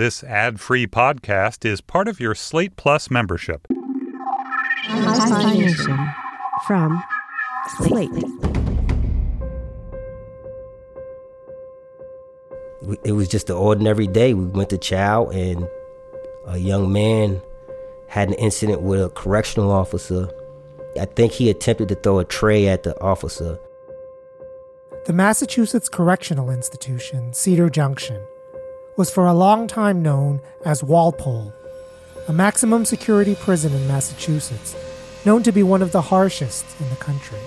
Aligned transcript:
This 0.00 0.24
ad 0.24 0.60
free 0.60 0.86
podcast 0.86 1.66
is 1.66 1.82
part 1.82 2.08
of 2.08 2.20
your 2.20 2.34
Slate 2.34 2.74
Plus 2.76 3.10
membership. 3.10 3.66
Hi-Fi 4.86 5.52
Nation 5.52 6.08
from 6.66 7.04
Slate. 7.76 8.08
It 13.04 13.12
was 13.12 13.28
just 13.28 13.50
an 13.50 13.56
ordinary 13.56 14.06
day. 14.06 14.32
We 14.32 14.46
went 14.46 14.70
to 14.70 14.78
chow, 14.78 15.28
and 15.28 15.68
a 16.46 16.56
young 16.56 16.90
man 16.90 17.42
had 18.08 18.28
an 18.28 18.34
incident 18.36 18.80
with 18.80 19.04
a 19.04 19.10
correctional 19.10 19.70
officer. 19.70 20.30
I 20.98 21.04
think 21.04 21.32
he 21.32 21.50
attempted 21.50 21.90
to 21.90 21.94
throw 21.94 22.20
a 22.20 22.24
tray 22.24 22.68
at 22.68 22.84
the 22.84 22.98
officer. 23.02 23.58
The 25.04 25.12
Massachusetts 25.12 25.90
Correctional 25.90 26.50
Institution, 26.50 27.34
Cedar 27.34 27.68
Junction, 27.68 28.22
was 29.00 29.10
for 29.10 29.26
a 29.26 29.32
long 29.32 29.66
time 29.66 30.02
known 30.02 30.38
as 30.66 30.84
Walpole, 30.84 31.54
a 32.28 32.34
maximum 32.34 32.84
security 32.84 33.34
prison 33.34 33.72
in 33.72 33.88
Massachusetts, 33.88 34.76
known 35.24 35.42
to 35.42 35.52
be 35.52 35.62
one 35.62 35.80
of 35.80 35.90
the 35.90 36.02
harshest 36.02 36.66
in 36.78 36.86
the 36.90 36.96
country. 36.96 37.38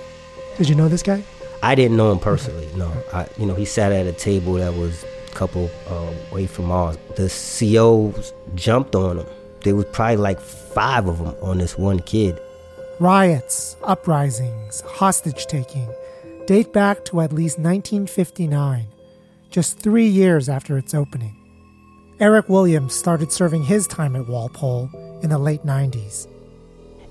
Did 0.58 0.67
you 0.67 0.73
know 0.73 0.88
this 0.88 1.03
guy? 1.03 1.23
I 1.61 1.75
didn't 1.75 1.95
know 1.95 2.11
him 2.11 2.17
personally. 2.17 2.67
No, 2.75 2.91
I, 3.13 3.27
you 3.38 3.45
know, 3.45 3.53
he 3.53 3.66
sat 3.66 3.91
at 3.91 4.08
a 4.08 4.13
table 4.13 4.53
that 4.53 4.73
was 4.73 5.03
a 5.03 5.35
couple 5.35 5.70
uh, 5.88 6.11
away 6.31 6.47
from 6.47 6.71
ours. 6.71 6.97
The 7.17 7.30
COs 7.30 8.33
jumped 8.55 8.95
on 8.95 9.20
him. 9.20 9.27
There 9.63 9.75
was 9.75 9.85
probably 9.91 10.17
like 10.17 10.39
five 10.41 11.08
of 11.08 11.20
them 11.20 11.35
on 11.39 11.59
this 11.59 11.77
one 11.77 11.99
kid. 11.99 12.41
Riots, 12.99 13.77
uprisings, 13.83 14.81
hostage 14.81 15.45
taking 15.45 15.88
date 16.47 16.73
back 16.73 17.05
to 17.05 17.22
at 17.22 17.31
least 17.31 17.59
1959, 17.59 18.88
just 19.52 19.77
three 19.77 20.08
years 20.08 20.49
after 20.49 20.80
its 20.80 20.95
opening. 20.95 21.42
Erick 22.20 22.48
Williams 22.48 22.94
started 22.94 23.31
serving 23.31 23.63
his 23.63 23.88
time 23.88 24.16
at 24.16 24.27
Walpole 24.27 24.90
in 25.23 25.30
the 25.30 25.40
late 25.40 25.63
90s. 25.63 26.27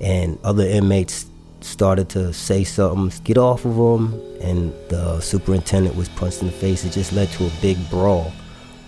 And 0.00 0.38
other 0.44 0.64
inmates 0.64 1.26
started 1.60 2.08
to 2.10 2.32
say 2.32 2.64
something, 2.64 3.24
get 3.24 3.38
off 3.38 3.64
of 3.64 3.76
him, 3.76 4.14
and 4.40 4.72
the 4.88 5.20
superintendent 5.20 5.96
was 5.96 6.08
punched 6.10 6.40
in 6.40 6.46
the 6.46 6.52
face. 6.52 6.84
It 6.84 6.92
just 6.92 7.12
led 7.12 7.30
to 7.32 7.46
a 7.46 7.50
big 7.60 7.78
brawl. 7.90 8.32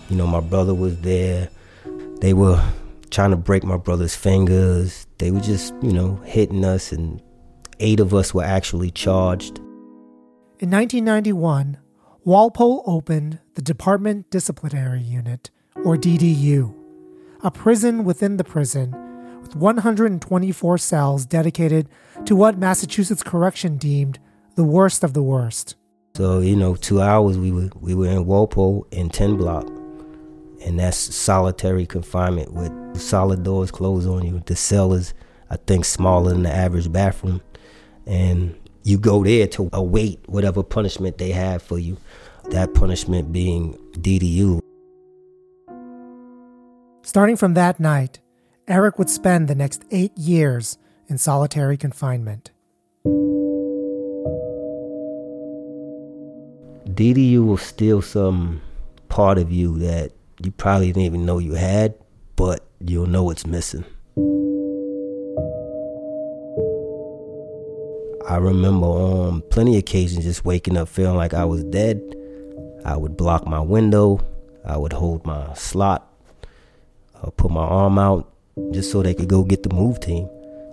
You 0.09 0.17
know, 0.17 0.27
my 0.27 0.41
brother 0.41 0.75
was 0.75 1.01
there. 1.01 1.49
They 2.21 2.33
were 2.33 2.63
trying 3.11 3.31
to 3.31 3.37
break 3.37 3.65
my 3.65 3.77
brother's 3.77 4.15
fingers. 4.15 5.07
They 5.19 5.31
were 5.31 5.41
just, 5.41 5.75
you 5.83 5.93
know, 5.93 6.17
hitting 6.25 6.65
us, 6.65 6.93
and 6.93 7.21
eight 7.81 8.01
of 8.01 8.15
us 8.15 8.33
were 8.35 8.45
actually 8.45 8.91
charged. 8.91 9.59
In 10.59 10.71
1991, 10.71 11.79
Walpole 12.25 12.83
opened 12.87 13.41
the 13.55 13.63
Department 13.63 14.31
Disciplinary 14.31 15.01
Unit, 15.01 15.51
or 15.85 15.97
DDU, 15.97 16.75
a 17.43 17.51
prison 17.51 18.05
within 18.05 18.39
the 18.39 18.45
prison 18.45 18.95
with 19.43 19.55
124 19.55 20.79
cells 20.79 21.27
dedicated 21.27 21.89
to 22.25 22.35
what 22.35 22.59
Massachusetts 22.59 23.23
Correction 23.23 23.77
deemed 23.77 24.19
the 24.55 24.65
worst 24.65 25.05
of 25.05 25.13
the 25.13 25.23
worst. 25.23 25.77
So, 26.17 26.39
you 26.41 26.57
know, 26.57 26.77
two 26.77 27.03
hours 27.03 27.37
we 27.37 27.51
were 27.51 27.71
we 27.81 27.95
were 27.95 28.07
in 28.07 28.25
Walpole 28.25 28.87
in 28.91 29.11
10 29.11 29.37
block. 29.37 29.69
And 30.65 30.79
that's 30.79 30.97
solitary 30.97 31.85
confinement 31.85 32.55
with 32.55 32.73
solid 32.99 33.43
doors 33.43 33.71
closed 33.71 34.09
on 34.09 34.25
you. 34.25 34.43
The 34.47 34.57
cell 34.57 34.95
is, 34.95 35.13
I 35.51 35.57
think, 35.57 35.85
smaller 35.85 36.33
than 36.33 36.45
the 36.45 36.55
average 36.55 36.91
bathroom. 36.91 37.43
And 38.07 38.59
you 38.83 38.97
go 38.97 39.23
there 39.23 39.47
to 39.49 39.69
await 39.75 40.21
whatever 40.27 40.63
punishment 40.63 41.19
they 41.19 41.33
have 41.33 41.63
for 41.63 41.79
you. 41.79 41.99
That 42.51 42.73
punishment 42.73 43.31
being 43.31 43.75
DDU. 43.93 44.64
Starting 47.07 47.37
from 47.37 47.53
that 47.53 47.79
night, 47.79 48.19
Erick 48.67 48.99
would 48.99 49.11
spend 49.11 49.47
the 49.47 49.55
next 49.55 49.85
eight 49.91 50.17
years 50.17 50.79
in 51.07 51.19
solitary 51.19 51.77
confinement. 51.77 52.51
DDU 56.89 57.47
will 57.47 57.59
steal 57.59 58.01
some 58.01 58.63
part 59.11 59.37
of 59.37 59.53
you 59.53 59.77
that 59.81 60.13
you 60.43 60.51
probably 60.51 60.87
didn't 60.87 61.03
even 61.03 61.27
know 61.27 61.37
you 61.37 61.53
had, 61.53 61.95
but 62.37 62.65
you'll 62.81 63.07
know 63.07 63.29
it's 63.29 63.45
missing. 63.45 63.85
I 68.27 68.39
remember 68.39 68.87
on 68.87 69.43
plenty 69.51 69.77
of 69.77 69.81
occasions 69.81 70.25
just 70.25 70.47
waking 70.47 70.79
up 70.79 70.89
feeling 70.89 71.17
like 71.17 71.35
I 71.35 71.45
was 71.45 71.65
dead. 71.65 72.01
I 72.87 72.97
would 72.97 73.19
block 73.19 73.47
my 73.47 73.61
window. 73.61 74.21
I 74.65 74.79
would 74.79 74.95
hold 74.95 75.27
my 75.27 75.53
slot. 75.53 76.14
I 77.25 77.31
put 77.31 77.51
my 77.51 77.65
arm 77.65 77.99
out 77.99 78.31
just 78.73 78.91
so 78.91 79.03
they 79.03 79.15
could 79.15 79.29
go 79.29 79.43
get 79.43 79.63
the 79.63 79.75
move 79.75 80.01
team. 80.01 80.29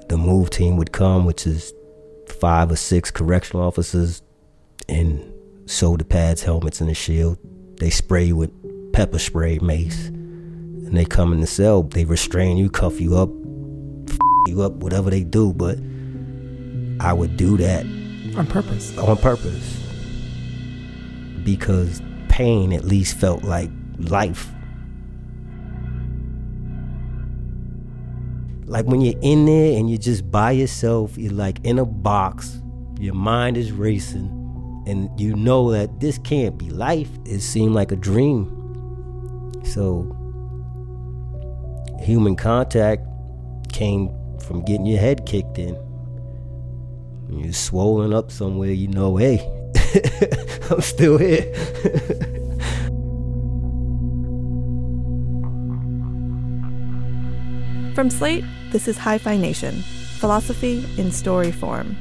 The 0.10 0.18
move 0.18 0.50
team 0.50 0.76
would 0.78 0.92
come, 0.92 1.26
which 1.26 1.48
is 1.48 1.74
five 2.28 2.72
or 2.72 2.76
six 2.76 3.10
correctional 3.12 3.66
officers 3.66 4.22
in 4.88 5.34
shoulder 5.68 6.04
pads, 6.04 6.44
helmets, 6.44 6.82
and 6.82 6.90
a 6.90 6.94
shield. 6.94 7.38
They 7.80 7.90
spray 7.90 8.26
you 8.26 8.36
with 8.36 8.92
pepper 8.92 9.20
spray, 9.20 9.60
mace. 9.60 10.08
And 10.08 10.98
they 10.98 11.06
come 11.06 11.32
in 11.32 11.40
the 11.40 11.48
cell. 11.48 11.84
They 11.84 12.04
restrain 12.04 12.58
you, 12.58 12.70
cuff 12.70 13.00
you 13.00 13.18
up, 13.18 13.30
f- 14.10 14.18
you 14.48 14.62
up, 14.62 14.74
whatever 14.74 15.10
they 15.10 15.24
do. 15.24 15.54
But 15.54 15.78
I 17.00 17.14
would 17.14 17.38
do 17.38 17.56
that 17.58 17.86
on 18.36 18.46
purpose. 18.48 18.98
On 18.98 19.16
purpose. 19.16 19.78
Because 21.44 22.02
pain 22.28 22.74
at 22.74 22.84
least 22.84 23.18
felt 23.18 23.44
like 23.44 23.70
life. 23.98 24.50
Like 28.72 28.86
when 28.86 29.02
you're 29.02 29.20
in 29.22 29.46
there 29.48 29.78
and 29.78 29.90
you're 29.90 30.00
just 30.00 30.32
by 30.32 30.52
yourself, 30.52 31.18
you're 31.18 31.34
like 31.34 31.59
in 31.66 31.78
a 31.78 31.84
box, 31.86 32.62
your 33.02 33.14
mind 33.14 33.58
is 33.58 33.74
racing, 33.74 34.30
and 34.88 35.09
you 35.20 35.36
know 35.36 35.74
that 35.74 36.00
this 36.00 36.18
can't 36.18 36.58
be 36.58 36.70
life. 36.70 37.09
It 37.26 37.42
seemed 37.42 37.76
like 37.76 37.92
a 37.92 37.98
dream. 37.98 38.48
So, 39.66 40.08
human 42.00 42.38
contact 42.38 43.06
came 43.74 44.09
from 44.40 44.64
getting 44.64 44.86
your 44.86 45.02
head 45.02 45.26
kicked 45.26 45.58
in. 45.58 45.76
You're 47.30 47.52
swollen 47.52 48.14
up 48.14 48.32
somewhere, 48.32 48.72
you 48.72 48.88
know, 48.88 49.18
hey, 49.18 49.40
I'm 50.72 50.80
still 50.80 51.18
here. 51.18 51.53
From 58.02 58.10
Slate, 58.10 58.44
this 58.72 58.88
is 58.88 58.98
Hi 58.98 59.20
Fi 59.20 59.38
Nation 59.38 59.84
philosophy 60.18 60.84
in 60.98 61.12
story 61.12 61.52
form. 61.52 61.96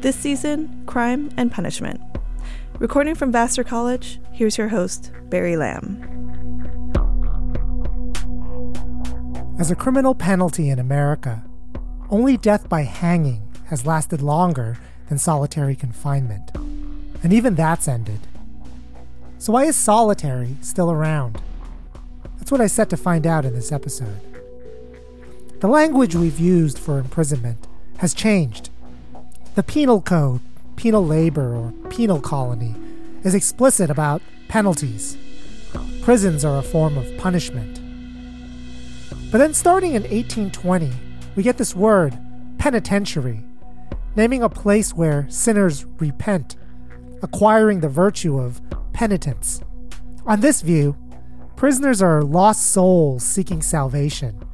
This 0.00 0.16
season, 0.16 0.84
crime 0.86 1.30
and 1.36 1.52
punishment. 1.52 2.00
Recording 2.78 3.14
from 3.14 3.30
Vassar 3.30 3.62
College, 3.62 4.18
here's 4.32 4.56
your 4.56 4.68
host, 4.68 5.12
Barry 5.24 5.54
Lam. 5.54 6.00
As 9.58 9.70
a 9.70 9.76
criminal 9.76 10.14
penalty 10.14 10.70
in 10.70 10.78
America, 10.78 11.44
only 12.08 12.38
death 12.38 12.70
by 12.70 12.84
hanging 12.84 13.42
has 13.66 13.84
lasted 13.84 14.22
longer 14.22 14.78
than 15.10 15.18
solitary 15.18 15.76
confinement. 15.76 16.52
And 17.22 17.34
even 17.34 17.54
that's 17.54 17.86
ended. 17.86 18.20
So, 19.36 19.52
why 19.52 19.64
is 19.64 19.76
solitary 19.76 20.56
still 20.62 20.90
around? 20.90 21.38
That's 22.38 22.50
what 22.50 22.62
I 22.62 22.66
set 22.66 22.88
to 22.88 22.96
find 22.96 23.26
out 23.26 23.44
in 23.44 23.54
this 23.54 23.72
episode. 23.72 24.31
The 25.62 25.68
language 25.68 26.16
we've 26.16 26.40
used 26.40 26.76
for 26.76 26.98
imprisonment 26.98 27.68
has 27.98 28.14
changed. 28.14 28.70
The 29.54 29.62
penal 29.62 30.02
code, 30.02 30.40
penal 30.74 31.06
labor, 31.06 31.54
or 31.54 31.70
penal 31.88 32.20
colony 32.20 32.74
is 33.22 33.32
explicit 33.32 33.88
about 33.88 34.22
penalties. 34.48 35.16
Prisons 36.02 36.44
are 36.44 36.58
a 36.58 36.64
form 36.64 36.98
of 36.98 37.16
punishment. 37.16 37.78
But 39.30 39.38
then, 39.38 39.54
starting 39.54 39.90
in 39.90 40.02
1820, 40.02 40.90
we 41.36 41.44
get 41.44 41.58
this 41.58 41.76
word, 41.76 42.18
penitentiary, 42.58 43.44
naming 44.16 44.42
a 44.42 44.48
place 44.48 44.92
where 44.92 45.28
sinners 45.30 45.84
repent, 46.00 46.56
acquiring 47.22 47.82
the 47.82 47.88
virtue 47.88 48.36
of 48.36 48.60
penitence. 48.92 49.62
On 50.26 50.40
this 50.40 50.60
view, 50.60 50.96
prisoners 51.54 52.02
are 52.02 52.24
lost 52.24 52.72
souls 52.72 53.22
seeking 53.22 53.62
salvation, 53.62 54.44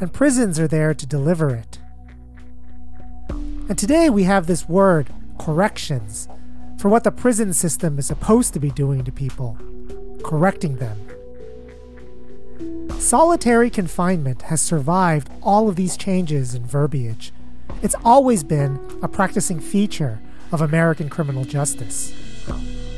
and 0.00 0.12
prisons 0.12 0.58
are 0.58 0.66
there 0.66 0.94
to 0.94 1.06
deliver 1.06 1.54
it. 1.54 1.78
And 3.28 3.78
today 3.78 4.10
we 4.10 4.24
have 4.24 4.46
this 4.46 4.68
word, 4.68 5.12
corrections, 5.38 6.28
for 6.78 6.88
what 6.88 7.04
the 7.04 7.12
prison 7.12 7.52
system 7.52 7.98
is 7.98 8.06
supposed 8.06 8.52
to 8.54 8.60
be 8.60 8.70
doing 8.70 9.04
to 9.04 9.12
people, 9.12 9.58
correcting 10.24 10.76
them. 10.76 10.98
Solitary 12.98 13.70
confinement 13.70 14.42
has 14.42 14.60
survived 14.60 15.30
all 15.42 15.68
of 15.68 15.76
these 15.76 15.96
changes 15.96 16.54
in 16.54 16.66
verbiage 16.66 17.32
it's 17.82 17.94
always 18.04 18.44
been 18.44 18.78
a 19.02 19.08
practicing 19.08 19.58
feature 19.58 20.20
of 20.52 20.60
American 20.60 21.08
criminal 21.08 21.44
justice. 21.44 22.12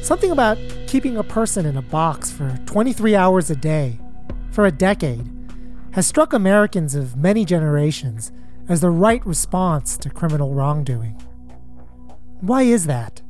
Something 0.03 0.33
about 0.33 0.59
keeping 0.89 1.17
a 1.17 1.23
person 1.23 1.67
in 1.67 1.77
a 1.77 1.83
box 1.83 2.33
for 2.33 2.59
23 2.67 3.15
hours 3.15 3.49
a 3.49 3.55
day, 3.55 4.01
for 4.51 4.67
a 4.67 4.73
decade, 4.73 5.42
has 5.93 6.07
struck 6.07 6.33
Americans 6.33 6.95
of 6.95 7.17
many 7.17 7.45
generations 7.45 8.33
as 8.69 8.81
the 8.81 8.91
right 8.91 9.25
response 9.27 9.97
to 9.99 10.09
criminal 10.11 10.55
wrongdoing. 10.55 11.21
Why 12.41 12.63
is 12.63 12.87
that? 12.87 13.21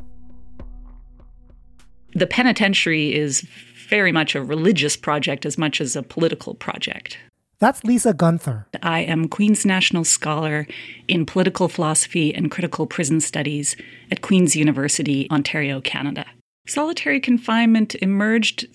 The 2.15 2.27
penitentiary 2.27 3.15
is 3.15 3.41
very 3.89 4.13
much 4.13 4.35
a 4.35 4.43
religious 4.43 4.97
project 4.97 5.45
as 5.45 5.59
much 5.59 5.81
as 5.81 5.97
a 5.97 6.03
political 6.03 6.55
project. 6.55 7.19
That's 7.59 7.85
Lisa 7.85 8.13
Guenther. 8.13 8.67
I 8.83 9.01
am 9.01 9.29
Queen's 9.29 9.65
National 9.65 10.05
Scholar 10.05 10.67
in 11.09 11.27
Political 11.27 11.69
Philosophy 11.69 12.35
and 12.35 12.51
Critical 12.51 12.87
Prison 12.87 13.21
Studies 13.21 13.77
at 14.11 14.21
Queen's 14.21 14.57
University, 14.57 15.31
Ontario, 15.31 15.81
Canada. 15.81 16.27
Solitary 16.67 17.21
confinement 17.21 17.95
emerged 17.97 18.67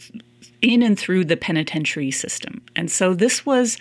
in 0.62 0.81
and 0.81 0.98
through 0.98 1.25
the 1.25 1.38
penitentiary 1.38 2.12
system. 2.12 2.62
And 2.75 2.92
so 2.92 3.13
this 3.13 3.45
was 3.45 3.77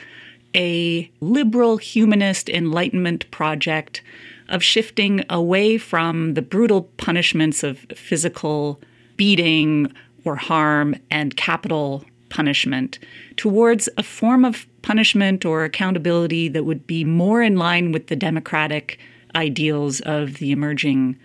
a 0.55 1.11
liberal 1.21 1.77
humanist 1.77 2.49
enlightenment 2.49 3.31
project 3.31 4.03
of 4.49 4.63
shifting 4.63 5.25
away 5.29 5.77
from 5.77 6.35
the 6.35 6.43
brutal 6.43 6.83
punishments 6.97 7.63
of 7.63 7.79
physical 7.95 8.81
beating 9.17 9.93
or 10.25 10.37
harm 10.37 10.95
and 11.11 11.37
capital 11.37 12.05
punishment 12.29 12.99
towards 13.37 13.89
a 13.97 14.03
form 14.03 14.45
of 14.45 14.67
punishment 14.83 15.45
or 15.45 15.65
accountability 15.65 16.49
that 16.49 16.65
would 16.65 16.87
be 16.87 17.05
more 17.05 17.43
in 17.43 17.57
line 17.57 17.93
with 17.93 18.07
the 18.09 18.17
democratic 18.17 18.99
ideals 19.35 20.01
of 20.01 20.35
the 20.35 20.53
emerging 20.53 21.17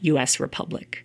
US 0.00 0.40
Republic. 0.40 1.04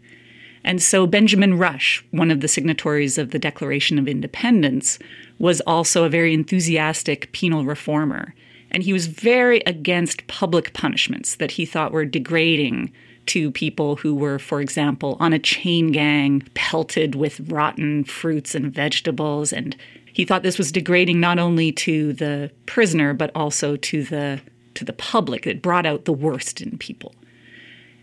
And 0.68 0.82
so 0.82 1.08
Benjamin 1.08 1.58
Rush, 1.58 2.04
one 2.12 2.30
of 2.30 2.42
the 2.42 2.50
signatories 2.50 3.18
of 3.18 3.32
the 3.32 3.40
Declaration 3.40 3.98
of 3.98 4.06
Independence, 4.06 5.00
was 5.40 5.62
also 5.62 6.04
a 6.04 6.10
very 6.10 6.34
enthusiastic 6.34 7.32
penal 7.32 7.64
reformer. 7.64 8.36
And 8.70 8.84
he 8.84 8.92
was 8.92 9.08
very 9.08 9.62
against 9.66 10.28
public 10.28 10.74
punishments 10.74 11.36
that 11.36 11.52
he 11.52 11.66
thought 11.66 11.94
were 11.94 12.04
degrading 12.04 12.92
to 13.28 13.50
people 13.50 13.96
who 13.96 14.14
were, 14.14 14.40
for 14.40 14.60
example, 14.60 15.16
on 15.22 15.32
a 15.32 15.40
chain 15.40 15.94
gang, 15.94 16.46
pelted 16.54 17.16
with 17.16 17.50
rotten 17.50 18.04
fruits 18.04 18.54
and 18.54 18.74
vegetables. 18.74 19.54
And 19.54 19.74
he 20.12 20.26
thought 20.26 20.44
this 20.44 20.58
was 20.58 20.74
degrading 20.74 21.22
not 21.22 21.40
only 21.40 21.72
to 21.72 22.12
the 22.12 22.52
prisoner, 22.66 23.14
but 23.14 23.32
also 23.34 23.78
to 23.78 24.04
the 24.04 24.42
to 24.74 24.84
the 24.84 24.94
public. 24.94 25.48
It 25.48 25.62
brought 25.62 25.86
out 25.86 26.04
the 26.04 26.12
worst 26.12 26.60
in 26.60 26.78
people. 26.78 27.16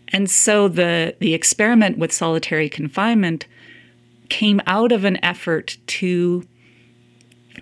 And 0.09 0.29
so 0.29 0.67
the 0.67 1.15
the 1.19 1.33
experiment 1.33 1.97
with 1.97 2.11
solitary 2.11 2.69
confinement 2.69 3.45
came 4.29 4.61
out 4.67 4.91
of 4.91 5.03
an 5.03 5.23
effort 5.23 5.77
to 5.87 6.47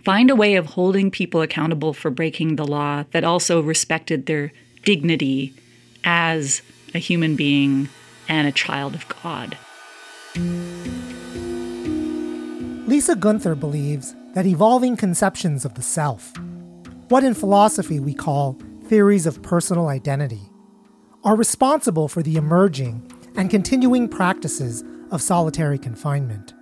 find 0.03 0.29
a 0.29 0.35
way 0.35 0.55
of 0.55 0.65
holding 0.67 1.11
people 1.11 1.41
accountable 1.41 1.93
for 1.93 2.09
breaking 2.09 2.55
the 2.55 2.65
law 2.65 3.03
that 3.11 3.23
also 3.23 3.61
respected 3.61 4.25
their 4.25 4.51
dignity 4.83 5.53
as 6.03 6.61
a 6.93 6.99
human 6.99 7.35
being 7.35 7.89
and 8.27 8.47
a 8.47 8.51
child 8.51 8.95
of 8.95 9.07
God. 9.07 9.57
Lisa 12.87 13.15
Guenther 13.15 13.59
believes 13.59 14.15
that 14.33 14.45
evolving 14.45 14.97
conceptions 14.97 15.63
of 15.65 15.75
the 15.75 15.81
self, 15.81 16.33
what 17.09 17.23
in 17.23 17.33
philosophy 17.33 17.99
we 17.99 18.13
call 18.13 18.57
theories 18.85 19.25
of 19.25 19.41
personal 19.41 19.87
identity, 19.87 20.41
are 21.23 21.35
responsible 21.35 22.07
for 22.07 22.21
the 22.21 22.35
emerging 22.35 23.09
and 23.35 23.49
continuing 23.49 24.07
practices 24.07 24.83
of 25.11 25.21
solitary 25.21 25.77
confinement. 25.77 26.53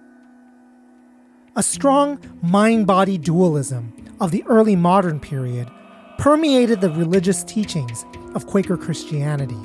A 1.56 1.64
strong 1.64 2.20
mind 2.42 2.88
body 2.88 3.18
dualism 3.18 3.94
of 4.20 4.32
the 4.32 4.44
early 4.48 4.76
modern 4.76 5.20
period 5.20 5.70
permeated 6.18 6.80
the 6.80 6.92
religious 6.92 7.44
teachings 7.44 8.06
of 8.36 8.48
Quaker 8.48 8.78
Christianity, 8.78 9.56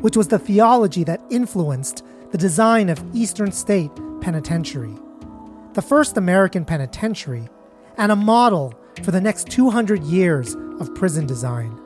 which 0.00 0.16
was 0.16 0.28
the 0.28 0.38
theology 0.38 1.02
that 1.04 1.22
influenced 1.30 2.04
the 2.30 2.38
design 2.38 2.88
of 2.88 3.02
Eastern 3.14 3.50
State 3.50 3.90
Penitentiary, 4.20 4.94
the 5.72 5.82
first 5.82 6.16
American 6.16 6.64
penitentiary, 6.64 7.48
and 7.96 8.12
a 8.12 8.16
model 8.16 8.74
for 9.02 9.10
the 9.10 9.20
next 9.20 9.48
200 9.48 10.02
years 10.04 10.54
of 10.78 10.94
prison 10.94 11.26
design. 11.26 11.80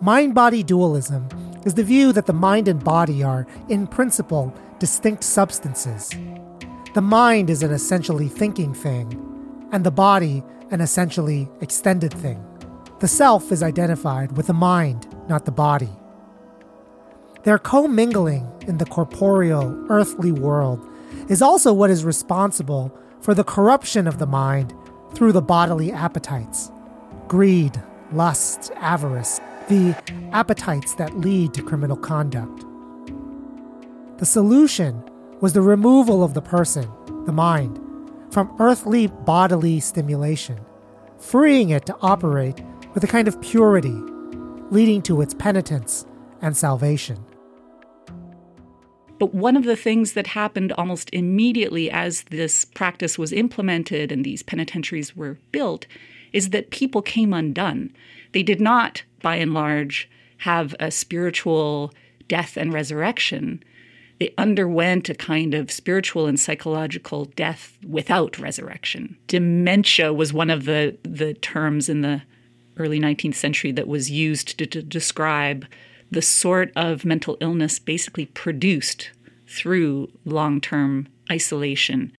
Mind 0.00 0.34
body 0.34 0.62
dualism 0.62 1.28
is 1.64 1.74
the 1.74 1.82
view 1.82 2.12
that 2.12 2.26
the 2.26 2.32
mind 2.32 2.68
and 2.68 2.82
body 2.82 3.22
are, 3.22 3.46
in 3.68 3.86
principle, 3.86 4.54
distinct 4.78 5.24
substances 5.24 6.14
the 6.94 7.02
mind 7.02 7.50
is 7.50 7.62
an 7.62 7.70
essentially 7.70 8.28
thinking 8.28 8.74
thing, 8.74 9.06
and 9.72 9.84
the 9.84 9.90
body 9.90 10.42
an 10.70 10.80
essentially 10.80 11.48
extended 11.60 12.12
thing. 12.12 12.44
The 12.98 13.06
self 13.06 13.52
is 13.52 13.62
identified 13.62 14.36
with 14.36 14.48
the 14.48 14.54
mind, 14.54 15.06
not 15.28 15.44
the 15.44 15.52
body. 15.52 15.90
Their 17.44 17.58
commingling 17.58 18.50
in 18.66 18.78
the 18.78 18.84
corporeal, 18.84 19.86
earthly 19.88 20.32
world 20.32 20.84
is 21.28 21.40
also 21.40 21.72
what 21.72 21.90
is 21.90 22.04
responsible 22.04 22.92
for 23.20 23.32
the 23.32 23.44
corruption 23.44 24.06
of 24.06 24.18
the 24.18 24.26
mind 24.26 24.74
through 25.14 25.32
the 25.32 25.42
bodily 25.42 25.92
appetites 25.92 26.72
greed, 27.28 27.80
lust, 28.10 28.72
avarice, 28.76 29.38
the 29.68 29.94
appetites 30.32 30.94
that 30.94 31.18
lead 31.18 31.52
to 31.54 31.62
criminal 31.62 31.96
conduct. 31.96 32.64
The 34.18 34.26
solution 34.26 35.02
was 35.40 35.52
the 35.52 35.62
removal 35.62 36.24
of 36.24 36.34
the 36.34 36.42
person, 36.42 36.90
the 37.26 37.32
mind, 37.32 37.78
from 38.30 38.54
earthly 38.58 39.06
bodily 39.06 39.78
stimulation, 39.80 40.58
freeing 41.18 41.70
it 41.70 41.86
to 41.86 41.96
operate 42.00 42.60
with 42.94 43.04
a 43.04 43.06
kind 43.06 43.28
of 43.28 43.40
purity, 43.40 43.96
leading 44.70 45.02
to 45.02 45.20
its 45.20 45.34
penitence 45.34 46.06
and 46.40 46.56
salvation. 46.56 47.24
But 49.18 49.34
one 49.34 49.56
of 49.56 49.64
the 49.64 49.76
things 49.76 50.12
that 50.12 50.28
happened 50.28 50.72
almost 50.72 51.10
immediately 51.12 51.90
as 51.90 52.22
this 52.24 52.64
practice 52.64 53.18
was 53.18 53.32
implemented 53.32 54.12
and 54.12 54.24
these 54.24 54.42
penitentiaries 54.42 55.16
were 55.16 55.38
built 55.52 55.86
is 56.32 56.50
that 56.50 56.70
people 56.70 57.02
came 57.02 57.32
undone. 57.32 57.92
They 58.32 58.42
did 58.42 58.60
not, 58.60 59.02
by 59.22 59.36
and 59.36 59.54
large, 59.54 60.08
have 60.38 60.74
a 60.78 60.90
spiritual 60.90 61.92
death 62.28 62.56
and 62.56 62.72
resurrection 62.72 63.62
they 64.18 64.34
underwent 64.36 65.08
a 65.08 65.14
kind 65.14 65.54
of 65.54 65.70
spiritual 65.70 66.26
and 66.26 66.38
psychological 66.38 67.26
death 67.36 67.78
without 67.86 68.38
resurrection. 68.38 69.16
Dementia 69.28 70.12
was 70.12 70.32
one 70.32 70.50
of 70.50 70.64
the, 70.64 70.98
the 71.02 71.34
terms 71.34 71.88
in 71.88 72.00
the 72.00 72.22
early 72.76 73.00
19th 73.00 73.36
century 73.36 73.72
that 73.72 73.86
was 73.86 74.10
used 74.10 74.58
to, 74.58 74.66
to 74.66 74.82
describe 74.82 75.66
the 76.10 76.22
sort 76.22 76.72
of 76.74 77.04
mental 77.04 77.36
illness 77.40 77.78
basically 77.78 78.26
produced 78.26 79.10
through 79.46 80.10
long 80.24 80.60
term 80.60 81.06
isolation. 81.30 82.12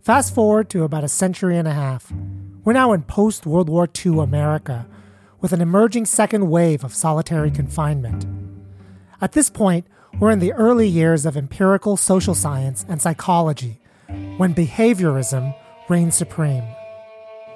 Fast 0.00 0.34
forward 0.34 0.68
to 0.70 0.82
about 0.82 1.04
a 1.04 1.08
century 1.08 1.56
and 1.56 1.68
a 1.68 1.72
half. 1.72 2.12
We're 2.64 2.74
now 2.74 2.92
in 2.92 3.02
post 3.02 3.44
World 3.44 3.68
War 3.68 3.88
II 4.06 4.20
America, 4.20 4.86
with 5.40 5.52
an 5.52 5.60
emerging 5.60 6.06
second 6.06 6.48
wave 6.48 6.84
of 6.84 6.94
solitary 6.94 7.50
confinement. 7.50 8.24
At 9.20 9.32
this 9.32 9.50
point, 9.50 9.84
we're 10.20 10.30
in 10.30 10.38
the 10.38 10.52
early 10.52 10.86
years 10.86 11.26
of 11.26 11.36
empirical 11.36 11.96
social 11.96 12.36
science 12.36 12.86
and 12.88 13.02
psychology, 13.02 13.80
when 14.36 14.54
behaviorism 14.54 15.56
reigns 15.88 16.14
supreme. 16.14 16.62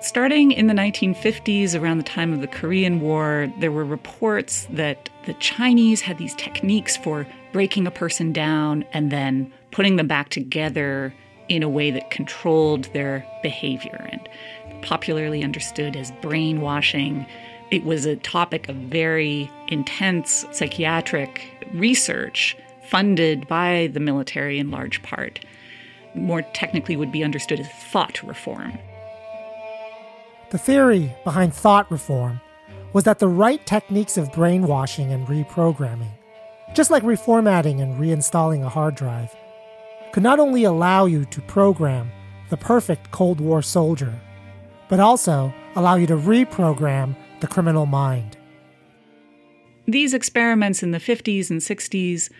Starting 0.00 0.50
in 0.50 0.66
the 0.66 0.74
1950s, 0.74 1.80
around 1.80 1.98
the 1.98 2.02
time 2.02 2.32
of 2.32 2.40
the 2.40 2.48
Korean 2.48 3.00
War, 3.00 3.52
there 3.60 3.70
were 3.70 3.84
reports 3.84 4.66
that 4.70 5.08
the 5.24 5.34
Chinese 5.34 6.00
had 6.00 6.18
these 6.18 6.34
techniques 6.34 6.96
for 6.96 7.28
breaking 7.52 7.86
a 7.86 7.92
person 7.92 8.32
down 8.32 8.84
and 8.92 9.12
then 9.12 9.52
putting 9.70 9.94
them 9.94 10.08
back 10.08 10.30
together 10.30 11.14
in 11.48 11.62
a 11.62 11.68
way 11.68 11.90
that 11.92 12.10
controlled 12.10 12.84
their 12.92 13.24
behavior 13.42 14.08
and 14.10 14.28
popularly 14.82 15.42
understood 15.42 15.96
as 15.96 16.12
brainwashing 16.22 17.26
it 17.70 17.84
was 17.84 18.06
a 18.06 18.16
topic 18.16 18.68
of 18.68 18.76
very 18.76 19.50
intense 19.68 20.46
psychiatric 20.52 21.42
research 21.72 22.56
funded 22.88 23.48
by 23.48 23.90
the 23.92 24.00
military 24.00 24.58
in 24.58 24.70
large 24.70 25.02
part. 25.02 25.40
More 26.14 26.42
technically, 26.42 26.96
would 26.96 27.12
be 27.12 27.24
understood 27.24 27.60
as 27.60 27.68
thought 27.68 28.22
reform. 28.22 28.78
The 30.50 30.58
theory 30.58 31.12
behind 31.24 31.52
thought 31.52 31.90
reform 31.90 32.40
was 32.92 33.04
that 33.04 33.18
the 33.18 33.28
right 33.28 33.64
techniques 33.66 34.16
of 34.16 34.32
brainwashing 34.32 35.12
and 35.12 35.26
reprogramming, 35.26 36.12
just 36.74 36.90
like 36.90 37.02
reformatting 37.02 37.82
and 37.82 38.00
reinstalling 38.00 38.64
a 38.64 38.68
hard 38.68 38.94
drive, 38.94 39.34
could 40.12 40.22
not 40.22 40.38
only 40.38 40.64
allow 40.64 41.04
you 41.04 41.24
to 41.26 41.40
program 41.42 42.10
the 42.48 42.56
perfect 42.56 43.10
Cold 43.10 43.40
War 43.40 43.60
soldier, 43.60 44.18
but 44.88 45.00
also 45.00 45.52
allow 45.74 45.96
you 45.96 46.06
to 46.06 46.16
reprogram 46.16 47.16
the 47.40 47.46
criminal 47.46 47.86
mind. 47.86 48.36
These 49.86 50.14
experiments 50.14 50.82
in 50.82 50.90
the 50.90 50.98
50s 50.98 51.50
and 51.50 51.60
60s 51.60 52.30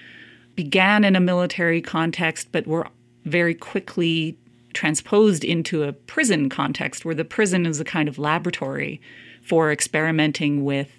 began 0.55 1.05
in 1.05 1.15
a 1.15 1.21
military 1.21 1.81
context, 1.81 2.49
but 2.51 2.67
were 2.67 2.87
very 3.25 3.55
quickly 3.55 4.39
transposed 4.73 5.45
into 5.45 5.85
a 5.85 5.93
prison 5.93 6.49
context 6.49 7.05
where 7.05 7.15
the 7.15 7.25
prison 7.25 7.67
is 7.67 7.81
a 7.81 7.85
kind 7.85 8.09
of 8.09 8.19
laboratory 8.19 9.01
for 9.43 9.71
experimenting 9.71 10.65
with 10.65 10.91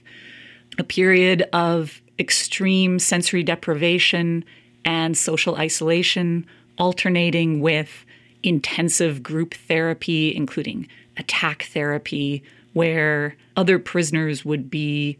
a 0.79 0.83
period 0.83 1.47
of 1.53 2.01
extreme 2.17 2.97
sensory 2.97 3.43
deprivation 3.43 4.43
and 4.85 5.17
social 5.17 5.55
isolation, 5.55 6.45
alternating 6.77 7.59
with 7.59 8.05
intensive 8.47 9.21
group 9.21 9.53
therapy, 9.53 10.35
including 10.35 10.87
attack 11.17 11.63
therapy, 11.63 12.43
where 12.73 13.35
other 13.55 13.77
prisoners 13.77 14.45
would 14.45 14.69
be 14.69 15.17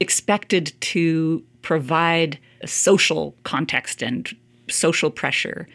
expected 0.00 0.72
to 0.80 1.42
provide 1.62 2.38
a 2.60 2.68
social 2.68 3.34
context 3.42 4.02
and 4.02 4.34
social 4.68 5.10
pressure 5.10 5.66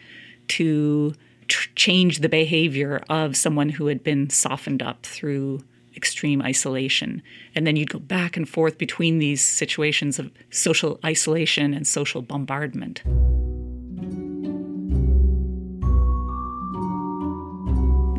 to 0.48 1.13
tr- 1.48 1.69
change 1.75 2.19
the 2.19 2.29
behavior 2.29 3.03
of 3.10 3.36
someone 3.36 3.69
who 3.69 3.88
had 3.88 4.03
been 4.03 4.29
softened 4.29 4.81
up 4.81 5.05
through 5.05 5.60
extreme 5.95 6.41
isolation. 6.41 7.22
And 7.55 7.67
then 7.67 7.75
you'd 7.75 7.89
go 7.89 8.00
back 8.00 8.38
and 8.38 8.48
forth 8.48 8.77
between 8.77 9.19
these 9.19 9.43
situations 9.43 10.19
of 10.19 10.31
social 10.51 11.00
isolation 11.05 11.74
and 11.74 11.86
social 11.86 12.22
bombardment. 12.22 13.03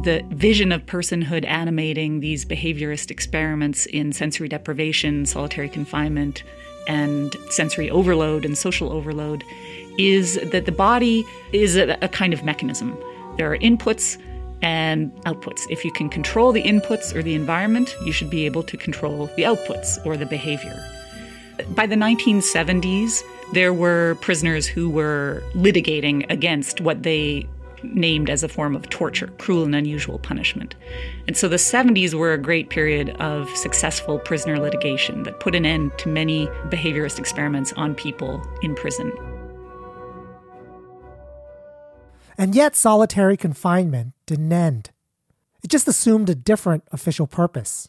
The 0.04 0.22
vision 0.30 0.70
of 0.70 0.84
personhood 0.86 1.46
animating 1.46 2.20
these 2.20 2.44
behaviorist 2.44 3.10
experiments 3.10 3.86
in 3.86 4.12
sensory 4.12 4.48
deprivation, 4.48 5.26
solitary 5.26 5.68
confinement, 5.68 6.42
and 6.86 7.34
sensory 7.50 7.90
overload 7.90 8.44
and 8.44 8.56
social 8.56 8.92
overload 8.92 9.42
is 9.98 10.38
that 10.50 10.66
the 10.66 10.72
body 10.72 11.24
is 11.52 11.76
a, 11.76 11.96
a 12.02 12.08
kind 12.08 12.32
of 12.34 12.44
mechanism. 12.44 12.96
There 13.36 13.50
are 13.52 13.58
inputs 13.58 14.18
and 14.62 15.14
outputs. 15.24 15.62
If 15.70 15.84
you 15.84 15.92
can 15.92 16.08
control 16.08 16.52
the 16.52 16.62
inputs 16.62 17.14
or 17.14 17.22
the 17.22 17.34
environment, 17.34 17.94
you 18.04 18.12
should 18.12 18.30
be 18.30 18.46
able 18.46 18.62
to 18.64 18.76
control 18.76 19.26
the 19.36 19.42
outputs 19.42 20.04
or 20.04 20.16
the 20.16 20.26
behavior. 20.26 20.78
By 21.70 21.86
the 21.86 21.96
1970s, 21.96 23.22
there 23.52 23.72
were 23.72 24.16
prisoners 24.20 24.66
who 24.66 24.90
were 24.90 25.42
litigating 25.54 26.28
against 26.30 26.80
what 26.80 27.02
they 27.02 27.46
named 27.92 28.30
as 28.30 28.42
a 28.42 28.48
form 28.48 28.74
of 28.74 28.88
torture, 28.88 29.28
cruel 29.38 29.64
and 29.64 29.74
unusual 29.74 30.18
punishment. 30.18 30.74
And 31.26 31.36
so 31.36 31.48
the 31.48 31.56
70s 31.56 32.14
were 32.14 32.32
a 32.32 32.38
great 32.38 32.70
period 32.70 33.10
of 33.20 33.48
successful 33.56 34.18
prisoner 34.18 34.58
litigation 34.58 35.22
that 35.24 35.40
put 35.40 35.54
an 35.54 35.66
end 35.66 35.92
to 35.98 36.08
many 36.08 36.46
behaviorist 36.68 37.18
experiments 37.18 37.72
on 37.74 37.94
people 37.94 38.42
in 38.62 38.74
prison. 38.74 39.12
And 42.36 42.54
yet, 42.54 42.74
solitary 42.74 43.36
confinement 43.36 44.12
didn't 44.26 44.52
end. 44.52 44.90
It 45.62 45.68
just 45.70 45.88
assumed 45.88 46.28
a 46.28 46.34
different 46.34 46.84
official 46.92 47.26
purpose. 47.26 47.88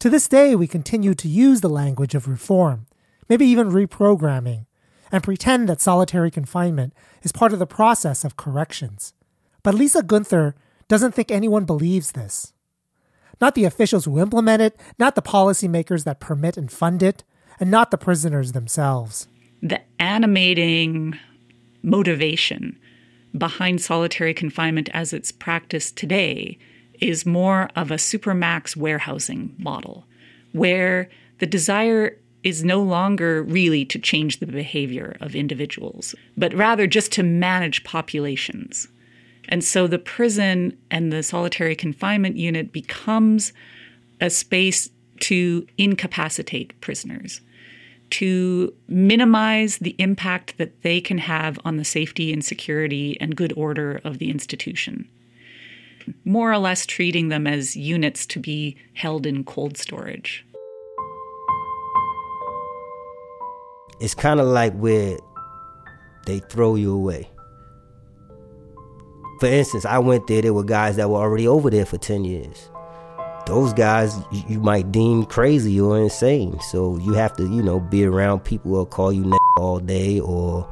To 0.00 0.10
this 0.10 0.28
day, 0.28 0.54
we 0.54 0.66
continue 0.66 1.14
to 1.14 1.28
use 1.28 1.60
the 1.60 1.68
language 1.68 2.14
of 2.14 2.28
reform, 2.28 2.86
maybe 3.28 3.46
even 3.46 3.70
reprogramming, 3.70 4.66
and 5.12 5.22
pretend 5.22 5.68
that 5.68 5.80
solitary 5.80 6.30
confinement 6.30 6.92
is 7.22 7.32
part 7.32 7.52
of 7.52 7.58
the 7.58 7.66
process 7.66 8.24
of 8.24 8.36
corrections. 8.36 9.14
But 9.62 9.74
Lisa 9.74 10.02
Guenther 10.02 10.54
doesn't 10.88 11.12
think 11.12 11.30
anyone 11.30 11.64
believes 11.64 12.12
this. 12.12 12.52
Not 13.40 13.54
the 13.54 13.64
officials 13.64 14.04
who 14.04 14.18
implement 14.18 14.62
it, 14.62 14.80
not 14.98 15.14
the 15.14 15.22
policymakers 15.22 16.04
that 16.04 16.20
permit 16.20 16.56
and 16.56 16.70
fund 16.70 17.02
it, 17.02 17.24
and 17.60 17.70
not 17.70 17.90
the 17.90 17.98
prisoners 17.98 18.52
themselves. 18.52 19.28
The 19.62 19.80
animating 19.98 21.18
motivation 21.82 22.78
behind 23.36 23.80
solitary 23.80 24.34
confinement 24.34 24.88
as 24.92 25.12
it's 25.12 25.32
practiced 25.32 25.96
today 25.96 26.58
is 27.00 27.26
more 27.26 27.68
of 27.76 27.90
a 27.90 27.96
supermax 27.96 28.76
warehousing 28.76 29.54
model, 29.58 30.06
where 30.52 31.10
the 31.38 31.46
desire 31.46 32.18
is 32.46 32.62
no 32.62 32.80
longer 32.80 33.42
really 33.42 33.84
to 33.84 33.98
change 33.98 34.38
the 34.38 34.46
behavior 34.46 35.16
of 35.20 35.34
individuals, 35.34 36.14
but 36.36 36.54
rather 36.54 36.86
just 36.86 37.10
to 37.10 37.24
manage 37.24 37.82
populations. 37.82 38.86
And 39.48 39.64
so 39.64 39.88
the 39.88 39.98
prison 39.98 40.78
and 40.88 41.12
the 41.12 41.24
solitary 41.24 41.74
confinement 41.74 42.36
unit 42.36 42.70
becomes 42.70 43.52
a 44.20 44.30
space 44.30 44.90
to 45.22 45.66
incapacitate 45.76 46.80
prisoners, 46.80 47.40
to 48.10 48.72
minimize 48.86 49.78
the 49.78 49.96
impact 49.98 50.56
that 50.56 50.82
they 50.82 51.00
can 51.00 51.18
have 51.18 51.58
on 51.64 51.78
the 51.78 51.84
safety 51.84 52.32
and 52.32 52.44
security 52.44 53.20
and 53.20 53.34
good 53.34 53.52
order 53.56 54.00
of 54.04 54.18
the 54.18 54.30
institution. 54.30 55.08
More 56.24 56.52
or 56.52 56.58
less 56.58 56.86
treating 56.86 57.28
them 57.28 57.48
as 57.48 57.74
units 57.76 58.24
to 58.26 58.38
be 58.38 58.76
held 58.94 59.26
in 59.26 59.42
cold 59.42 59.76
storage. 59.76 60.46
It's 64.00 64.14
kind 64.14 64.40
of 64.40 64.46
like 64.46 64.74
where 64.74 65.18
they 66.26 66.40
throw 66.40 66.74
you 66.74 66.94
away. 66.94 67.28
For 69.40 69.46
instance, 69.46 69.84
I 69.84 69.98
went 69.98 70.26
there, 70.26 70.42
there 70.42 70.54
were 70.54 70.64
guys 70.64 70.96
that 70.96 71.10
were 71.10 71.18
already 71.18 71.46
over 71.46 71.70
there 71.70 71.86
for 71.86 71.98
10 71.98 72.24
years. 72.24 72.70
Those 73.46 73.72
guys 73.72 74.16
you, 74.48 74.58
might 74.60 74.90
deem 74.90 75.24
crazy 75.24 75.80
or 75.80 75.98
insane. 75.98 76.58
So 76.60 76.98
you 76.98 77.12
have 77.12 77.36
to, 77.36 77.42
you 77.44 77.62
know, 77.62 77.78
be 77.78 78.04
around 78.04 78.40
people 78.40 78.72
who'll 78.72 78.86
call 78.86 79.12
you 79.12 79.38
all 79.56 79.78
day 79.78 80.20
or 80.20 80.68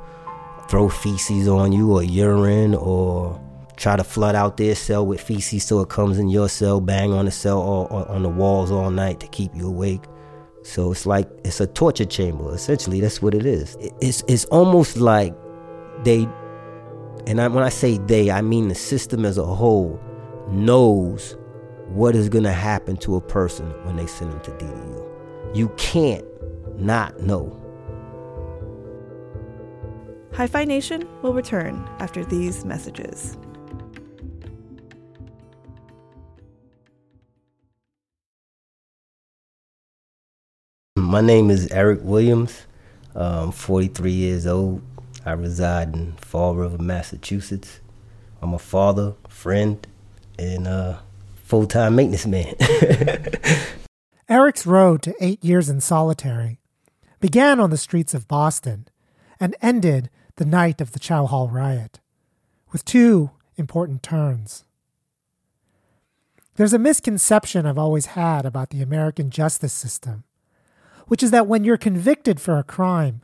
throw 0.68 0.88
feces 0.88 1.46
on 1.46 1.72
you 1.72 1.92
or 1.92 2.02
urine 2.02 2.74
or 2.74 3.40
try 3.76 3.96
to 3.96 4.04
flood 4.04 4.34
out 4.34 4.56
their 4.56 4.74
cell 4.74 5.06
with 5.06 5.20
feces 5.20 5.64
so 5.64 5.80
it 5.80 5.88
comes 5.88 6.18
in 6.18 6.28
your 6.28 6.48
cell, 6.48 6.80
bang 6.80 7.12
on 7.12 7.26
the 7.26 7.30
cell 7.30 7.60
all, 7.60 7.86
on 7.86 8.22
the 8.22 8.28
walls 8.28 8.70
all 8.70 8.90
night 8.90 9.20
to 9.20 9.28
keep 9.28 9.54
you 9.54 9.68
awake. 9.68 10.02
So 10.64 10.90
it's 10.90 11.04
like 11.04 11.28
it's 11.44 11.60
a 11.60 11.66
torture 11.66 12.06
chamber. 12.06 12.52
Essentially, 12.54 12.98
that's 12.98 13.20
what 13.20 13.34
it 13.34 13.44
is. 13.44 13.76
It's 14.00 14.24
it's 14.26 14.46
almost 14.46 14.96
like 14.96 15.34
they, 16.04 16.26
and 17.26 17.38
I, 17.38 17.48
when 17.48 17.62
I 17.62 17.68
say 17.68 17.98
they, 17.98 18.30
I 18.30 18.40
mean 18.40 18.68
the 18.68 18.74
system 18.74 19.26
as 19.26 19.36
a 19.36 19.44
whole 19.44 20.00
knows 20.48 21.36
what 21.88 22.16
is 22.16 22.30
going 22.30 22.44
to 22.44 22.52
happen 22.52 22.96
to 22.98 23.14
a 23.14 23.20
person 23.20 23.66
when 23.84 23.96
they 23.96 24.06
send 24.06 24.32
them 24.32 24.40
to 24.40 24.50
DDU. 24.52 25.54
You 25.54 25.68
can't 25.76 26.24
not 26.80 27.20
know. 27.20 27.60
Hi 30.32 30.46
Fi 30.46 30.64
Nation 30.64 31.06
will 31.20 31.34
return 31.34 31.86
after 31.98 32.24
these 32.24 32.64
messages. 32.64 33.36
My 41.14 41.20
name 41.20 41.48
is 41.48 41.68
Erick 41.68 42.00
Williams. 42.02 42.66
I'm 43.14 43.52
43 43.52 44.10
years 44.10 44.48
old. 44.48 44.82
I 45.24 45.30
reside 45.30 45.94
in 45.94 46.14
Fall 46.14 46.56
River, 46.56 46.76
Massachusetts. 46.76 47.78
I'm 48.42 48.52
a 48.52 48.58
father, 48.58 49.14
friend, 49.28 49.86
and 50.40 50.66
a 50.66 51.04
full 51.36 51.68
time 51.68 51.94
maintenance 51.94 52.26
man. 52.26 52.56
Erick's 54.28 54.66
road 54.66 55.02
to 55.02 55.14
eight 55.20 55.44
years 55.44 55.70
in 55.70 55.80
solitary 55.80 56.58
began 57.20 57.60
on 57.60 57.70
the 57.70 57.78
streets 57.78 58.12
of 58.12 58.26
Boston 58.26 58.88
and 59.38 59.54
ended 59.62 60.10
the 60.34 60.44
night 60.44 60.80
of 60.80 60.90
the 60.90 60.98
Chow 60.98 61.26
Hall 61.26 61.48
riot, 61.48 62.00
with 62.72 62.84
two 62.84 63.30
important 63.56 64.02
turns. 64.02 64.64
There's 66.56 66.72
a 66.72 66.78
misconception 66.80 67.66
I've 67.66 67.78
always 67.78 68.06
had 68.06 68.44
about 68.44 68.70
the 68.70 68.82
American 68.82 69.30
justice 69.30 69.72
system 69.72 70.24
which 71.06 71.22
is 71.22 71.30
that 71.30 71.46
when 71.46 71.64
you're 71.64 71.76
convicted 71.76 72.40
for 72.40 72.58
a 72.58 72.64
crime, 72.64 73.22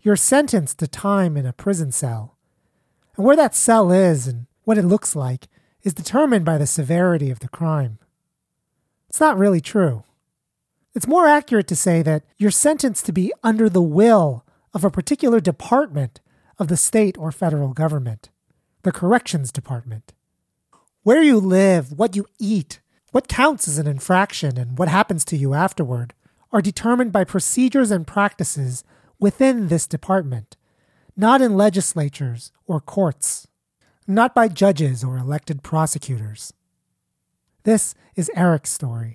you're 0.00 0.16
sentenced 0.16 0.78
to 0.78 0.88
time 0.88 1.36
in 1.36 1.46
a 1.46 1.52
prison 1.52 1.92
cell. 1.92 2.36
And 3.16 3.24
where 3.24 3.36
that 3.36 3.54
cell 3.54 3.92
is 3.92 4.26
and 4.26 4.46
what 4.64 4.78
it 4.78 4.84
looks 4.84 5.14
like 5.14 5.48
is 5.82 5.94
determined 5.94 6.44
by 6.44 6.58
the 6.58 6.66
severity 6.66 7.30
of 7.30 7.40
the 7.40 7.48
crime. 7.48 7.98
It's 9.08 9.20
not 9.20 9.38
really 9.38 9.60
true. 9.60 10.04
It's 10.94 11.06
more 11.06 11.26
accurate 11.26 11.68
to 11.68 11.76
say 11.76 12.02
that 12.02 12.24
you're 12.38 12.50
sentenced 12.50 13.06
to 13.06 13.12
be 13.12 13.32
under 13.42 13.68
the 13.68 13.82
will 13.82 14.44
of 14.72 14.84
a 14.84 14.90
particular 14.90 15.40
department 15.40 16.20
of 16.58 16.68
the 16.68 16.76
state 16.76 17.16
or 17.18 17.32
federal 17.32 17.72
government, 17.72 18.30
the 18.82 18.92
corrections 18.92 19.52
department. 19.52 20.12
Where 21.02 21.22
you 21.22 21.38
live, 21.38 21.92
what 21.92 22.16
you 22.16 22.26
eat, 22.38 22.80
what 23.12 23.28
counts 23.28 23.66
as 23.66 23.78
an 23.78 23.86
infraction, 23.86 24.58
and 24.58 24.78
what 24.78 24.88
happens 24.88 25.24
to 25.26 25.36
you 25.36 25.54
afterward 25.54 26.14
are 26.52 26.60
determined 26.62 27.12
by 27.12 27.24
procedures 27.24 27.90
and 27.90 28.06
practices 28.06 28.84
within 29.18 29.68
this 29.68 29.86
department, 29.86 30.56
not 31.16 31.40
in 31.40 31.56
legislatures 31.56 32.52
or 32.66 32.80
courts, 32.80 33.46
not 34.06 34.34
by 34.34 34.48
judges 34.48 35.04
or 35.04 35.16
elected 35.16 35.62
prosecutors. 35.62 36.52
This 37.64 37.94
is 38.16 38.30
Erick's 38.34 38.70
story. 38.70 39.14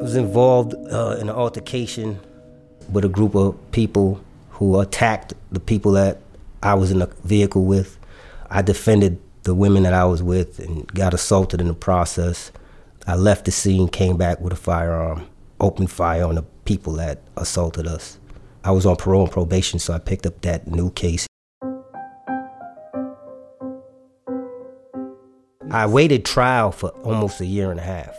I 0.00 0.02
was 0.02 0.16
involved 0.16 0.74
uh, 0.74 1.16
in 1.20 1.28
an 1.28 1.34
altercation 1.34 2.18
with 2.90 3.04
a 3.04 3.08
group 3.08 3.36
of 3.36 3.56
people 3.70 4.20
who 4.50 4.80
attacked 4.80 5.34
the 5.52 5.60
people 5.60 5.92
that 5.92 6.18
I 6.62 6.74
was 6.74 6.90
in 6.90 7.02
a 7.02 7.06
vehicle 7.24 7.64
with. 7.64 7.98
I 8.50 8.62
defended 8.62 9.20
the 9.44 9.54
women 9.54 9.82
that 9.84 9.92
I 9.92 10.04
was 10.04 10.22
with 10.22 10.58
and 10.58 10.86
got 10.88 11.14
assaulted 11.14 11.60
in 11.60 11.68
the 11.68 11.74
process. 11.74 12.50
I 13.06 13.16
left 13.16 13.46
the 13.46 13.50
scene, 13.50 13.88
came 13.88 14.16
back 14.16 14.40
with 14.40 14.52
a 14.52 14.56
firearm, 14.56 15.26
opened 15.60 15.90
fire 15.90 16.24
on 16.24 16.36
the 16.36 16.42
people 16.64 16.92
that 16.94 17.20
assaulted 17.36 17.86
us. 17.86 18.18
I 18.62 18.70
was 18.70 18.86
on 18.86 18.94
parole 18.94 19.22
and 19.22 19.32
probation, 19.32 19.80
so 19.80 19.92
I 19.92 19.98
picked 19.98 20.24
up 20.24 20.40
that 20.42 20.68
new 20.68 20.90
case. 20.92 21.26
I 25.72 25.86
waited 25.86 26.24
trial 26.24 26.70
for 26.70 26.90
almost 27.02 27.40
a 27.40 27.46
year 27.46 27.72
and 27.72 27.80
a 27.80 27.82
half. 27.82 28.14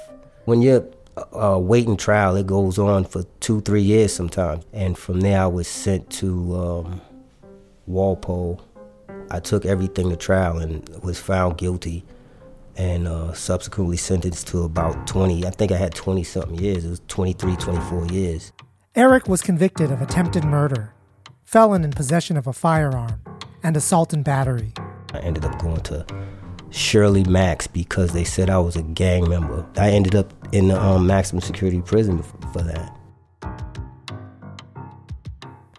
When 0.45 0.61
you're 0.61 0.85
uh, 1.31 1.59
waiting 1.61 1.95
trial, 1.95 2.35
it 2.35 2.47
goes 2.47 2.77
on 2.77 3.05
for 3.05 3.23
two, 3.39 3.61
three 3.61 3.83
years 3.83 4.11
sometimes. 4.11 4.65
And 4.73 4.97
from 4.97 5.21
there, 5.21 5.43
I 5.43 5.47
was 5.47 5.67
sent 5.67 6.09
to 6.13 6.55
um, 6.57 7.01
Walpole. 7.85 8.59
I 9.31 9.39
took 9.39 9.65
everything 9.65 10.09
to 10.09 10.17
trial 10.17 10.57
and 10.57 10.87
was 11.03 11.19
found 11.19 11.57
guilty 11.57 12.03
and 12.75 13.08
uh, 13.08 13.34
subsequently 13.34 13.98
sentenced 13.98 14.48
to 14.48 14.63
about 14.63 15.08
20, 15.08 15.46
I 15.46 15.50
think 15.50 15.72
I 15.72 15.77
had 15.77 15.94
20 15.94 16.24
something 16.24 16.60
years. 16.60 16.86
It 16.86 16.89
was 16.89 17.01
23, 17.08 17.56
24 17.56 18.06
years. 18.08 18.51
Erick 18.96 19.27
was 19.27 19.42
convicted 19.42 19.92
of 19.92 20.01
attempted 20.01 20.44
murder, 20.44 20.94
felon 21.44 21.84
in 21.84 21.92
possession 21.92 22.38
of 22.38 22.48
a 22.48 22.53
firearm, 22.53 23.22
and 23.63 23.75
assault 23.75 24.13
and 24.13 24.24
battery. 24.24 24.74
I 25.13 25.20
ended 25.20 25.46
up 25.46 25.60
going 25.60 25.82
to 25.82 26.06
Shirley 26.70 27.24
Max 27.24 27.68
because 27.68 28.13
they 28.13 28.24
said 28.24 28.50
I 28.50 28.60
was 28.60 28.75
a 28.75 28.82
gang 28.84 29.30
member. 29.30 29.65
I 29.77 29.89
ended 29.89 30.15
up 30.15 30.34
in 30.51 30.68
the 30.68 30.82
um, 30.82 31.08
maximum 31.08 31.42
security 31.42 31.82
prison 31.82 32.24
for 32.51 32.62
that. 32.62 32.98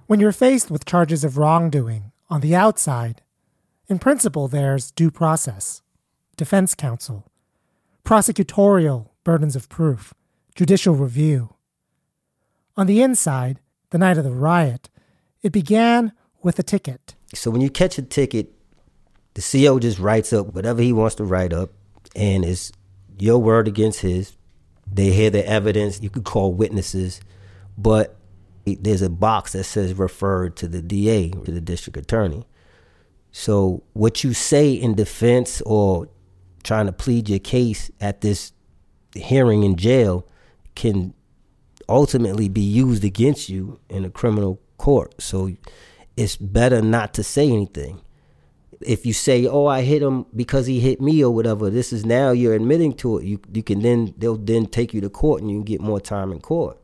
When 0.07 0.21
you're 0.21 0.33
faced 0.33 0.71
with 0.71 0.85
charges 0.85 1.25
of 1.25 1.39
wrongdoing 1.39 2.13
on 2.29 2.41
the 2.41 2.55
outside, 2.55 3.23
in 3.89 3.99
principle, 3.99 4.49
there's 4.49 4.91
due 4.91 5.11
process 5.11 5.83
defense 6.37 6.75
counsel, 6.75 7.31
prosecutorial 8.05 9.09
burdens 9.25 9.57
of 9.57 9.69
proof, 9.69 10.13
judicial 10.55 10.95
review. 10.95 11.55
On 12.77 12.87
the 12.87 13.03
inside, 13.03 13.61
the 13.91 13.99
night 13.99 14.19
of 14.19 14.25
the 14.25 14.33
riot, 14.33 14.89
it 15.43 15.53
began 15.53 16.13
with 16.43 16.59
a 16.59 16.63
ticket. 16.63 17.15
So 17.35 17.51
when 17.51 17.61
you 17.61 17.71
catch 17.71 17.99
a 17.99 18.03
ticket, 18.03 18.53
the 19.35 19.43
CO 19.43 19.79
just 19.79 19.99
writes 19.99 20.33
up 20.33 20.55
whatever 20.55 20.83
he 20.83 20.93
wants 20.93 21.17
to 21.17 21.25
write 21.25 21.53
up, 21.53 21.71
and 22.15 22.45
it's 22.45 22.73
your 23.19 23.39
word 23.39 23.67
against 23.69 24.01
his. 24.01 24.37
They 24.91 25.11
hear 25.11 25.31
the 25.31 25.47
evidence. 25.47 26.01
You 26.01 26.11
could 26.11 26.25
call 26.25 26.53
witnesses, 26.53 27.21
but 27.77 28.17
there's 28.65 29.03
a 29.03 29.11
box 29.11 29.53
that 29.53 29.65
says 29.65 29.95
referred 29.95 30.57
to 30.57 30.69
the 30.69 30.81
DA, 30.83 31.31
to 31.31 31.51
the 31.51 31.61
district 31.61 31.97
attorney. 31.97 32.47
So 33.33 33.83
what 33.95 34.23
you 34.23 34.33
say 34.33 34.73
in 34.73 34.95
defense 34.95 35.61
or 35.63 36.09
trying 36.65 36.87
to 36.87 36.93
plead 36.93 37.29
your 37.29 37.39
case 37.39 37.91
at 38.01 38.23
this 38.23 38.53
hearing 39.15 39.63
in 39.63 39.77
jail 39.77 40.27
can 40.75 41.15
ultimately 41.89 42.49
be 42.49 42.63
used 42.63 43.05
against 43.05 43.49
you 43.49 43.79
in 43.89 44.05
a 44.05 44.11
criminal 44.11 44.61
court. 44.79 45.15
So 45.21 45.51
it's 46.17 46.37
better 46.37 46.83
not 46.83 47.15
to 47.15 47.23
say 47.23 47.49
anything. 47.49 48.01
If 48.81 49.07
you 49.07 49.13
say, 49.13 49.47
"Oh, 49.47 49.67
I 49.67 49.83
hit 49.83 50.03
him 50.03 50.27
because 50.35 50.67
he 50.67 50.81
hit 50.81 51.01
me" 51.01 51.23
or 51.25 51.33
whatever, 51.33 51.71
this 51.71 51.93
is 51.93 52.05
now 52.05 52.33
you're 52.33 52.55
admitting 52.55 52.95
to 52.95 53.19
it. 53.19 53.25
You 53.25 53.41
you 53.53 53.63
can 53.63 53.81
then 53.81 54.15
they'll 54.19 54.37
then 54.37 54.67
take 54.67 54.93
you 54.93 55.01
to 55.03 55.09
court 55.09 55.43
and 55.43 55.51
you 55.51 55.59
can 55.59 55.65
get 55.65 55.81
more 55.81 56.01
time 56.01 56.33
in 56.33 56.41
court. 56.41 56.77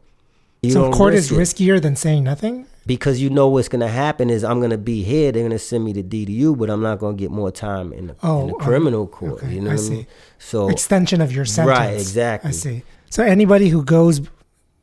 You 0.62 0.70
so 0.70 0.92
court 0.92 1.14
is 1.14 1.32
it. 1.32 1.34
riskier 1.34 1.80
than 1.80 1.96
saying 1.96 2.25
nothing 2.25 2.66
because 2.90 3.23
you 3.23 3.30
know 3.30 3.47
what's 3.47 3.68
going 3.68 3.82
to 3.82 3.87
happen 3.87 4.30
is 4.30 4.42
I'm 4.42 4.59
going 4.59 4.73
to 4.73 4.78
be 4.78 5.04
here. 5.04 5.30
They're 5.30 5.44
going 5.44 5.52
to 5.52 5.61
send 5.61 5.85
me 5.85 5.92
to 5.92 6.02
DDU, 6.02 6.59
but 6.59 6.68
I'm 6.68 6.82
not 6.82 6.99
going 6.99 7.16
to 7.16 7.20
get 7.20 7.30
more 7.30 7.52
time 7.52 7.92
in 7.92 8.09
the, 8.09 8.16
oh, 8.25 8.40
in 8.40 8.47
the 8.49 8.54
criminal 8.54 9.02
um, 9.02 9.06
court. 9.06 9.44
Okay, 9.44 9.54
you 9.54 9.61
know 9.61 9.70
I 9.70 9.75
what 9.75 9.80
see. 9.80 9.92
I 9.92 9.97
mean? 9.99 10.06
So 10.40 10.68
extension 10.68 11.20
of 11.20 11.30
your 11.30 11.44
sentence. 11.44 11.79
Right, 11.79 11.92
exactly. 11.92 12.48
I 12.48 12.50
see. 12.50 12.83
So 13.09 13.22
anybody 13.22 13.68
who 13.68 13.85
goes 13.85 14.22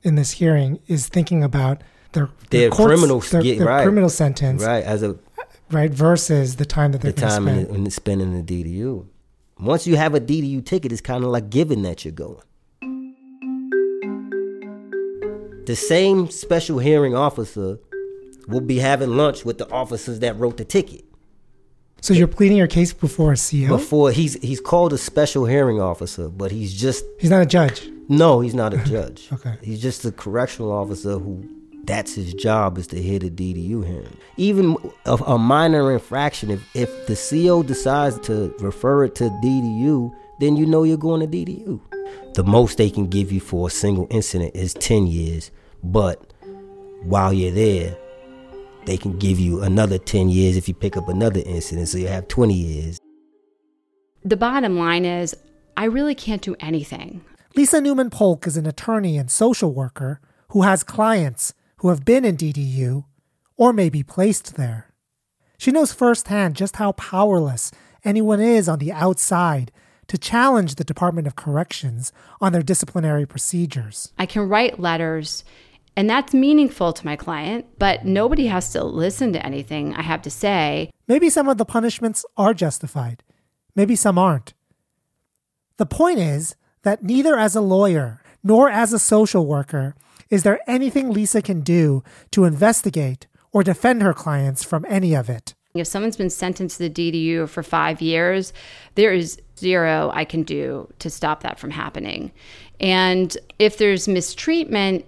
in 0.04 0.16
this 0.16 0.32
hearing 0.32 0.80
is 0.88 1.10
thinking 1.10 1.44
about 1.44 1.82
their 2.14 2.30
their, 2.50 2.70
their 2.70 2.72
criminal 2.72 3.20
their, 3.20 3.44
their 3.44 3.66
right. 3.66 3.84
criminal 3.84 4.10
sentence, 4.10 4.64
right? 4.64 4.86
As 4.86 5.04
a 5.04 5.20
right 5.72 5.92
versus 5.92 6.56
the 6.56 6.66
time 6.66 6.94
that 6.94 7.02
they're 7.02 7.12
the 7.12 7.20
time 7.20 7.44
spend. 7.44 7.68
in, 7.68 7.76
in 7.76 7.92
spending 7.92 8.32
in 8.32 8.46
the 8.46 8.64
DDU. 8.64 9.06
Once 9.60 9.86
you 9.86 9.98
have 9.98 10.16
a 10.16 10.22
DDU 10.22 10.64
ticket, 10.64 10.94
it's 10.94 11.02
kind 11.02 11.26
of 11.26 11.30
like 11.30 11.50
giving 11.50 11.82
that 11.82 12.06
you're 12.06 12.14
going. 12.14 12.42
The 15.66 15.76
same 15.76 16.30
special 16.30 16.80
hearing 16.80 17.14
officer 17.14 17.80
will 18.48 18.62
be 18.62 18.80
having 18.80 19.16
lunch 19.18 19.46
with 19.46 19.58
the 19.58 19.70
officers 19.70 20.20
that 20.20 20.38
wrote 20.38 20.58
the 20.58 20.66
ticket. 20.66 21.04
So 22.02 22.14
you're 22.14 22.28
pleading 22.28 22.58
your 22.58 22.68
case 22.68 22.94
before 22.94 23.34
a 23.34 23.38
CO? 23.38 23.68
Before 23.68 24.12
he's 24.12 24.36
he's 24.42 24.62
called 24.62 24.94
a 24.94 24.98
special 24.98 25.46
hearing 25.46 25.82
officer, 25.82 26.30
but 26.30 26.52
he's 26.52 26.74
just 26.74 27.04
he's 27.20 27.30
not 27.30 27.42
a 27.42 27.46
judge. 27.46 27.90
No, 28.08 28.40
he's 28.40 28.54
not 28.54 28.74
a 28.74 28.78
judge. 28.78 29.28
okay, 29.34 29.58
he's 29.62 29.82
just 29.82 30.06
a 30.06 30.12
correctional 30.12 30.72
officer 30.72 31.18
who 31.18 31.44
that's 31.86 32.14
his 32.14 32.34
job 32.34 32.78
is 32.78 32.86
to 32.88 33.02
hear 33.02 33.18
the 33.18 33.30
DDU 33.30 33.86
hearing. 33.86 34.18
Even 34.36 34.78
a, 35.06 35.16
a 35.16 35.38
minor 35.38 35.92
infraction, 35.92 36.52
if 36.52 36.62
if 36.76 37.08
the 37.08 37.16
CO 37.16 37.64
decides 37.64 38.20
to 38.28 38.54
refer 38.60 39.06
it 39.06 39.16
to 39.16 39.26
DDU, 39.44 40.14
then 40.40 40.56
you 40.56 40.66
know 40.66 40.84
you're 40.84 40.98
going 40.98 41.20
to 41.20 41.28
DDU. 41.28 41.80
The 42.36 42.44
most 42.44 42.78
they 42.78 42.92
can 42.92 43.08
give 43.08 43.32
you 43.32 43.40
for 43.40 43.68
a 43.68 43.72
single 43.72 44.08
incident 44.12 44.56
is 44.56 44.74
ten 44.76 45.08
years, 45.08 45.50
but 45.84 46.32
while 47.04 47.34
you're 47.34 47.52
there, 47.52 47.98
they 48.88 48.98
can 48.98 49.18
give 49.20 49.38
you 49.38 49.62
another 49.62 49.98
10 49.98 50.30
years 50.30 50.58
if 50.58 50.68
you 50.68 50.74
pick 50.74 50.98
up 50.98 51.10
another 51.10 51.42
incident, 51.46 51.90
so 51.90 51.98
you 51.98 52.08
have 52.08 52.28
20 52.28 52.54
years. 52.54 53.00
The 54.24 54.38
bottom 54.38 54.80
line 54.80 55.06
is, 55.06 55.36
I 55.76 55.86
really 55.86 56.16
can't 56.16 56.42
do 56.42 56.56
anything. 56.60 57.22
Lisa 57.56 57.82
Newman 57.82 58.10
Polk 58.10 58.48
is 58.48 58.58
an 58.58 58.66
attorney 58.66 59.18
and 59.18 59.30
social 59.30 59.74
worker 59.74 60.22
who 60.50 60.62
has 60.62 60.84
clients 60.84 61.54
who 61.78 61.90
have 61.90 62.06
been 62.06 62.24
in 62.24 62.38
DDU 62.38 63.04
or 63.58 63.74
may 63.74 63.90
be 63.90 64.04
placed 64.04 64.56
there. 64.56 64.94
She 65.58 65.72
knows 65.72 65.92
firsthand 65.92 66.56
just 66.56 66.78
how 66.78 66.94
powerless 66.94 67.72
anyone 68.06 68.40
is 68.40 68.70
on 68.70 68.80
the 68.80 68.94
outside 68.94 69.72
to 70.08 70.18
challenge 70.18 70.76
the 70.76 70.84
Department 70.84 71.28
of 71.28 71.36
Corrections 71.36 72.14
on 72.40 72.54
their 72.54 72.64
disciplinary 72.64 73.26
procedures. 73.26 74.14
I 74.18 74.26
can 74.26 74.48
write 74.48 74.80
letters 74.80 75.44
and 75.98 76.08
that's 76.08 76.32
meaningful 76.32 76.94
to 76.94 77.06
my 77.06 77.16
client, 77.16 77.66
but 77.80 78.06
nobody 78.06 78.46
has 78.46 78.72
to 78.74 78.84
listen 78.84 79.34
to 79.34 79.44
anything 79.44 79.96
I 79.96 80.04
have 80.04 80.22
to 80.22 80.30
say. 80.30 80.92
Maybe 81.08 81.28
some 81.32 81.50
of 81.50 81.58
the 81.58 81.66
punishments 81.66 82.24
are 82.38 82.54
justified. 82.54 83.24
Maybe 83.76 83.96
some 83.96 84.20
aren't. 84.20 84.54
The 85.78 85.88
point 85.88 86.20
is 86.20 86.56
that 86.84 87.04
neither 87.04 87.38
as 87.38 87.56
a 87.56 87.62
lawyer 87.62 88.22
nor 88.44 88.70
as 88.70 88.94
a 88.94 89.00
social 89.00 89.48
worker 89.48 89.96
is 90.30 90.44
there 90.44 90.60
anything 90.68 91.10
Lisa 91.10 91.42
can 91.42 91.62
do 91.62 92.04
to 92.32 92.44
investigate 92.44 93.26
or 93.52 93.64
defend 93.64 94.04
her 94.04 94.14
clients 94.14 94.64
from 94.64 94.86
any 94.88 95.16
of 95.16 95.30
it. 95.30 95.56
If 95.74 95.88
someone's 95.88 96.18
been 96.18 96.30
sentenced 96.30 96.78
to 96.78 96.90
the 96.90 97.12
DDU 97.12 97.50
for 97.50 97.64
five 97.64 98.02
years, 98.02 98.54
there 98.96 99.14
is 99.14 99.40
zero 99.58 100.12
I 100.14 100.26
can 100.26 100.44
do 100.44 100.92
to 101.00 101.10
stop 101.10 101.42
that 101.42 101.60
from 101.60 101.72
happening. 101.72 102.32
And 102.80 103.36
if 103.58 103.78
there's 103.78 104.08
mistreatment, 104.08 105.06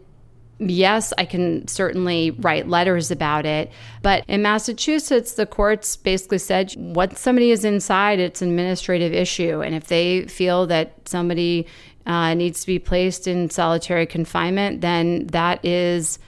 yes, 0.59 1.13
I 1.17 1.25
can 1.25 1.67
certainly 1.67 2.31
write 2.31 2.67
letters 2.67 3.11
about 3.11 3.45
it. 3.45 3.71
But 4.01 4.23
in 4.27 4.41
Massachusetts, 4.41 5.33
the 5.33 5.45
courts 5.45 5.95
basically 5.95 6.37
said 6.37 6.73
once 6.77 7.19
somebody 7.19 7.51
is 7.51 7.65
inside, 7.65 8.19
it's 8.19 8.41
an 8.41 8.49
administrative 8.49 9.13
issue. 9.13 9.61
And 9.61 9.73
if 9.73 9.87
they 9.87 10.23
feel 10.27 10.67
that 10.67 11.07
somebody 11.07 11.67
uh, 12.05 12.33
needs 12.33 12.61
to 12.61 12.67
be 12.67 12.79
placed 12.79 13.27
in 13.27 13.49
solitary 13.49 14.05
confinement, 14.05 14.81
then 14.81 15.27
that 15.27 15.63
is 15.63 16.19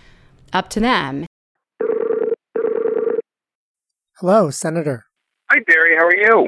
up 0.53 0.69
to 0.69 0.79
them. 0.79 1.25
Hello, 4.17 4.49
Senator. 4.51 5.05
Hi, 5.49 5.59
Barry. 5.65 5.95
How 5.97 6.05
are 6.05 6.15
you? 6.15 6.47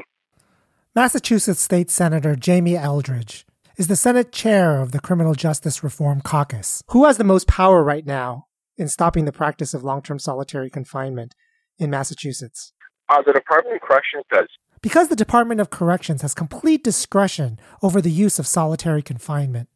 Massachusetts 0.94 1.60
State 1.60 1.90
Senator 1.90 2.36
Jamie 2.36 2.76
Eldridge 2.76 3.44
is 3.76 3.88
the 3.88 3.96
Senate 3.96 4.30
chair 4.30 4.80
of 4.80 4.92
the 4.92 5.00
Criminal 5.00 5.34
Justice 5.34 5.82
Reform 5.82 6.20
Caucus. 6.20 6.82
Who 6.90 7.04
has 7.06 7.18
the 7.18 7.24
most 7.24 7.48
power 7.48 7.82
right 7.82 8.06
now 8.06 8.46
in 8.76 8.88
stopping 8.88 9.24
the 9.24 9.32
practice 9.32 9.74
of 9.74 9.82
long 9.82 10.00
term 10.00 10.18
solitary 10.18 10.70
confinement 10.70 11.34
in 11.78 11.90
Massachusetts? 11.90 12.72
Uh, 13.08 13.22
the 13.22 13.32
Department 13.32 13.76
of 13.76 13.82
Corrections 13.82 14.24
does. 14.30 14.46
Because 14.80 15.08
the 15.08 15.16
Department 15.16 15.60
of 15.60 15.70
Corrections 15.70 16.22
has 16.22 16.34
complete 16.34 16.84
discretion 16.84 17.58
over 17.82 18.00
the 18.00 18.10
use 18.10 18.38
of 18.38 18.46
solitary 18.46 19.02
confinement, 19.02 19.68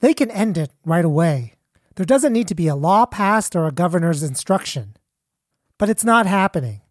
they 0.00 0.14
can 0.14 0.30
end 0.30 0.56
it 0.56 0.70
right 0.84 1.04
away. 1.04 1.54
There 1.96 2.06
doesn't 2.06 2.32
need 2.32 2.48
to 2.48 2.54
be 2.54 2.68
a 2.68 2.76
law 2.76 3.04
passed 3.04 3.56
or 3.56 3.66
a 3.66 3.72
governor's 3.72 4.22
instruction. 4.22 4.96
But 5.76 5.90
it's 5.90 6.04
not 6.04 6.26
happening. 6.26 6.82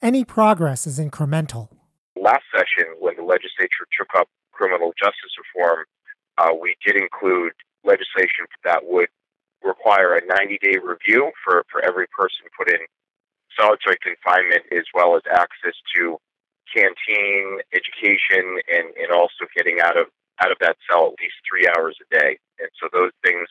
Any 0.00 0.24
progress 0.24 0.86
is 0.86 0.98
incremental. 0.98 1.68
Last 2.16 2.44
session, 2.54 2.94
when 3.00 3.16
the 3.16 3.22
legislature 3.22 3.86
took 3.98 4.08
up 4.18 4.28
criminal 4.52 4.92
justice 4.98 5.34
reform, 5.54 5.84
uh, 6.38 6.52
we 6.60 6.76
did 6.84 6.96
include 6.96 7.52
legislation 7.84 8.46
that 8.64 8.82
would 8.84 9.08
require 9.62 10.14
a 10.14 10.20
90 10.26 10.58
day 10.62 10.78
review 10.82 11.30
for, 11.44 11.64
for 11.70 11.82
every 11.84 12.06
person 12.08 12.46
put 12.56 12.70
in 12.70 12.80
solitary 13.58 13.96
confinement 14.02 14.62
as 14.72 14.84
well 14.94 15.16
as 15.16 15.22
access 15.30 15.74
to 15.96 16.18
canteen, 16.74 17.60
education, 17.72 18.60
and, 18.68 18.92
and 18.96 19.12
also 19.12 19.48
getting 19.56 19.80
out 19.80 19.96
of 19.96 20.06
out 20.42 20.52
of 20.52 20.58
that 20.60 20.76
cell 20.88 21.06
at 21.06 21.20
least 21.22 21.40
three 21.48 21.66
hours 21.66 21.96
a 22.04 22.18
day. 22.18 22.36
And 22.60 22.68
so 22.78 22.88
those 22.92 23.12
things 23.24 23.48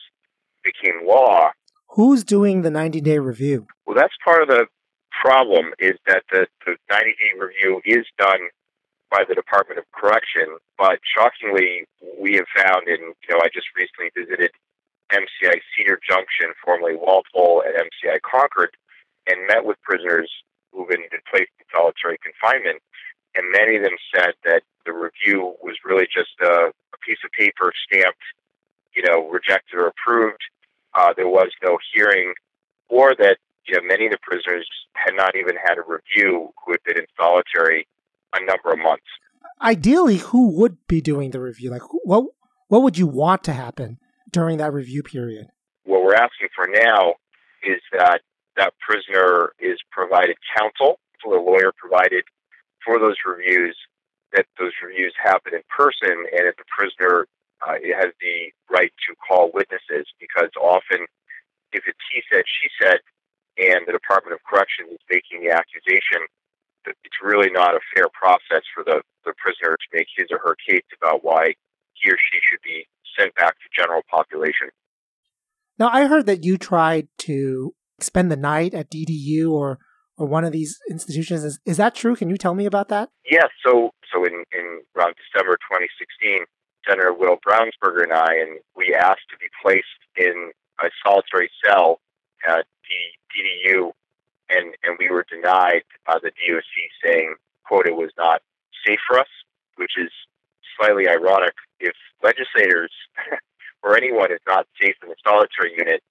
became 0.62 1.06
law. 1.06 1.50
Who's 1.90 2.22
doing 2.22 2.62
the 2.62 2.70
90 2.70 3.00
day 3.00 3.18
review? 3.18 3.66
Well, 3.86 3.96
that's 3.96 4.14
part 4.24 4.42
of 4.42 4.48
the 4.48 4.66
problem 5.20 5.72
is 5.78 5.94
that 6.06 6.22
the, 6.30 6.46
the 6.64 6.76
90 6.90 7.10
day 7.10 7.38
review 7.38 7.80
is 7.84 8.06
done 8.18 8.38
by 9.10 9.24
the 9.28 9.34
Department 9.34 9.78
of 9.78 9.84
Correction, 9.92 10.58
but 10.78 10.98
shockingly, 11.04 11.86
we 12.18 12.34
have 12.34 12.46
found, 12.54 12.88
and 12.88 13.14
you 13.14 13.30
know, 13.30 13.40
I 13.42 13.48
just 13.52 13.68
recently 13.76 14.10
visited 14.14 14.50
MCI 15.12 15.60
Cedar 15.74 16.00
Junction, 16.02 16.52
formerly 16.64 16.96
Walpole, 16.96 17.62
at 17.66 17.74
MCI 17.74 18.18
Concord, 18.22 18.76
and 19.26 19.46
met 19.46 19.64
with 19.64 19.80
prisoners 19.82 20.30
who've 20.72 20.88
been 20.88 21.06
placed 21.30 21.50
in 21.58 21.66
solitary 21.72 22.18
confinement, 22.18 22.82
and 23.34 23.50
many 23.52 23.76
of 23.76 23.82
them 23.82 23.96
said 24.14 24.34
that 24.44 24.62
the 24.84 24.92
review 24.92 25.54
was 25.62 25.76
really 25.84 26.06
just 26.06 26.34
a, 26.42 26.70
a 26.70 26.98
piece 27.06 27.18
of 27.24 27.30
paper 27.32 27.72
stamped, 27.86 28.22
you 28.94 29.02
know, 29.02 29.28
rejected 29.28 29.76
or 29.76 29.88
approved. 29.88 30.42
Uh, 30.94 31.12
there 31.16 31.28
was 31.28 31.50
no 31.62 31.78
hearing, 31.94 32.34
or 32.88 33.14
that 33.14 33.38
you 33.66 33.74
know 33.74 33.82
many 33.86 34.06
of 34.06 34.12
the 34.12 34.18
prisoners 34.22 34.66
had 34.94 35.14
not 35.14 35.36
even 35.36 35.54
had 35.56 35.78
a 35.78 35.82
review 35.82 36.50
who 36.64 36.72
had 36.72 36.82
been 36.84 36.98
in 36.98 37.06
solitary 37.16 37.86
a 38.34 38.44
number 38.44 38.72
of 38.72 38.78
months. 38.78 39.06
Ideally, 39.62 40.18
who 40.18 40.50
would 40.58 40.76
be 40.86 41.00
doing 41.00 41.30
the 41.30 41.40
review? 41.40 41.70
Like, 41.70 41.82
what 42.04 42.24
what 42.68 42.82
would 42.82 42.98
you 42.98 43.06
want 43.06 43.44
to 43.44 43.52
happen 43.52 43.98
during 44.30 44.58
that 44.58 44.72
review 44.72 45.02
period? 45.02 45.46
What 45.84 46.02
we're 46.02 46.14
asking 46.14 46.48
for 46.54 46.66
now 46.66 47.14
is 47.62 47.80
that 47.92 48.20
that 48.56 48.74
prisoner 48.80 49.52
is 49.60 49.78
provided 49.90 50.36
counsel, 50.56 50.98
so 51.22 51.30
the 51.30 51.38
lawyer 51.38 51.72
provided 51.76 52.24
for 52.84 52.98
those 52.98 53.16
reviews, 53.24 53.76
that 54.32 54.46
those 54.58 54.72
reviews 54.82 55.14
happen 55.22 55.54
in 55.54 55.62
person, 55.68 56.26
and 56.32 56.46
if 56.46 56.56
the 56.56 56.64
prisoner 56.68 57.26
uh, 57.66 57.78
has 57.96 58.12
the 58.20 58.52
right 58.70 58.92
to 59.08 59.14
call 59.16 59.50
witnesses, 59.52 60.06
because 60.20 60.50
often 60.60 61.06
if 61.72 61.84
it's 61.86 62.06
he 62.12 62.22
said, 62.32 62.44
she 62.46 62.68
said, 62.80 62.98
and 63.58 63.86
the 63.86 63.92
Department 63.92 64.34
of 64.34 64.40
Corrections 64.44 64.92
is 64.92 65.02
making 65.08 65.44
the 65.44 65.52
accusation, 65.52 66.24
it's 66.86 67.20
really 67.22 67.50
not 67.50 67.74
a 67.74 67.80
fair 67.94 68.06
process 68.12 68.62
for 68.74 68.84
the, 68.84 69.02
the 69.24 69.32
prisoner 69.38 69.76
to 69.76 69.96
make 69.96 70.06
his 70.16 70.26
or 70.30 70.38
her 70.38 70.56
case 70.68 70.86
about 71.00 71.24
why 71.24 71.54
he 71.94 72.10
or 72.10 72.16
she 72.16 72.38
should 72.48 72.62
be 72.62 72.86
sent 73.18 73.34
back 73.34 73.54
to 73.54 73.82
general 73.82 74.02
population. 74.10 74.68
Now, 75.78 75.90
I 75.92 76.06
heard 76.06 76.26
that 76.26 76.44
you 76.44 76.56
tried 76.56 77.08
to 77.18 77.74
spend 78.00 78.30
the 78.30 78.36
night 78.36 78.74
at 78.74 78.90
DDU 78.90 79.50
or 79.50 79.78
or 80.18 80.26
one 80.26 80.44
of 80.44 80.52
these 80.52 80.78
institutions. 80.90 81.44
Is, 81.44 81.60
is 81.66 81.76
that 81.76 81.94
true? 81.94 82.16
Can 82.16 82.30
you 82.30 82.38
tell 82.38 82.54
me 82.54 82.64
about 82.64 82.88
that? 82.88 83.10
Yes. 83.30 83.48
So, 83.64 83.90
so 84.12 84.24
in, 84.24 84.44
in 84.52 84.80
around 84.96 85.14
December 85.20 85.58
2016, 85.68 86.44
Senator 86.88 87.12
Will 87.12 87.36
Brownsberger 87.46 88.02
and 88.02 88.12
I, 88.12 88.34
and 88.40 88.58
we 88.74 88.94
asked 88.94 89.28
to 89.30 89.36
be 89.38 89.46
placed 89.62 89.84
in 90.16 90.52
a 90.80 90.88
solitary 91.04 91.50
cell 91.64 92.00
at 92.48 92.64
the 92.88 93.74
DDU 93.74 93.90
and 94.50 94.74
and 94.82 94.96
we 94.98 95.10
were 95.10 95.24
denied 95.28 95.82
by 96.06 96.18
the 96.22 96.30
DOC 96.30 96.74
saying, 97.04 97.34
"quote 97.66 97.86
It 97.86 97.96
was 97.96 98.10
not 98.16 98.42
safe 98.86 99.00
for 99.08 99.18
us," 99.18 99.28
which 99.76 99.92
is 99.96 100.10
slightly 100.78 101.08
ironic. 101.08 101.54
If 101.80 101.94
legislators 102.22 102.92
or 103.82 103.96
anyone 103.96 104.32
is 104.32 104.40
not 104.46 104.66
safe 104.80 104.96
in 105.02 105.08
the 105.08 105.16
solitary 105.24 105.74
unit, 105.76 106.02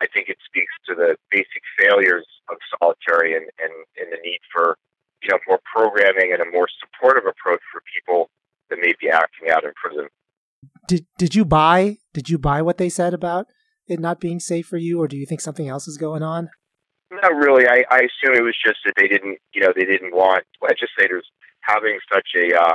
I 0.00 0.06
think 0.06 0.28
it 0.28 0.38
speaks 0.44 0.72
to 0.88 0.94
the 0.94 1.16
basic 1.30 1.62
failures 1.78 2.26
of 2.48 2.56
solitary 2.78 3.34
and, 3.34 3.46
and, 3.58 3.72
and 3.98 4.12
the 4.12 4.18
need 4.24 4.40
for 4.52 4.76
you 5.22 5.28
know 5.30 5.38
more 5.48 5.60
programming 5.64 6.32
and 6.32 6.42
a 6.42 6.50
more 6.50 6.68
supportive 6.80 7.24
approach 7.26 7.60
for 7.72 7.82
people 7.94 8.30
that 8.70 8.78
may 8.80 8.92
be 9.00 9.10
acting 9.10 9.50
out 9.50 9.64
in 9.64 9.72
prison. 9.74 10.08
Did 10.86 11.06
did 11.18 11.34
you 11.34 11.44
buy 11.44 11.98
did 12.12 12.28
you 12.28 12.38
buy 12.38 12.62
what 12.62 12.78
they 12.78 12.88
said 12.88 13.14
about 13.14 13.46
it 13.86 13.98
not 13.98 14.20
being 14.20 14.38
safe 14.38 14.66
for 14.66 14.76
you, 14.76 15.00
or 15.00 15.08
do 15.08 15.16
you 15.16 15.26
think 15.26 15.40
something 15.40 15.68
else 15.68 15.88
is 15.88 15.96
going 15.96 16.22
on? 16.22 16.50
Not 17.22 17.34
really. 17.34 17.66
I, 17.66 17.84
I 17.90 18.06
assume 18.06 18.34
it 18.36 18.42
was 18.42 18.56
just 18.64 18.78
that 18.84 18.94
they 18.96 19.08
didn't, 19.08 19.38
you 19.52 19.60
know, 19.62 19.72
they 19.74 19.84
didn't 19.84 20.14
want 20.14 20.44
legislators 20.62 21.26
having 21.62 21.98
such 22.12 22.28
a 22.36 22.54
uh, 22.54 22.74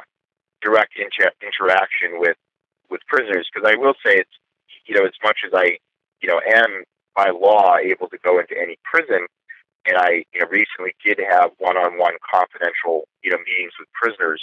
direct 0.61 0.93
inter- 0.97 1.31
interaction 1.41 2.19
with 2.19 2.37
with 2.89 3.01
prisoners. 3.07 3.47
Because 3.53 3.69
I 3.69 3.77
will 3.79 3.93
say, 4.05 4.19
it's 4.19 4.37
you 4.85 4.95
know, 4.95 5.05
as 5.05 5.15
much 5.23 5.39
as 5.45 5.51
I, 5.55 5.77
you 6.21 6.27
know, 6.29 6.41
am 6.45 6.83
by 7.15 7.29
law 7.29 7.77
able 7.77 8.09
to 8.09 8.17
go 8.23 8.39
into 8.39 8.55
any 8.59 8.77
prison, 8.83 9.27
and 9.85 9.97
I, 9.97 10.25
you 10.33 10.41
know, 10.41 10.47
recently 10.49 10.95
did 11.05 11.19
have 11.29 11.51
one-on-one 11.59 12.15
confidential, 12.23 13.07
you 13.23 13.31
know, 13.31 13.39
meetings 13.45 13.73
with 13.79 13.87
prisoners. 13.93 14.41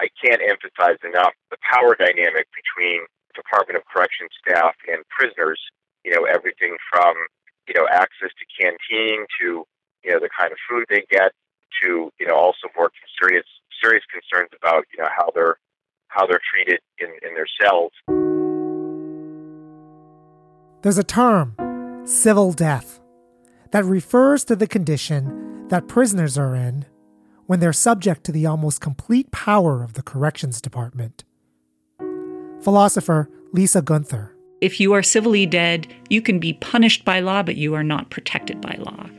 I 0.00 0.08
can't 0.18 0.42
emphasize 0.42 0.98
enough 1.04 1.32
the 1.50 1.60
power 1.62 1.94
dynamic 1.94 2.48
between 2.52 3.06
Department 3.34 3.76
of 3.76 3.84
Correction 3.86 4.28
staff 4.40 4.74
and 4.88 5.04
prisoners. 5.08 5.60
You 6.04 6.12
know, 6.16 6.24
everything 6.24 6.76
from 6.90 7.14
you 7.68 7.74
know, 7.74 7.86
access 7.90 8.30
to 8.38 8.44
canteen, 8.60 9.26
to 9.40 9.64
you 10.04 10.12
know 10.12 10.18
the 10.20 10.30
kind 10.36 10.52
of 10.52 10.58
food 10.68 10.84
they 10.88 11.04
get, 11.10 11.32
to 11.82 12.10
you 12.18 12.26
know 12.26 12.36
also 12.36 12.68
more 12.76 12.90
serious 13.20 13.46
serious 13.82 14.04
concerns 14.10 14.50
about 14.60 14.84
you 14.92 15.02
know 15.02 15.08
how 15.16 15.28
they're 15.34 15.56
how 16.08 16.26
they're 16.26 16.40
treated 16.52 16.80
in, 16.98 17.08
in 17.26 17.34
their 17.34 17.46
cells. 17.60 17.92
There's 20.82 20.98
a 20.98 21.04
term, 21.04 21.54
civil 22.04 22.52
death, 22.52 23.00
that 23.70 23.84
refers 23.84 24.44
to 24.44 24.56
the 24.56 24.66
condition 24.66 25.68
that 25.68 25.88
prisoners 25.88 26.36
are 26.36 26.54
in 26.54 26.84
when 27.46 27.60
they're 27.60 27.72
subject 27.72 28.24
to 28.24 28.32
the 28.32 28.46
almost 28.46 28.80
complete 28.80 29.30
power 29.30 29.82
of 29.82 29.94
the 29.94 30.02
corrections 30.02 30.60
department. 30.60 31.24
Philosopher 32.60 33.30
Lisa 33.52 33.82
Guenther 33.82 34.30
if 34.62 34.78
you 34.78 34.92
are 34.92 35.02
civilly 35.02 35.44
dead, 35.44 35.92
you 36.08 36.22
can 36.22 36.38
be 36.38 36.52
punished 36.52 37.04
by 37.04 37.18
law, 37.18 37.42
but 37.42 37.56
you 37.56 37.74
are 37.74 37.82
not 37.82 38.10
protected 38.10 38.60
by 38.60 38.76
law. 38.78 39.10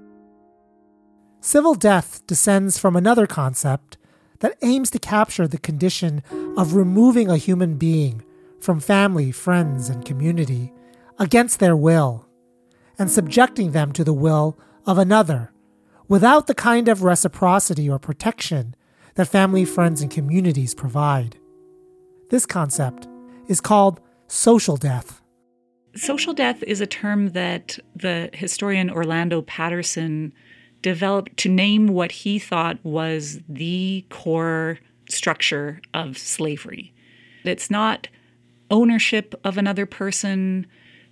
Civil 1.42 1.76
death 1.76 2.26
descends 2.28 2.78
from 2.80 2.96
another 2.96 3.28
concept 3.28 3.98
that 4.40 4.58
aims 4.62 4.90
to 4.92 5.00
capture 5.00 5.46
the 5.46 5.58
condition 5.58 6.24
of 6.56 6.76
removing 6.76 7.30
a 7.30 7.36
human 7.36 7.76
being 7.76 8.24
from 8.62 8.80
family, 8.80 9.34
friends, 9.34 9.90
and 9.90 10.06
community 10.06 10.72
against 11.20 11.60
their 11.60 11.76
will 11.76 12.26
and 12.98 13.12
subjecting 13.12 13.72
them 13.72 13.92
to 13.92 14.06
the 14.06 14.14
will 14.14 14.58
of 14.86 14.98
another 14.98 15.52
without 16.08 16.48
the 16.48 16.56
kind 16.56 16.88
of 16.88 17.04
reciprocity 17.04 17.90
or 17.90 18.00
protection 18.00 18.76
that 19.16 19.28
family, 19.28 19.66
friends, 19.66 20.02
and 20.02 20.10
communities 20.10 20.74
provide. 20.74 21.38
This 22.30 22.46
concept 22.46 23.10
is 23.50 23.60
called 23.60 24.00
social 24.28 24.78
death. 24.78 25.20
Social 25.96 26.34
death 26.34 26.64
is 26.64 26.82
a 26.82 26.88
term 26.88 27.30
that 27.30 27.78
the 27.96 28.30
historian 28.34 28.90
Orlando 28.90 29.42
Patterson 29.44 30.34
developed 30.82 31.38
to 31.38 31.50
name 31.50 31.88
what 31.88 32.12
he 32.12 32.40
thought 32.40 32.78
was 32.84 33.40
the 33.48 34.06
core 34.10 34.80
structure 35.10 35.82
of 35.94 36.18
slavery. 36.18 36.94
It's 37.44 37.70
not 37.70 38.08
ownership 38.72 39.36
of 39.44 39.58
another 39.58 39.86
person 39.86 40.66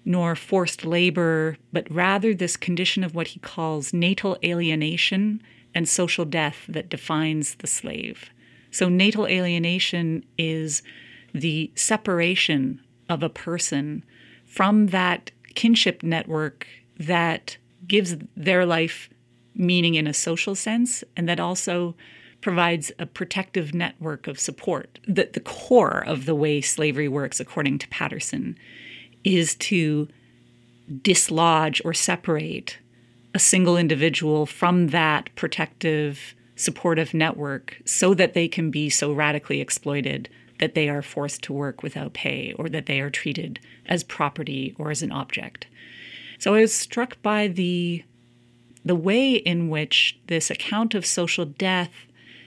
nor 0.04 0.36
forced 0.36 0.84
labor, 0.84 1.58
but 1.72 1.89
rather 1.91 2.34
this 2.34 2.58
condition 2.58 3.04
of 3.04 3.13
what 3.13 3.28
he 3.28 3.39
calls 3.39 3.94
natal 3.94 4.38
alienation 4.44 5.41
and 5.76 5.88
social 5.88 6.26
death 6.26 6.65
that 6.67 6.89
defines 6.89 7.56
the 7.56 7.67
slave. 7.67 8.32
So, 8.72 8.89
natal 8.89 9.28
alienation 9.28 10.26
is 10.38 10.82
the 11.34 11.72
separation 11.76 12.82
of 13.10 13.22
a 13.22 13.30
person 13.30 14.04
from 14.51 14.87
that 14.87 15.31
kinship 15.55 16.03
network 16.03 16.67
that 16.99 17.57
gives 17.87 18.15
their 18.35 18.65
life 18.65 19.09
meaning 19.55 19.95
in 19.95 20.07
a 20.07 20.13
social 20.13 20.55
sense 20.55 21.03
and 21.15 21.27
that 21.27 21.39
also 21.39 21.95
provides 22.41 22.91
a 22.99 23.05
protective 23.05 23.73
network 23.73 24.27
of 24.27 24.39
support. 24.39 24.99
The, 25.07 25.29
the 25.31 25.39
core 25.39 26.03
of 26.05 26.25
the 26.25 26.35
way 26.35 26.59
slavery 26.59 27.07
works, 27.07 27.39
according 27.39 27.79
to 27.79 27.87
Patterson, 27.89 28.57
is 29.23 29.55
to 29.55 30.07
dislodge 31.01 31.81
or 31.85 31.93
separate 31.93 32.77
a 33.33 33.39
single 33.39 33.77
individual 33.77 34.45
from 34.45 34.87
that 34.87 35.29
protective, 35.35 36.35
supportive 36.55 37.13
network 37.13 37.77
so 37.85 38.13
that 38.15 38.33
they 38.33 38.47
can 38.47 38.69
be 38.69 38.89
so 38.89 39.13
radically 39.13 39.61
exploited 39.61 40.27
that 40.62 40.76
they 40.76 40.88
are 40.88 41.02
forced 41.02 41.41
to 41.41 41.52
work 41.52 41.84
without 41.84 42.13
pay 42.13 42.54
or 42.58 42.69
that 42.69 42.86
they 42.86 43.02
are 43.02 43.10
treated 43.10 43.60
as 43.88 44.04
property 44.04 44.74
or 44.78 44.91
as 44.91 45.02
an 45.02 45.12
object. 45.12 45.65
So 46.39 46.54
I 46.54 46.62
was 46.62 46.74
struck 46.74 47.21
by 47.21 47.47
the 47.47 48.06
the 48.84 48.95
way 48.95 49.34
in 49.34 49.69
which 49.69 50.19
this 50.26 50.50
account 50.50 50.95
of 50.95 51.06
social 51.06 51.45
death 51.45 51.91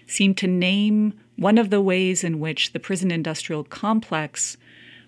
seemed 0.06 0.36
to 0.38 0.48
name 0.48 1.14
one 1.36 1.58
of 1.58 1.70
the 1.70 1.80
ways 1.80 2.24
in 2.24 2.40
which 2.40 2.72
the 2.72 2.80
prison 2.80 3.10
industrial 3.12 3.62
complex 3.62 4.56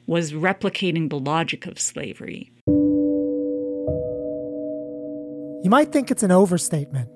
was 0.06 0.32
replicating 0.32 1.10
the 1.10 1.18
logic 1.18 1.66
of 1.66 1.80
slavery. 1.80 2.52
You 5.64 5.70
might 5.70 5.90
think 5.90 6.12
it's 6.12 6.22
an 6.22 6.30
overstatement 6.30 7.10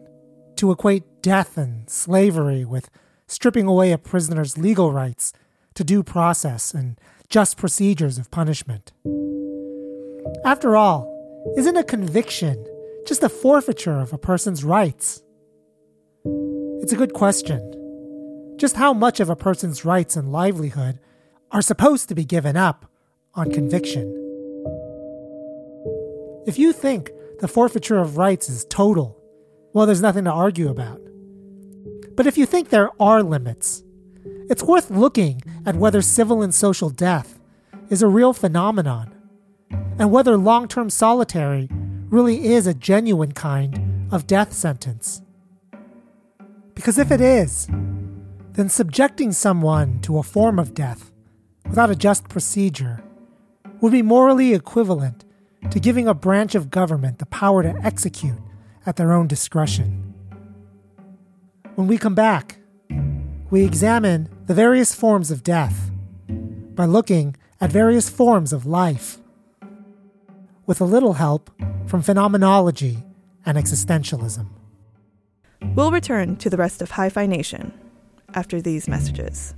to 0.56 0.72
equate 0.72 1.22
death 1.22 1.56
and 1.56 1.88
slavery 1.88 2.64
with 2.64 2.90
stripping 3.28 3.66
away 3.66 3.92
a 3.92 3.98
prisoner's 3.98 4.58
legal 4.58 4.92
rights 4.92 5.32
to 5.74 5.84
due 5.84 6.02
process 6.02 6.74
and 6.74 6.98
just 7.28 7.56
procedures 7.56 8.18
of 8.18 8.30
punishment. 8.30 8.92
After 10.44 10.76
all, 10.76 11.08
isn't 11.56 11.76
a 11.76 11.84
conviction 11.84 12.66
just 13.06 13.22
a 13.22 13.28
forfeiture 13.28 13.98
of 13.98 14.12
a 14.12 14.18
person's 14.18 14.62
rights? 14.62 15.22
It's 16.82 16.92
a 16.92 16.96
good 16.96 17.12
question. 17.12 18.54
Just 18.56 18.76
how 18.76 18.92
much 18.92 19.20
of 19.20 19.30
a 19.30 19.36
person's 19.36 19.84
rights 19.84 20.16
and 20.16 20.32
livelihood 20.32 20.98
are 21.50 21.62
supposed 21.62 22.08
to 22.08 22.14
be 22.14 22.24
given 22.24 22.56
up 22.56 22.90
on 23.34 23.50
conviction? 23.50 24.08
If 26.46 26.58
you 26.58 26.72
think 26.72 27.10
the 27.40 27.48
forfeiture 27.48 27.98
of 27.98 28.16
rights 28.16 28.48
is 28.48 28.64
total, 28.66 29.16
well, 29.72 29.86
there's 29.86 30.02
nothing 30.02 30.24
to 30.24 30.32
argue 30.32 30.68
about. 30.68 31.00
But 32.16 32.26
if 32.26 32.36
you 32.36 32.44
think 32.44 32.68
there 32.68 32.90
are 33.00 33.22
limits, 33.22 33.82
it's 34.50 34.64
worth 34.64 34.90
looking 34.90 35.40
at 35.64 35.76
whether 35.76 36.00
mm. 36.00 36.04
civil 36.04 36.42
and 36.42 36.52
social 36.52 36.90
death 36.90 37.38
is 37.88 38.02
a 38.02 38.08
real 38.08 38.32
phenomenon 38.32 39.14
and 39.96 40.10
whether 40.10 40.36
long 40.36 40.66
term 40.66 40.90
solitary 40.90 41.68
really 42.08 42.46
is 42.46 42.66
a 42.66 42.74
genuine 42.74 43.30
kind 43.30 44.08
of 44.10 44.26
death 44.26 44.52
sentence. 44.52 45.22
Because 46.74 46.98
if 46.98 47.12
it 47.12 47.20
is, 47.20 47.68
then 48.54 48.68
subjecting 48.68 49.30
someone 49.30 50.00
to 50.00 50.18
a 50.18 50.24
form 50.24 50.58
of 50.58 50.74
death 50.74 51.12
without 51.68 51.90
a 51.90 51.94
just 51.94 52.28
procedure 52.28 53.04
would 53.80 53.92
be 53.92 54.02
morally 54.02 54.52
equivalent 54.52 55.24
to 55.70 55.78
giving 55.78 56.08
a 56.08 56.14
branch 56.14 56.56
of 56.56 56.70
government 56.70 57.20
the 57.20 57.26
power 57.26 57.62
to 57.62 57.74
execute 57.84 58.38
at 58.84 58.96
their 58.96 59.12
own 59.12 59.28
discretion. 59.28 60.12
When 61.76 61.86
we 61.86 61.98
come 61.98 62.16
back, 62.16 62.58
we 63.50 63.64
examine 63.64 64.28
the 64.46 64.54
various 64.54 64.94
forms 64.94 65.30
of 65.30 65.42
death 65.42 65.90
by 66.28 66.84
looking 66.84 67.36
at 67.60 67.72
various 67.72 68.08
forms 68.08 68.52
of 68.52 68.64
life, 68.64 69.18
with 70.66 70.80
a 70.80 70.84
little 70.84 71.14
help 71.14 71.50
from 71.86 72.00
phenomenology 72.00 72.98
and 73.44 73.58
existentialism. 73.58 74.46
We'll 75.74 75.90
return 75.90 76.36
to 76.36 76.48
the 76.48 76.56
rest 76.56 76.80
of 76.80 76.92
Hi 76.92 77.08
Fi 77.08 77.26
Nation 77.26 77.72
after 78.34 78.62
these 78.62 78.86
messages. 78.86 79.52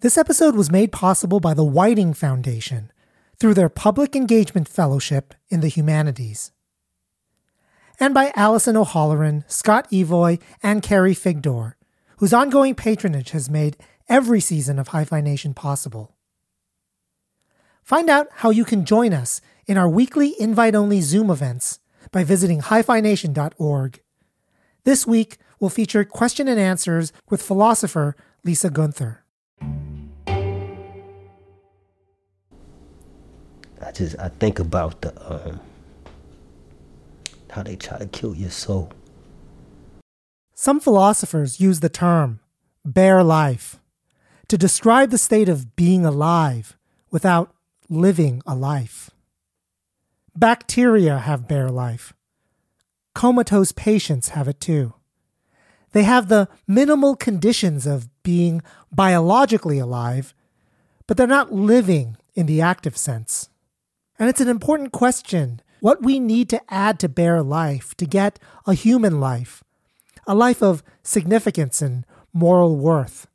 This 0.00 0.18
episode 0.18 0.56
was 0.56 0.70
made 0.70 0.92
possible 0.92 1.40
by 1.40 1.54
the 1.54 1.64
Whiting 1.64 2.14
Foundation 2.14 2.90
through 3.38 3.54
their 3.54 3.68
Public 3.68 4.16
Engagement 4.16 4.66
Fellowship 4.66 5.34
in 5.48 5.60
the 5.60 5.68
Humanities. 5.68 6.52
And 8.02 8.14
by 8.14 8.32
Allison 8.34 8.78
O'Halloran, 8.78 9.44
Scott 9.46 9.86
Evoy, 9.92 10.38
and 10.62 10.82
Carrie 10.82 11.14
Figdor, 11.14 11.74
whose 12.16 12.32
ongoing 12.32 12.74
patronage 12.74 13.30
has 13.32 13.50
made 13.50 13.76
every 14.08 14.40
season 14.40 14.78
of 14.78 14.88
Hi 14.88 15.04
Fi 15.04 15.20
Nation 15.20 15.52
possible. 15.52 16.16
Find 17.84 18.08
out 18.08 18.28
how 18.36 18.48
you 18.48 18.64
can 18.64 18.86
join 18.86 19.12
us 19.12 19.42
in 19.66 19.76
our 19.76 19.88
weekly 19.88 20.34
invite 20.40 20.74
only 20.74 21.02
Zoom 21.02 21.28
events 21.30 21.78
by 22.10 22.24
visiting 22.24 22.62
hifination.org. 22.62 24.00
This 24.84 25.06
week, 25.06 25.36
we'll 25.58 25.68
feature 25.68 26.02
question 26.04 26.48
and 26.48 26.58
answers 26.58 27.12
with 27.28 27.42
philosopher 27.42 28.16
Lisa 28.44 28.70
Guenther. 28.70 29.18
I 33.82 33.92
just 33.92 34.18
I 34.18 34.28
think 34.28 34.58
about 34.58 35.02
the 35.02 35.12
um, 35.30 35.60
how 37.50 37.62
they 37.62 37.76
try 37.76 37.98
to 37.98 38.06
kill 38.06 38.34
your 38.34 38.50
soul. 38.50 38.92
Some 40.54 40.80
philosophers 40.80 41.60
use 41.60 41.80
the 41.80 41.88
term 41.88 42.40
bare 42.84 43.22
life 43.22 43.80
to 44.48 44.58
describe 44.58 45.10
the 45.10 45.18
state 45.18 45.48
of 45.48 45.76
being 45.76 46.04
alive 46.04 46.76
without 47.10 47.54
living 47.88 48.42
a 48.46 48.54
life. 48.54 49.10
Bacteria 50.36 51.18
have 51.18 51.48
bare 51.48 51.70
life. 51.70 52.12
Comatose 53.14 53.72
patients 53.72 54.30
have 54.30 54.48
it 54.48 54.60
too. 54.60 54.94
They 55.92 56.04
have 56.04 56.28
the 56.28 56.48
minimal 56.68 57.16
conditions 57.16 57.86
of 57.86 58.08
being 58.22 58.62
biologically 58.92 59.78
alive, 59.78 60.34
but 61.06 61.16
they're 61.16 61.26
not 61.26 61.52
living 61.52 62.16
in 62.34 62.46
the 62.46 62.60
active 62.60 62.96
sense. 62.96 63.48
And 64.18 64.28
it's 64.28 64.40
an 64.40 64.48
important 64.48 64.92
question 64.92 65.60
what 65.80 66.02
we 66.02 66.20
need 66.20 66.48
to 66.50 66.60
add 66.72 66.98
to 67.00 67.08
bare 67.08 67.42
life 67.42 67.94
to 67.96 68.06
get 68.06 68.38
a 68.66 68.74
human 68.74 69.20
life, 69.20 69.64
a 70.26 70.34
life 70.34 70.62
of 70.62 70.82
significance 71.02 71.82
and 71.82 72.04
moral 72.32 72.76
worth. 72.76 73.26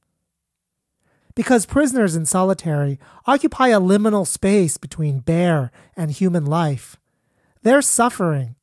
Because 1.35 1.65
prisoners 1.65 2.15
in 2.15 2.25
solitary 2.25 2.97
occupy 3.25 3.67
a 3.69 3.79
liminal 3.79 4.25
space 4.25 4.77
between 4.77 5.19
bare 5.19 5.71
and 5.97 6.11
human 6.11 6.45
life, 6.45 6.95
their 7.63 7.81
suffering, 7.81 8.55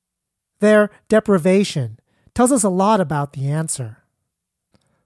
their 0.61 0.91
deprivation, 1.09 1.99
tells 2.35 2.53
us 2.53 2.63
a 2.63 2.71
lot 2.71 3.01
about 3.01 3.35
the 3.35 3.49
answer. 3.49 3.99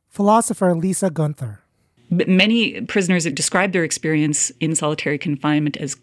Philosopher 0.08 0.74
Lisa 0.74 1.10
Guenther. 1.10 1.58
Many 2.08 2.82
prisoners 2.82 3.24
describe 3.24 3.72
their 3.72 3.82
experience 3.82 4.50
in 4.60 4.76
solitary 4.76 5.18
confinement 5.18 5.76
as 5.76 5.96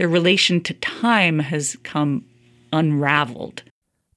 their 0.00 0.08
relation 0.08 0.62
to 0.62 0.72
time 0.72 1.40
has 1.40 1.76
come 1.82 2.24
unraveled. 2.72 3.64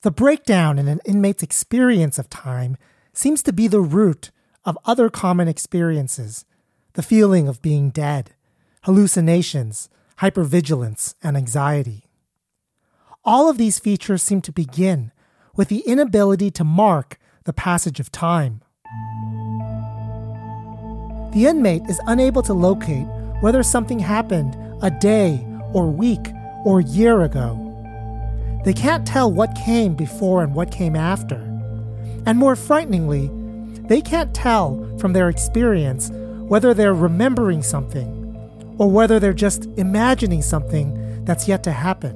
The 0.01 0.11
breakdown 0.11 0.79
in 0.79 0.87
an 0.87 1.01
inmate's 1.03 1.43
experience 1.43 2.17
of 2.17 2.29
time 2.29 2.77
seems 3.11 3.43
to 3.43 3.51
be 3.51 3.67
the 3.67 3.81
root 3.81 4.31
of 4.63 4.77
other 4.85 5.09
common 5.09 5.49
experiences 5.49 6.45
the 6.93 7.03
feeling 7.03 7.49
of 7.49 7.61
being 7.61 7.89
dead, 7.89 8.31
hallucinations, 8.83 9.89
hypervigilance, 10.19 11.15
and 11.21 11.35
anxiety. 11.35 12.05
All 13.25 13.49
of 13.49 13.57
these 13.57 13.77
features 13.77 14.23
seem 14.23 14.39
to 14.43 14.53
begin 14.53 15.11
with 15.53 15.67
the 15.67 15.79
inability 15.79 16.49
to 16.51 16.63
mark 16.63 17.19
the 17.43 17.51
passage 17.51 17.99
of 17.99 18.09
time. 18.09 18.61
The 21.33 21.45
inmate 21.45 21.83
is 21.89 21.99
unable 22.07 22.43
to 22.43 22.53
locate 22.53 23.07
whether 23.41 23.63
something 23.63 23.99
happened 23.99 24.55
a 24.81 24.89
day 24.89 25.45
or 25.73 25.89
week 25.89 26.31
or 26.65 26.81
year 26.81 27.23
ago. 27.23 27.59
They 28.63 28.73
can't 28.73 29.05
tell 29.05 29.31
what 29.31 29.55
came 29.65 29.95
before 29.95 30.43
and 30.43 30.55
what 30.55 30.71
came 30.71 30.95
after. 30.95 31.35
And 32.25 32.37
more 32.37 32.55
frighteningly, 32.55 33.29
they 33.87 34.01
can't 34.01 34.33
tell 34.33 34.97
from 34.99 35.11
their 35.13 35.29
experience 35.29 36.09
whether 36.13 36.73
they're 36.73 36.93
remembering 36.93 37.61
something 37.61 38.19
or 38.77 38.89
whether 38.89 39.19
they're 39.19 39.33
just 39.33 39.65
imagining 39.77 40.41
something 40.41 41.25
that's 41.25 41.47
yet 41.47 41.63
to 41.63 41.71
happen. 41.71 42.15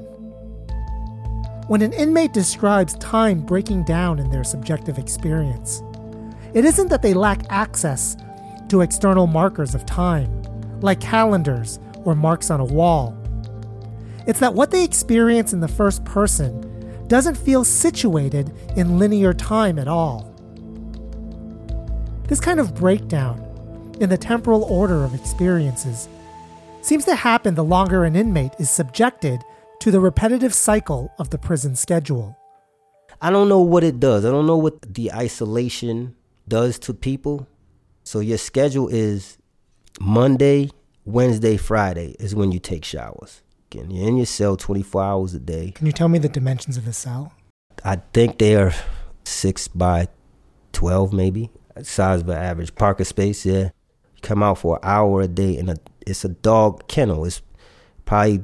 When 1.68 1.82
an 1.82 1.92
inmate 1.92 2.32
describes 2.32 2.94
time 2.96 3.42
breaking 3.42 3.84
down 3.84 4.20
in 4.20 4.30
their 4.32 4.46
subjective 4.46 4.98
experience, 4.98 5.84
it 6.54 6.64
isn't 6.64 6.88
that 6.88 7.02
they 7.02 7.14
lack 7.14 7.42
access 7.50 8.16
to 8.70 8.82
external 8.82 9.28
markers 9.28 9.76
of 9.76 9.86
time, 9.86 10.42
like 10.80 11.02
calendars 11.02 11.80
or 12.06 12.16
marks 12.16 12.50
on 12.50 12.62
a 12.62 12.66
wall. 12.66 13.18
It's 14.28 14.40
that 14.42 14.54
what 14.54 14.72
they 14.72 14.84
experience 14.84 15.54
in 15.54 15.62
the 15.62 15.70
first 15.70 16.04
person 16.04 17.08
doesn't 17.08 17.36
feel 17.36 17.64
situated 17.64 18.52
in 18.76 19.00
linear 19.00 19.34
time 19.34 19.80
at 19.80 19.88
all. 19.88 20.34
This 22.28 22.42
kind 22.42 22.60
of 22.60 22.76
breakdown 22.76 23.42
in 24.02 24.10
the 24.10 24.18
temporal 24.18 24.66
order 24.66 25.06
of 25.06 25.16
experiences 25.16 26.10
seems 26.82 27.06
to 27.06 27.16
happen 27.16 27.56
the 27.56 27.64
longer 27.64 28.04
an 28.04 28.18
inmate 28.18 28.52
is 28.60 28.70
subjected 28.70 29.42
to 29.80 29.92
the 29.92 30.02
repetitive 30.02 30.54
cycle 30.54 31.10
of 31.18 31.30
the 31.30 31.38
prison 31.38 31.78
schedule. 31.78 32.38
I 33.22 33.30
don't 33.30 33.48
know 33.48 33.62
what 33.62 33.86
it 33.86 33.98
does. 33.98 34.26
I 34.26 34.30
don't 34.30 34.46
know 34.46 34.58
what 34.58 34.94
the 34.94 35.14
isolation 35.14 36.16
does 36.50 36.78
to 36.80 36.94
people. 36.94 37.48
So 38.04 38.20
your 38.20 38.38
schedule 38.38 38.90
is 38.90 39.38
Monday, 40.02 40.70
Wednesday, 41.06 41.56
Friday 41.56 42.18
is 42.20 42.36
when 42.36 42.52
you 42.52 42.60
take 42.60 42.84
showers. 42.84 43.42
And 43.76 43.92
you're 43.92 44.08
in 44.08 44.18
your 44.18 44.26
cell 44.26 44.56
24 44.56 45.04
hours 45.04 45.34
a 45.34 45.40
day. 45.40 45.72
Can 45.72 45.86
you 45.86 45.92
tell 45.92 46.08
me 46.08 46.20
the 46.20 46.30
dimensions 46.30 46.78
of 46.78 46.86
the 46.86 46.94
cell? 46.94 47.34
I 47.84 47.98
think 48.14 48.38
they 48.38 48.56
are 48.56 48.74
six 49.24 49.68
by 49.68 50.08
12, 50.74 51.14
maybe. 51.14 51.50
Size 51.82 52.22
of 52.22 52.30
an 52.30 52.38
average 52.38 52.74
parking 52.76 53.06
space, 53.06 53.46
yeah. 53.46 53.70
You 54.16 54.22
come 54.22 54.42
out 54.42 54.60
for 54.60 54.78
an 54.78 54.82
hour 54.84 55.22
a 55.22 55.28
day, 55.28 55.58
and 55.58 55.70
a, 55.70 55.78
it's 56.06 56.26
a 56.26 56.30
dog 56.30 56.88
kennel. 56.88 57.26
It's 57.26 57.42
probably 58.06 58.44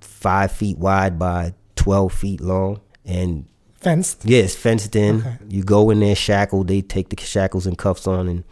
five 0.00 0.50
feet 0.52 0.78
wide 0.78 1.18
by 1.18 1.54
12 1.76 2.12
feet 2.12 2.40
long. 2.40 2.80
And 3.04 3.46
fenced? 3.74 4.24
Yes, 4.24 4.56
fenced 4.56 4.96
in. 4.96 5.20
Okay. 5.20 5.36
You 5.48 5.62
go 5.62 5.90
in 5.90 6.00
there 6.00 6.16
shackled. 6.16 6.68
They 6.68 6.82
take 6.82 7.10
the 7.10 7.16
shackles 7.22 7.66
and 7.66 7.78
cuffs 7.78 8.06
on, 8.06 8.28
and 8.28 8.44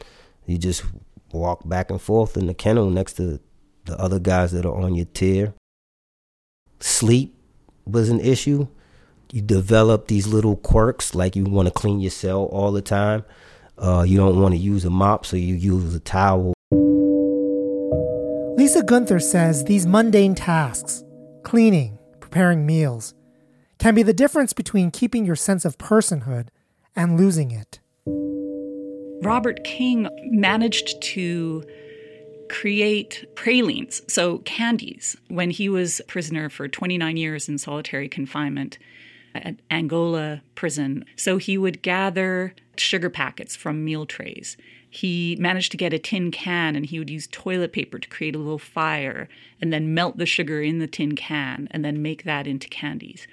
you 0.47 0.59
just 0.59 0.85
walk 1.33 1.69
back 1.69 1.91
and 1.91 2.01
forth 2.01 2.37
in 2.37 2.47
the 2.47 2.55
kennel 2.55 2.91
next 2.91 3.15
to 3.15 3.41
the 3.85 3.99
other 3.99 4.19
guys 4.19 4.53
that 4.53 4.67
are 4.67 4.75
on 4.75 4.95
your 4.95 5.07
tier 5.07 5.55
sleep 6.81 7.35
was 7.87 8.09
an 8.09 8.21
issue. 8.21 8.69
You 9.33 9.43
develop 9.43 10.09
these 10.09 10.27
little 10.27 10.57
quirks, 10.57 11.15
like 11.15 11.37
you 11.37 11.45
want 11.45 11.69
to 11.69 11.73
clean 11.73 12.01
your 12.01 12.11
cell 12.11 12.45
all 12.45 12.73
the 12.73 12.83
time. 12.83 13.25
Uh, 13.79 14.05
you 14.07 14.17
don't 14.19 14.41
want 14.41 14.55
to 14.55 14.61
use 14.61 14.85
a 14.85 14.91
mop, 14.91 15.25
so 15.25 15.37
you 15.37 15.55
use 15.55 15.95
a 15.95 16.01
towel. 16.01 16.53
Lisa 18.57 18.83
Guenther 18.83 19.23
says 19.23 19.65
these 19.65 19.87
mundane 19.87 20.35
tasks, 20.35 21.03
cleaning, 21.45 21.99
preparing 22.21 22.67
meals, 22.67 23.15
can 23.79 23.95
be 23.95 24.03
the 24.03 24.13
difference 24.13 24.53
between 24.53 24.91
keeping 24.91 25.25
your 25.25 25.37
sense 25.37 25.65
of 25.65 25.79
personhood 25.79 26.49
and 26.95 27.19
losing 27.19 27.51
it. 27.51 27.81
Robert 29.23 29.65
King 29.65 30.09
managed 30.25 31.01
to 31.03 31.63
create 32.51 33.25
pralines, 33.37 34.03
so 34.13 34.39
candies, 34.39 35.17
when 35.29 35.51
he 35.51 35.69
was 35.69 36.01
prisoner 36.09 36.51
for 36.51 36.67
29 36.67 37.17
years 37.17 37.49
in 37.49 37.57
solitary 37.57 38.09
confinement 38.09 38.77
at 39.37 39.55
Angola 39.71 40.43
prison. 40.57 41.05
So 41.15 41.37
he 41.37 41.57
would 41.57 41.81
gather 41.81 42.53
sugar 42.77 43.09
packets 43.09 43.55
from 43.55 43.85
meal 43.85 44.05
trays. 44.05 44.57
He 44.91 45.37
managed 45.39 45.71
to 45.71 45.77
get 45.77 45.93
a 45.93 45.99
tin 46.01 46.33
can 46.33 46.75
and 46.75 46.85
he 46.85 46.99
would 46.99 47.09
use 47.09 47.29
toilet 47.31 47.73
paper 47.73 48.01
to 48.01 48.09
create 48.09 48.35
a 48.35 48.39
little 48.39 48.59
fire 48.59 49.29
and 49.61 49.73
then 49.73 49.95
melt 49.95 50.17
the 50.17 50.27
sugar 50.27 50.61
in 50.61 50.81
the 50.81 50.89
tin 50.89 51.15
can 51.15 51.69
and 51.71 51.85
then 51.85 52.03
make 52.03 52.25
that 52.25 52.49
into 52.49 52.69
candies. 52.69 53.29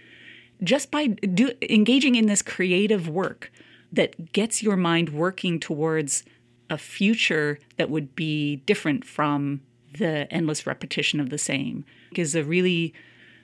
Just 0.63 0.91
by 0.91 1.07
do, 1.07 1.53
engaging 1.63 2.13
in 2.13 2.27
this 2.27 2.43
creative 2.43 3.09
work 3.09 3.51
that 3.91 4.31
gets 4.31 4.61
your 4.61 4.77
mind 4.77 5.09
working 5.09 5.59
towards 5.59 6.23
a 6.69 6.77
future 6.77 7.59
that 7.77 7.89
would 7.89 8.15
be 8.15 8.57
different 8.57 9.05
from 9.05 9.61
the 9.97 10.31
endless 10.31 10.67
repetition 10.67 11.19
of 11.19 11.29
the 11.29 11.37
same 11.37 11.85
is 12.15 12.35
a 12.35 12.43
really 12.43 12.93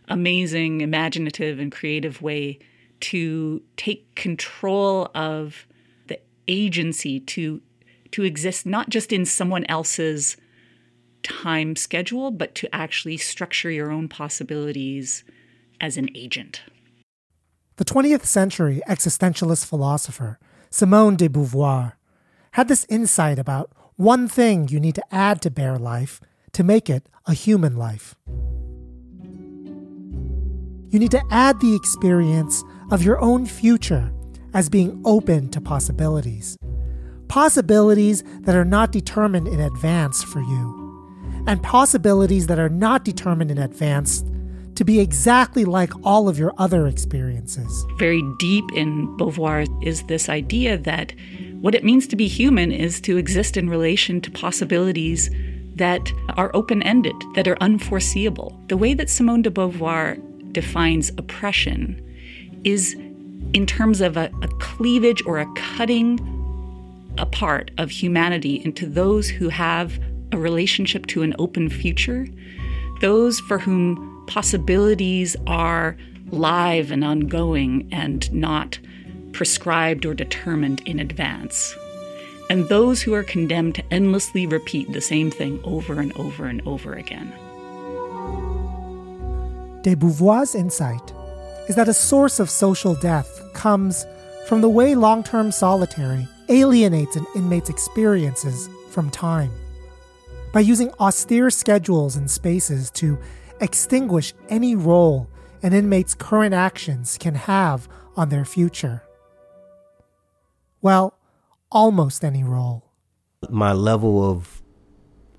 amazing, 0.07 0.81
imaginative, 0.81 1.59
and 1.59 1.71
creative 1.71 2.21
way 2.21 2.59
to 2.99 3.62
take 3.77 4.15
control 4.15 5.09
of 5.13 5.67
the 6.07 6.19
agency 6.47 7.19
to 7.19 7.62
to 8.12 8.23
exist 8.23 8.65
not 8.65 8.89
just 8.89 9.12
in 9.12 9.25
someone 9.25 9.65
else's 9.65 10.38
time 11.23 11.75
schedule, 11.75 12.29
but 12.29 12.53
to 12.53 12.73
actually 12.75 13.17
structure 13.17 13.71
your 13.71 13.91
own 13.91 14.07
possibilities 14.07 15.23
as 15.81 15.97
an 15.97 16.09
agent. 16.13 16.62
The 17.77 17.86
20th 17.86 18.25
century 18.25 18.81
existentialist 18.88 19.65
philosopher 19.65 20.38
Simone 20.69 21.15
de 21.15 21.27
Beauvoir 21.27 21.93
had 22.54 22.68
this 22.68 22.86
insight 22.88 23.39
about 23.39 23.72
one 23.96 24.28
thing 24.28 24.68
you 24.68 24.80
need 24.80 24.96
to 24.96 25.04
add 25.13 25.42
to 25.42 25.50
bare 25.50 25.78
life 25.78 26.22
to 26.52 26.63
make 26.63 26.88
it 26.89 27.10
a 27.26 27.34
human 27.34 27.76
life. 27.76 28.16
You 30.89 31.00
need 31.00 31.12
to 31.12 31.24
add 31.32 31.60
the 31.60 31.76
experience 31.76 32.63
of 32.92 33.02
your 33.02 33.20
own 33.22 33.48
future 33.48 34.13
as 34.54 34.70
being 34.70 35.02
open 35.04 35.50
to 35.50 35.60
possibilities. 35.60 36.56
Possibilities 37.28 38.24
that 38.42 38.56
are 38.56 38.66
not 38.66 38.92
determined 38.92 39.48
in 39.48 39.60
advance 39.60 40.22
for 40.22 40.42
you, 40.42 41.44
and 41.48 41.63
possibilities 41.63 42.46
that 42.46 42.60
are 42.60 42.70
not 42.70 43.04
determined 43.04 43.50
in 43.50 43.58
advance 43.58 44.24
to 44.76 44.86
be 44.86 45.00
exactly 45.00 45.66
like 45.66 45.92
all 46.04 46.30
of 46.30 46.38
your 46.38 46.54
other 46.60 46.86
experiences. 46.86 47.86
Very 47.98 48.22
deep 48.38 48.66
in 48.76 49.08
Beauvoir 49.18 49.66
is 49.84 50.04
this 50.04 50.30
idea 50.30 50.78
that 50.78 51.13
what 51.63 51.73
it 51.73 51.86
means 51.86 52.06
to 52.08 52.17
be 52.17 52.28
human 52.28 52.73
is 52.73 52.99
to 52.99 53.15
exist 53.15 53.56
in 53.56 53.69
relation 53.69 54.19
to 54.19 54.30
possibilities 54.30 55.30
that 55.76 56.12
are 56.36 56.52
open 56.54 56.84
ended, 56.84 57.15
that 57.36 57.47
are 57.47 57.58
unforeseeable. 57.62 58.62
The 58.67 58.76
way 58.76 58.93
that 58.95 59.10
Simone 59.10 59.43
de 59.43 59.49
Beauvoir 59.49 60.17
defines 60.52 61.10
oppression 61.12 62.02
is 62.65 62.95
in 63.54 63.65
terms 63.65 64.02
of 64.02 64.17
a, 64.17 64.30
a 64.41 64.49
cleavage 64.60 65.26
or 65.26 65.39
a 65.39 65.45
cutting 65.56 66.19
apart 67.17 67.71
of 67.78 67.89
humanity 67.89 68.62
into 68.65 68.86
those 68.86 69.30
who 69.30 69.47
have 69.47 69.97
a 70.34 70.38
relationship 70.38 71.08
to 71.08 71.21
an 71.21 71.34
open 71.39 71.69
future, 71.69 72.28
those 72.99 73.39
for 73.39 73.58
whom 73.58 74.26
possibilities 74.28 75.38
are 75.47 75.95
live 76.30 76.91
and 76.91 77.06
ongoing 77.06 77.88
and 77.93 78.30
not 78.34 78.80
prescribed 79.34 80.06
or 80.06 80.13
determined 80.13 80.82
in 80.86 81.00
advance, 81.00 81.76
and 82.50 82.69
those 82.69 83.02
who 83.02 83.13
are 83.13 83.24
condemned 83.24 83.76
to 83.76 83.84
endlessly 83.91 84.48
repeat 84.48 84.91
the 84.91 85.02
same 85.02 85.32
thing 85.32 85.60
over 85.63 86.00
and 86.00 86.15
over 86.17 86.46
and 86.46 86.62
over 86.67 86.93
again. 86.93 87.34
De 89.82 89.96
Beauvoir's 89.96 90.56
insight 90.56 91.13
is 91.67 91.76
that 91.76 91.89
a 91.89 91.93
source 91.93 92.39
of 92.39 92.50
social 92.50 92.96
death 92.96 93.41
comes 93.54 94.06
from 94.48 94.62
the 94.62 94.69
way 94.69 94.96
long 94.96 95.24
term 95.24 95.52
solitary 95.52 96.28
alienates 96.50 97.15
an 97.15 97.26
inmate's 97.36 97.69
experiences 97.69 98.69
from 98.89 99.10
time. 99.10 99.52
By 100.54 100.60
using 100.60 100.91
austere 101.00 101.50
schedules 101.50 102.15
and 102.15 102.30
spaces 102.30 102.91
to 102.91 103.17
extinguish 103.60 104.34
any 104.50 104.76
role 104.76 105.28
an 105.63 105.74
inmate's 105.74 106.13
current 106.13 106.54
actions 106.54 107.17
can 107.17 107.36
have 107.36 107.88
on 108.17 108.30
their 108.30 108.46
future. 108.46 109.02
Well, 110.84 111.17
almost 111.72 112.26
any 112.26 112.43
role. 112.43 112.84
My 113.50 113.72
level 113.72 114.30
of, 114.30 114.62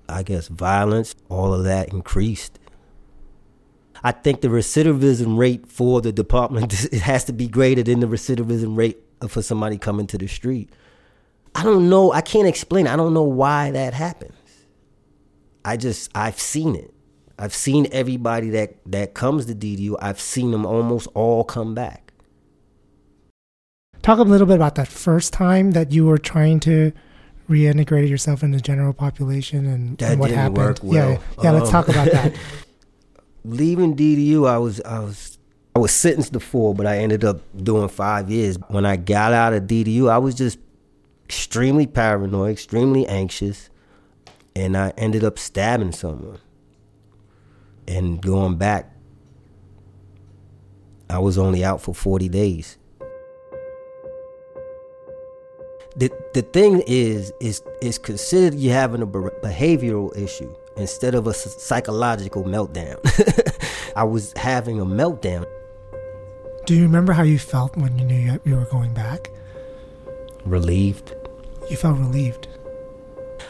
I 0.09 0.23
guess, 0.23 0.47
violence, 0.47 1.13
all 1.29 1.53
of 1.53 1.63
that 1.65 1.93
increased. 1.93 2.57
I 4.03 4.11
think 4.11 4.41
the 4.41 4.47
recidivism 4.47 5.37
rate 5.37 5.67
for 5.67 6.01
the 6.01 6.11
department 6.11 6.73
it 6.93 7.01
has 7.01 7.25
to 7.25 7.33
be 7.33 7.47
greater 7.47 7.83
than 7.83 7.99
the 7.99 8.07
recidivism 8.07 8.75
rate 8.75 8.97
for 9.27 9.43
somebody 9.43 9.77
coming 9.77 10.07
to 10.07 10.17
the 10.17 10.27
street. 10.27 10.71
I 11.53 11.63
don't 11.63 11.89
know. 11.89 12.11
I 12.11 12.21
can't 12.21 12.47
explain. 12.47 12.87
I 12.87 12.95
don't 12.95 13.13
know 13.13 13.23
why 13.23 13.69
that 13.69 13.93
happens. 13.93 14.33
I 15.63 15.77
just 15.77 16.09
I've 16.15 16.39
seen 16.39 16.75
it. 16.75 16.91
I've 17.37 17.53
seen 17.53 17.87
everybody 17.91 18.49
that 18.49 18.77
that 18.87 19.13
comes 19.13 19.45
to 19.45 19.53
DDU. 19.53 19.95
I've 20.01 20.19
seen 20.19 20.49
them 20.49 20.65
almost 20.65 21.07
all 21.13 21.43
come 21.43 21.75
back. 21.75 22.04
Talk 24.05 24.19
a 24.19 24.21
little 24.21 24.45
bit 24.45 24.57
about 24.57 24.75
that 24.75 24.87
first 24.87 25.33
time 25.33 25.71
that 25.71 25.91
you 25.91 26.05
were 26.05 26.19
trying 26.19 26.59
to 26.59 26.91
reintegrate 27.49 28.07
yourself 28.07 28.43
in 28.43 28.51
the 28.51 28.59
general 28.59 28.93
population 28.93 29.65
and, 29.65 29.99
and 29.99 30.19
what 30.19 30.29
happened. 30.29 30.79
Well. 30.83 31.13
Yeah, 31.13 31.19
yeah. 31.41 31.49
Um, 31.49 31.55
let's 31.57 31.71
talk 31.71 31.87
about 31.87 32.11
that. 32.11 32.35
leaving 33.43 33.95
DDU, 33.95 34.47
I 34.47 34.59
was 34.59 34.79
I 34.81 34.99
was 34.99 35.39
I 35.75 35.79
was 35.79 35.91
sentenced 35.91 36.33
to 36.33 36.39
four, 36.39 36.75
but 36.75 36.85
I 36.85 36.99
ended 36.99 37.23
up 37.25 37.41
doing 37.57 37.89
five 37.89 38.29
years. 38.29 38.59
When 38.67 38.85
I 38.85 38.95
got 38.95 39.33
out 39.33 39.53
of 39.53 39.63
DDU, 39.63 40.07
I 40.07 40.19
was 40.19 40.35
just 40.35 40.59
extremely 41.23 41.87
paranoid, 41.87 42.51
extremely 42.51 43.07
anxious, 43.07 43.71
and 44.55 44.77
I 44.77 44.93
ended 44.99 45.23
up 45.23 45.39
stabbing 45.39 45.93
someone. 45.93 46.37
And 47.87 48.21
going 48.21 48.57
back, 48.57 48.95
I 51.09 51.17
was 51.17 51.39
only 51.39 51.65
out 51.65 51.81
for 51.81 51.95
40 51.95 52.29
days. 52.29 52.77
The, 55.97 56.11
the 56.33 56.41
thing 56.41 56.83
is 56.87 57.31
is 57.39 57.63
is 57.81 57.97
considered 57.97 58.59
you 58.59 58.71
having 58.71 59.01
a 59.01 59.07
behavioral 59.07 60.15
issue 60.17 60.53
instead 60.75 61.15
of 61.15 61.25
a 61.25 61.33
psychological 61.33 62.43
meltdown. 62.43 62.99
I 63.95 64.03
was 64.03 64.33
having 64.35 64.81
a 64.81 64.85
meltdown. 64.85 65.45
Do 66.65 66.75
you 66.75 66.83
remember 66.83 67.13
how 67.13 67.23
you 67.23 67.39
felt 67.39 67.77
when 67.77 67.97
you 67.97 68.03
knew 68.03 68.39
you 68.43 68.55
were 68.57 68.65
going 68.65 68.93
back? 68.93 69.31
Relieved. 70.43 71.13
You 71.69 71.77
felt 71.77 71.97
relieved. 71.97 72.49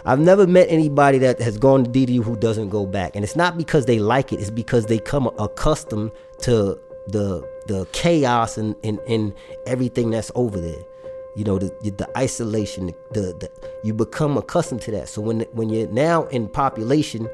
I've 0.06 0.20
never 0.20 0.46
met 0.46 0.68
anybody 0.70 1.18
that 1.20 1.40
has 1.40 1.58
gone 1.58 1.86
to 1.86 1.90
DDU 1.90 2.24
who 2.24 2.36
doesn't 2.36 2.70
go 2.70 2.86
back, 2.86 3.16
and 3.16 3.24
it's 3.24 3.36
not 3.36 3.58
because 3.58 3.88
they 3.88 3.98
like 3.98 4.32
it. 4.32 4.40
It's 4.40 4.52
because 4.52 4.86
they 4.86 5.00
come 5.00 5.32
accustomed 5.40 6.12
to 6.42 6.80
the 7.08 7.48
the 7.66 7.88
chaos 7.92 8.60
and, 8.60 8.76
and, 8.84 9.00
and 9.08 9.34
everything 9.66 10.12
that's 10.12 10.32
over 10.36 10.60
there 10.62 10.84
you 11.36 11.44
know 11.44 11.60
the 11.60 11.70
the 11.82 12.10
isolation 12.18 12.94
the, 13.12 13.34
the 13.40 13.52
you 13.84 13.94
become 13.94 14.38
accustomed 14.38 14.82
to 14.84 14.92
that. 14.92 15.10
So 15.10 15.22
when 15.22 15.42
when 15.52 15.70
you're 15.70 15.88
now 15.90 16.24
in 16.28 16.48
population 16.48 17.30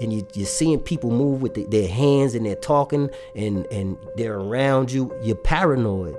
and 0.00 0.12
you, 0.12 0.26
you're 0.32 0.46
seeing 0.46 0.80
people 0.80 1.10
move 1.10 1.42
with 1.42 1.54
the, 1.54 1.64
their 1.64 1.86
hands 1.86 2.34
and 2.34 2.46
they're 2.46 2.54
talking 2.56 3.10
and 3.34 3.66
and 3.66 3.98
they're 4.16 4.38
around 4.38 4.90
you 4.90 5.14
you're 5.22 5.36
paranoid. 5.36 6.16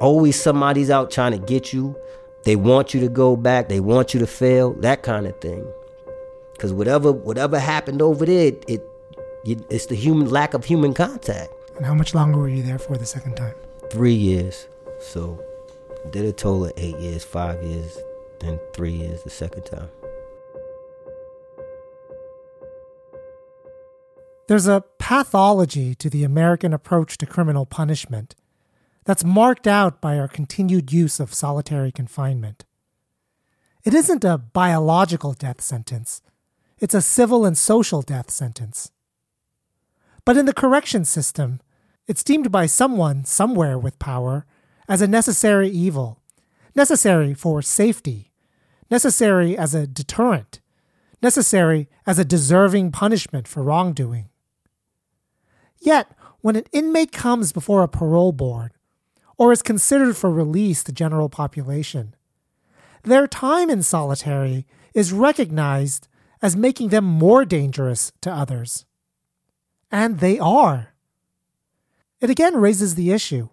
Always 0.00 0.40
somebody's 0.40 0.90
out 0.90 1.10
trying 1.10 1.32
to 1.32 1.38
get 1.38 1.72
you. 1.72 1.96
They 2.42 2.56
want 2.56 2.92
you 2.92 3.00
to 3.00 3.08
go 3.08 3.36
back. 3.36 3.68
They 3.68 3.80
want 3.80 4.12
you 4.12 4.20
to 4.20 4.26
fail. 4.26 4.74
That 4.74 5.02
kind 5.02 5.26
of 5.26 5.40
thing. 5.40 5.64
Because 6.52 6.72
whatever 6.72 7.12
whatever 7.12 7.58
happened 7.58 8.02
over 8.02 8.26
there 8.26 8.48
it, 8.48 8.64
it 8.66 8.88
it's 9.44 9.86
the 9.86 9.94
human 9.94 10.30
lack 10.30 10.54
of 10.54 10.64
human 10.64 10.94
contact. 10.94 11.52
And 11.76 11.84
how 11.84 11.94
much 11.94 12.14
longer 12.14 12.38
were 12.38 12.48
you 12.48 12.62
there 12.62 12.78
for 12.78 12.96
the 12.96 13.06
second 13.06 13.36
time? 13.36 13.54
Three 13.90 14.14
years. 14.14 14.66
So 15.00 15.43
did 16.10 16.24
a 16.24 16.32
total 16.32 16.66
of 16.66 16.72
eight 16.76 16.98
years, 16.98 17.24
five 17.24 17.62
years, 17.62 17.96
then 18.40 18.58
three 18.72 18.92
years 18.92 19.22
the 19.22 19.30
second 19.30 19.64
time. 19.64 19.88
There's 24.46 24.66
a 24.66 24.84
pathology 24.98 25.94
to 25.94 26.10
the 26.10 26.22
American 26.22 26.74
approach 26.74 27.16
to 27.18 27.26
criminal 27.26 27.64
punishment 27.64 28.34
that's 29.04 29.24
marked 29.24 29.66
out 29.66 30.00
by 30.00 30.18
our 30.18 30.28
continued 30.28 30.92
use 30.92 31.18
of 31.18 31.32
solitary 31.32 31.90
confinement. 31.90 32.64
It 33.84 33.94
isn't 33.94 34.24
a 34.24 34.38
biological 34.38 35.32
death 35.32 35.60
sentence, 35.60 36.20
it's 36.78 36.94
a 36.94 37.02
civil 37.02 37.46
and 37.46 37.56
social 37.56 38.02
death 38.02 38.30
sentence. 38.30 38.90
But 40.24 40.36
in 40.36 40.46
the 40.46 40.54
correction 40.54 41.04
system, 41.04 41.60
it's 42.06 42.24
deemed 42.24 42.50
by 42.50 42.66
someone 42.66 43.24
somewhere 43.24 43.78
with 43.78 43.98
power 43.98 44.46
as 44.88 45.00
a 45.00 45.06
necessary 45.06 45.68
evil, 45.68 46.20
necessary 46.74 47.34
for 47.34 47.62
safety, 47.62 48.32
necessary 48.90 49.56
as 49.56 49.74
a 49.74 49.86
deterrent, 49.86 50.60
necessary 51.22 51.88
as 52.06 52.18
a 52.18 52.24
deserving 52.24 52.92
punishment 52.92 53.48
for 53.48 53.62
wrongdoing. 53.62 54.28
Yet, 55.80 56.10
when 56.40 56.56
an 56.56 56.64
inmate 56.72 57.12
comes 57.12 57.52
before 57.52 57.82
a 57.82 57.88
parole 57.88 58.32
board 58.32 58.72
or 59.36 59.52
is 59.52 59.62
considered 59.62 60.16
for 60.16 60.30
release 60.30 60.80
to 60.84 60.86
the 60.86 60.92
general 60.92 61.28
population, 61.28 62.14
their 63.02 63.26
time 63.26 63.70
in 63.70 63.82
solitary 63.82 64.66
is 64.94 65.12
recognized 65.12 66.08
as 66.40 66.56
making 66.56 66.88
them 66.88 67.04
more 67.04 67.44
dangerous 67.44 68.12
to 68.20 68.30
others. 68.30 68.84
And 69.90 70.20
they 70.20 70.38
are. 70.38 70.94
It 72.20 72.30
again 72.30 72.56
raises 72.56 72.94
the 72.94 73.10
issue 73.10 73.48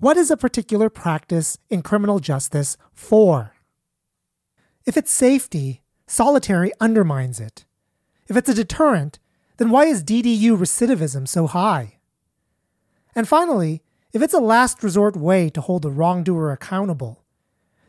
what 0.00 0.16
is 0.16 0.30
a 0.30 0.36
particular 0.36 0.88
practice 0.88 1.58
in 1.68 1.82
criminal 1.82 2.20
justice 2.20 2.76
for? 2.92 3.54
If 4.84 4.96
it's 4.96 5.10
safety, 5.10 5.82
solitary 6.06 6.72
undermines 6.80 7.40
it. 7.40 7.64
If 8.28 8.36
it's 8.36 8.48
a 8.48 8.54
deterrent, 8.54 9.18
then 9.56 9.70
why 9.70 9.86
is 9.86 10.04
DDU 10.04 10.56
recidivism 10.56 11.26
so 11.26 11.46
high? 11.46 11.98
And 13.14 13.26
finally, 13.26 13.82
if 14.12 14.22
it's 14.22 14.34
a 14.34 14.40
last 14.40 14.82
resort 14.82 15.16
way 15.16 15.50
to 15.50 15.60
hold 15.60 15.82
the 15.82 15.90
wrongdoer 15.90 16.52
accountable, 16.52 17.24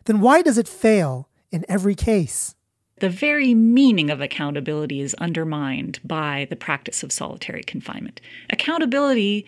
then 0.05 0.19
why 0.19 0.41
does 0.41 0.57
it 0.57 0.67
fail 0.67 1.29
in 1.51 1.63
every 1.69 1.95
case? 1.95 2.55
The 2.99 3.09
very 3.09 3.53
meaning 3.53 4.09
of 4.09 4.19
accountability 4.19 4.99
is 4.99 5.13
undermined 5.15 5.99
by 6.03 6.47
the 6.49 6.55
practice 6.55 7.03
of 7.03 7.11
solitary 7.11 7.63
confinement. 7.63 8.19
Accountability, 8.49 9.45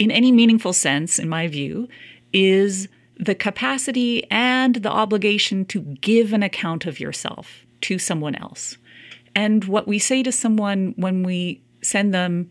in 0.00 0.10
any 0.10 0.32
meaningful 0.32 0.72
sense, 0.72 1.18
in 1.18 1.28
my 1.28 1.46
view, 1.46 1.86
is 2.32 2.88
the 3.18 3.34
capacity 3.34 4.28
and 4.30 4.76
the 4.76 4.90
obligation 4.90 5.66
to 5.66 5.80
give 6.00 6.32
an 6.32 6.42
account 6.42 6.86
of 6.86 6.98
yourself 6.98 7.66
to 7.82 7.98
someone 7.98 8.34
else. 8.34 8.78
And 9.36 9.66
what 9.66 9.86
we 9.86 9.98
say 9.98 10.22
to 10.22 10.32
someone 10.32 10.94
when 10.96 11.22
we 11.22 11.60
send 11.82 12.14
them 12.14 12.48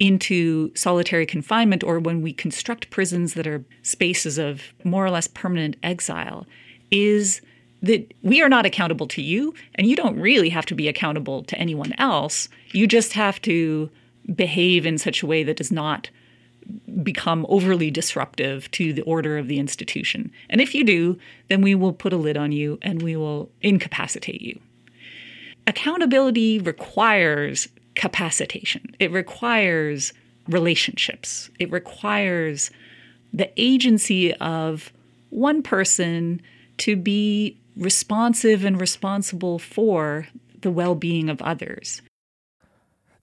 into 0.00 0.74
solitary 0.74 1.26
confinement 1.26 1.84
or 1.84 1.98
when 1.98 2.22
we 2.22 2.32
construct 2.32 2.88
prisons 2.88 3.34
that 3.34 3.46
are 3.46 3.64
spaces 3.82 4.38
of 4.38 4.62
more 4.82 5.04
or 5.04 5.10
less 5.10 5.28
permanent 5.28 5.76
exile 5.82 6.46
is 6.90 7.42
that 7.82 8.10
we 8.22 8.40
are 8.40 8.48
not 8.48 8.64
accountable 8.64 9.06
to 9.06 9.20
you, 9.20 9.52
and 9.74 9.86
you 9.86 9.94
don't 9.96 10.18
really 10.18 10.48
have 10.48 10.64
to 10.64 10.74
be 10.74 10.88
accountable 10.88 11.44
to 11.44 11.58
anyone 11.58 11.92
else. 11.98 12.48
You 12.72 12.86
just 12.86 13.12
have 13.12 13.40
to 13.42 13.90
behave 14.34 14.86
in 14.86 14.96
such 14.96 15.22
a 15.22 15.26
way 15.26 15.42
that 15.42 15.58
does 15.58 15.70
not 15.70 16.08
become 17.02 17.46
overly 17.48 17.90
disruptive 17.90 18.70
to 18.72 18.92
the 18.92 19.02
order 19.02 19.38
of 19.38 19.48
the 19.48 19.58
institution. 19.58 20.30
And 20.48 20.60
if 20.60 20.74
you 20.74 20.84
do, 20.84 21.18
then 21.48 21.62
we 21.62 21.74
will 21.74 21.92
put 21.92 22.12
a 22.12 22.16
lid 22.16 22.36
on 22.36 22.52
you 22.52 22.78
and 22.82 23.02
we 23.02 23.16
will 23.16 23.50
incapacitate 23.62 24.40
you. 24.40 24.58
Accountability 25.66 26.58
requires 26.58 27.68
capacitation, 27.94 28.94
it 29.00 29.10
requires 29.10 30.12
relationships, 30.48 31.50
it 31.58 31.70
requires 31.72 32.70
the 33.32 33.50
agency 33.56 34.32
of 34.34 34.92
one 35.30 35.62
person 35.62 36.40
to 36.78 36.96
be 36.96 37.58
responsive 37.76 38.64
and 38.64 38.80
responsible 38.80 39.58
for 39.58 40.28
the 40.62 40.70
well 40.70 40.94
being 40.94 41.28
of 41.28 41.42
others. 41.42 42.02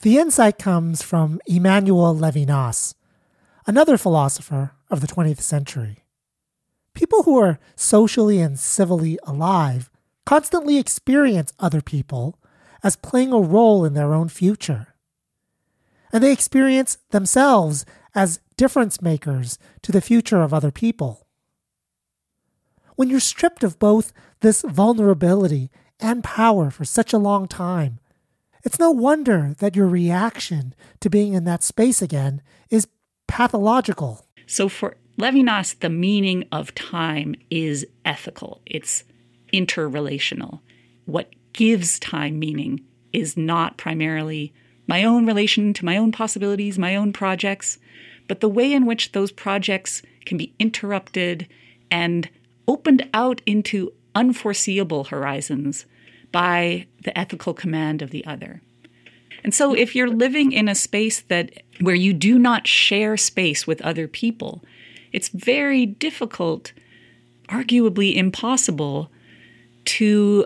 The 0.01 0.17
insight 0.17 0.59
comes 0.59 1.01
from 1.01 1.39
Emmanuel 1.45 2.15
Levinas, 2.15 2.93
another 3.66 3.97
philosopher 3.97 4.72
of 4.89 5.01
the 5.01 5.07
20th 5.07 5.41
century. 5.41 6.05
People 6.93 7.24
who 7.24 7.38
are 7.38 7.59
socially 7.76 8.39
and 8.39 8.59
civilly 8.59 9.18
alive 9.24 9.89
constantly 10.26 10.78
experience 10.78 11.53
other 11.59 11.82
people 11.82 12.39
as 12.84 12.95
playing 12.95 13.34
a 13.34 13.39
role 13.39 13.86
in 13.86 13.93
their 13.93 14.14
own 14.14 14.30
future. 14.30 14.95
And 16.11 16.24
they 16.24 16.32
experience 16.32 16.97
themselves 17.09 17.86
as 18.14 18.39
difference 18.57 19.01
makers 19.01 19.57
to 19.82 19.91
the 19.91 20.01
future 20.01 20.41
of 20.41 20.53
other 20.53 20.72
people 20.72 21.24
when 22.95 23.09
you're 23.09 23.20
stripped 23.20 23.64
of 23.64 23.80
both 23.80 24.14
this 24.41 24.61
vulnerability 24.61 25.72
and 25.99 26.24
power 26.24 26.70
for 26.70 26.86
such 26.86 27.14
a 27.14 27.18
long 27.18 27.47
time, 27.47 27.99
it's 28.64 28.80
no 28.80 28.91
wonder 28.91 29.53
that 29.59 29.76
your 29.76 29.88
reaction 29.88 30.74
to 31.01 31.09
being 31.09 31.34
in 31.34 31.43
that 31.43 31.64
space 31.64 32.01
again 32.01 32.41
is 32.70 32.88
pathological. 33.34 34.27
So, 34.45 34.69
for 34.69 34.95
Levinas, 35.17 35.79
the 35.79 35.89
meaning 35.89 36.45
of 36.51 36.75
time 36.75 37.34
is 37.49 37.84
ethical, 38.05 38.61
it's 38.67 39.05
interrelational. 39.51 40.59
What 41.05 41.34
gives 41.51 41.97
time 41.97 42.38
meaning 42.38 42.81
is 43.11 43.36
not 43.36 43.75
primarily 43.75 44.53
my 44.86 45.03
own 45.03 45.25
relation 45.25 45.73
to 45.73 45.86
my 45.86 45.97
own 45.97 46.11
possibilities, 46.11 46.77
my 46.77 46.95
own 46.95 47.11
projects, 47.11 47.79
but 48.27 48.39
the 48.39 48.47
way 48.47 48.71
in 48.71 48.86
which 48.86 49.13
those 49.13 49.31
projects 49.31 50.03
can 50.27 50.38
be 50.38 50.53
interrupted 50.59 51.47
and 51.89 52.29
opened 52.67 53.09
out 53.15 53.41
into 53.47 53.93
unforeseeable 54.13 55.05
horizons 55.05 55.88
by 56.31 56.86
the 57.03 57.17
ethical 57.17 57.55
command 57.55 58.03
of 58.03 58.11
the 58.11 58.23
other. 58.27 58.61
And 59.43 59.53
so 59.53 59.73
if 59.73 59.95
you're 59.95 60.09
living 60.09 60.51
in 60.51 60.67
a 60.67 60.75
space 60.75 61.21
that 61.21 61.51
where 61.81 61.95
you 61.95 62.13
do 62.13 62.39
not 62.39 62.67
share 62.67 63.17
space 63.17 63.67
with 63.67 63.81
other 63.81 64.07
people, 64.07 64.63
it's 65.11 65.29
very 65.29 65.85
difficult, 65.85 66.71
arguably 67.49 68.15
impossible 68.15 69.11
to 69.85 70.45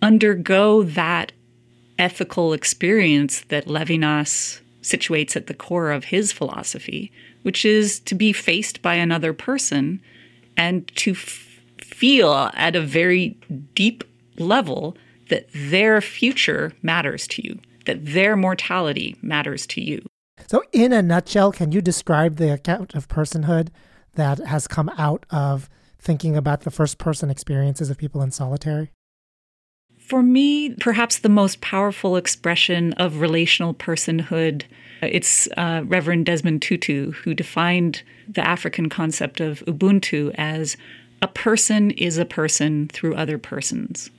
undergo 0.00 0.82
that 0.82 1.32
ethical 1.98 2.52
experience 2.52 3.42
that 3.48 3.66
Levinas 3.66 4.60
situates 4.82 5.36
at 5.36 5.46
the 5.46 5.54
core 5.54 5.90
of 5.90 6.04
his 6.04 6.32
philosophy, 6.32 7.12
which 7.42 7.64
is 7.64 8.00
to 8.00 8.14
be 8.14 8.32
faced 8.32 8.80
by 8.80 8.94
another 8.94 9.32
person 9.32 10.00
and 10.56 10.88
to 10.96 11.14
feel 11.14 12.50
at 12.54 12.76
a 12.76 12.80
very 12.80 13.36
deep 13.74 14.04
level 14.38 14.96
that 15.28 15.48
their 15.52 16.00
future 16.00 16.72
matters 16.82 17.26
to 17.26 17.46
you, 17.46 17.58
that 17.88 18.04
their 18.04 18.36
mortality 18.36 19.16
matters 19.22 19.66
to 19.66 19.80
you. 19.80 20.06
So, 20.46 20.62
in 20.72 20.92
a 20.92 21.02
nutshell, 21.02 21.50
can 21.50 21.72
you 21.72 21.80
describe 21.80 22.36
the 22.36 22.52
account 22.52 22.94
of 22.94 23.08
personhood 23.08 23.68
that 24.14 24.38
has 24.38 24.68
come 24.68 24.90
out 24.90 25.24
of 25.30 25.70
thinking 25.98 26.36
about 26.36 26.60
the 26.60 26.70
first 26.70 26.98
person 26.98 27.30
experiences 27.30 27.88
of 27.90 27.96
people 27.96 28.20
in 28.22 28.30
solitary? 28.30 28.92
For 29.98 30.22
me, 30.22 30.74
perhaps 30.74 31.18
the 31.18 31.28
most 31.30 31.60
powerful 31.60 32.16
expression 32.16 32.92
of 32.94 33.20
relational 33.20 33.74
personhood, 33.74 34.64
it's 35.02 35.48
uh, 35.56 35.82
Reverend 35.86 36.26
Desmond 36.26 36.62
Tutu, 36.62 37.12
who 37.12 37.34
defined 37.34 38.02
the 38.28 38.46
African 38.46 38.90
concept 38.90 39.40
of 39.40 39.60
Ubuntu 39.66 40.34
as 40.36 40.76
a 41.22 41.28
person 41.28 41.90
is 41.92 42.18
a 42.18 42.26
person 42.26 42.88
through 42.88 43.14
other 43.14 43.38
persons. 43.38 44.10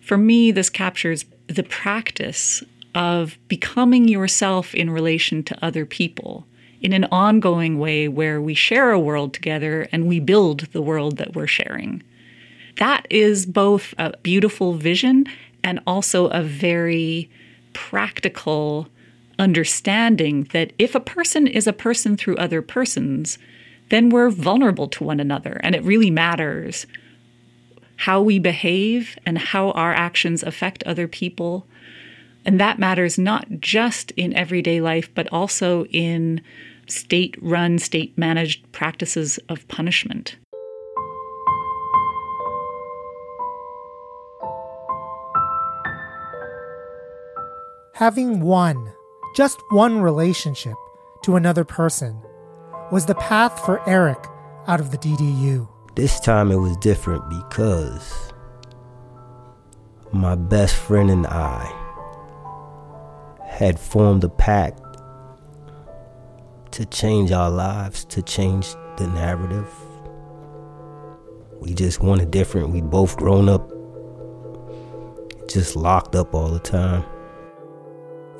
For 0.00 0.18
me, 0.18 0.50
this 0.50 0.70
captures 0.70 1.24
the 1.48 1.64
practice 1.64 2.62
of 2.96 3.36
becoming 3.46 4.08
yourself 4.08 4.74
in 4.74 4.88
relation 4.90 5.42
to 5.44 5.64
other 5.64 5.84
people 5.84 6.46
in 6.80 6.94
an 6.94 7.04
ongoing 7.12 7.78
way 7.78 8.08
where 8.08 8.40
we 8.40 8.54
share 8.54 8.90
a 8.90 8.98
world 8.98 9.34
together 9.34 9.86
and 9.92 10.08
we 10.08 10.18
build 10.18 10.60
the 10.72 10.80
world 10.80 11.18
that 11.18 11.34
we're 11.34 11.46
sharing. 11.46 12.02
That 12.78 13.06
is 13.10 13.44
both 13.44 13.94
a 13.98 14.16
beautiful 14.18 14.74
vision 14.74 15.26
and 15.62 15.80
also 15.86 16.28
a 16.28 16.42
very 16.42 17.30
practical 17.74 18.88
understanding 19.38 20.44
that 20.52 20.72
if 20.78 20.94
a 20.94 21.00
person 21.00 21.46
is 21.46 21.66
a 21.66 21.72
person 21.74 22.16
through 22.16 22.36
other 22.36 22.62
persons, 22.62 23.38
then 23.90 24.08
we're 24.08 24.30
vulnerable 24.30 24.88
to 24.88 25.04
one 25.04 25.20
another. 25.20 25.60
And 25.62 25.74
it 25.74 25.84
really 25.84 26.10
matters 26.10 26.86
how 27.96 28.22
we 28.22 28.38
behave 28.38 29.18
and 29.26 29.36
how 29.36 29.72
our 29.72 29.92
actions 29.92 30.42
affect 30.42 30.82
other 30.84 31.06
people. 31.06 31.66
And 32.46 32.60
that 32.60 32.78
matters 32.78 33.18
not 33.18 33.44
just 33.58 34.12
in 34.12 34.32
everyday 34.32 34.80
life, 34.80 35.12
but 35.12 35.26
also 35.32 35.84
in 35.86 36.40
state 36.86 37.36
run, 37.42 37.80
state 37.80 38.16
managed 38.16 38.70
practices 38.70 39.40
of 39.48 39.66
punishment. 39.66 40.36
Having 47.94 48.40
won 48.42 48.92
just 49.34 49.60
one 49.70 50.00
relationship 50.00 50.74
to 51.24 51.34
another 51.34 51.64
person 51.64 52.22
was 52.92 53.06
the 53.06 53.16
path 53.16 53.58
for 53.66 53.86
Erick 53.88 54.24
out 54.68 54.78
of 54.78 54.92
the 54.92 54.98
DDU. 54.98 55.68
This 55.96 56.20
time 56.20 56.52
it 56.52 56.56
was 56.56 56.76
different 56.76 57.28
because 57.28 58.32
my 60.12 60.36
best 60.36 60.76
friend 60.76 61.10
and 61.10 61.26
I 61.26 61.85
had 63.56 63.80
formed 63.80 64.22
a 64.22 64.28
pact 64.28 64.82
to 66.72 66.84
change 66.84 67.32
our 67.32 67.50
lives, 67.50 68.04
to 68.04 68.20
change 68.20 68.74
the 68.98 69.06
narrative. 69.08 69.66
We 71.58 71.72
just 71.72 72.02
wanted 72.02 72.30
different. 72.30 72.68
We'd 72.68 72.90
both 72.90 73.16
grown 73.16 73.48
up, 73.48 73.72
just 75.48 75.74
locked 75.74 76.14
up 76.14 76.34
all 76.34 76.48
the 76.48 76.58
time. 76.58 77.02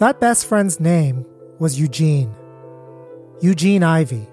That 0.00 0.20
best 0.20 0.44
friend's 0.44 0.80
name 0.80 1.24
was 1.58 1.80
Eugene. 1.80 2.34
Eugene 3.40 3.82
Ivey. 3.82 4.28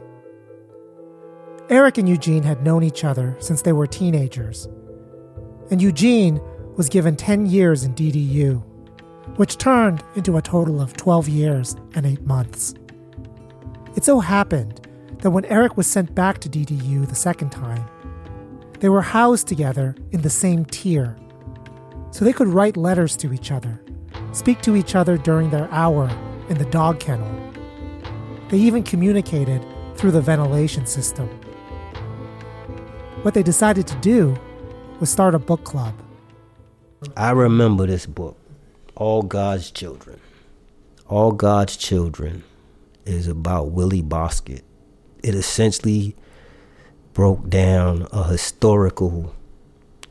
Erick 1.69 1.97
and 1.97 2.09
Eugene 2.09 2.43
had 2.43 2.61
known 2.61 2.83
each 2.83 3.05
other 3.05 3.37
since 3.39 3.61
they 3.61 3.71
were 3.71 3.87
teenagers. 3.87 4.67
And 5.71 5.81
Eugene 5.81 6.41
was 6.75 6.89
given 6.89 7.15
10 7.15 7.45
years 7.45 7.85
in 7.85 7.95
DDU, 7.95 8.61
which 9.35 9.57
turned 9.57 10.03
into 10.15 10.37
a 10.37 10.41
total 10.41 10.81
of 10.81 10.95
12 10.95 11.27
years 11.27 11.75
and 11.95 12.05
8 12.05 12.21
months. 12.25 12.73
It 13.95 14.03
so 14.03 14.19
happened 14.19 14.87
that 15.19 15.31
when 15.31 15.45
Erick 15.45 15.77
was 15.77 15.87
sent 15.87 16.13
back 16.13 16.39
to 16.39 16.49
DDU 16.49 17.07
the 17.07 17.15
second 17.15 17.51
time, 17.51 17.85
they 18.79 18.89
were 18.89 19.01
housed 19.01 19.47
together 19.47 19.95
in 20.11 20.21
the 20.21 20.29
same 20.29 20.65
tier, 20.65 21.15
so 22.11 22.25
they 22.25 22.33
could 22.33 22.49
write 22.49 22.75
letters 22.75 23.15
to 23.17 23.33
each 23.33 23.51
other, 23.51 23.81
speak 24.33 24.61
to 24.61 24.75
each 24.75 24.95
other 24.95 25.17
during 25.17 25.49
their 25.49 25.69
hour 25.71 26.09
in 26.49 26.57
the 26.57 26.65
dog 26.65 26.99
kennel. 26.99 27.31
They 28.49 28.57
even 28.57 28.83
communicated 28.83 29.65
through 29.95 30.11
the 30.11 30.21
ventilation 30.21 30.85
system. 30.85 31.29
What 33.21 33.33
they 33.33 33.43
decided 33.43 33.87
to 33.87 33.95
do 33.95 34.35
was 34.99 35.09
start 35.09 35.33
a 35.33 35.39
book 35.39 35.63
club. 35.63 35.93
I 37.15 37.31
remember 37.31 37.87
this 37.87 38.05
book, 38.05 38.37
All 38.95 39.23
God's 39.23 39.71
Children. 39.71 40.19
All 41.07 41.31
God's 41.31 41.77
Children 41.77 42.43
is 43.05 43.27
about 43.27 43.71
Willie 43.71 44.03
Bosket. 44.03 44.61
It 45.23 45.33
essentially 45.33 46.15
broke 47.13 47.49
down 47.49 48.07
a 48.11 48.27
historical 48.27 49.33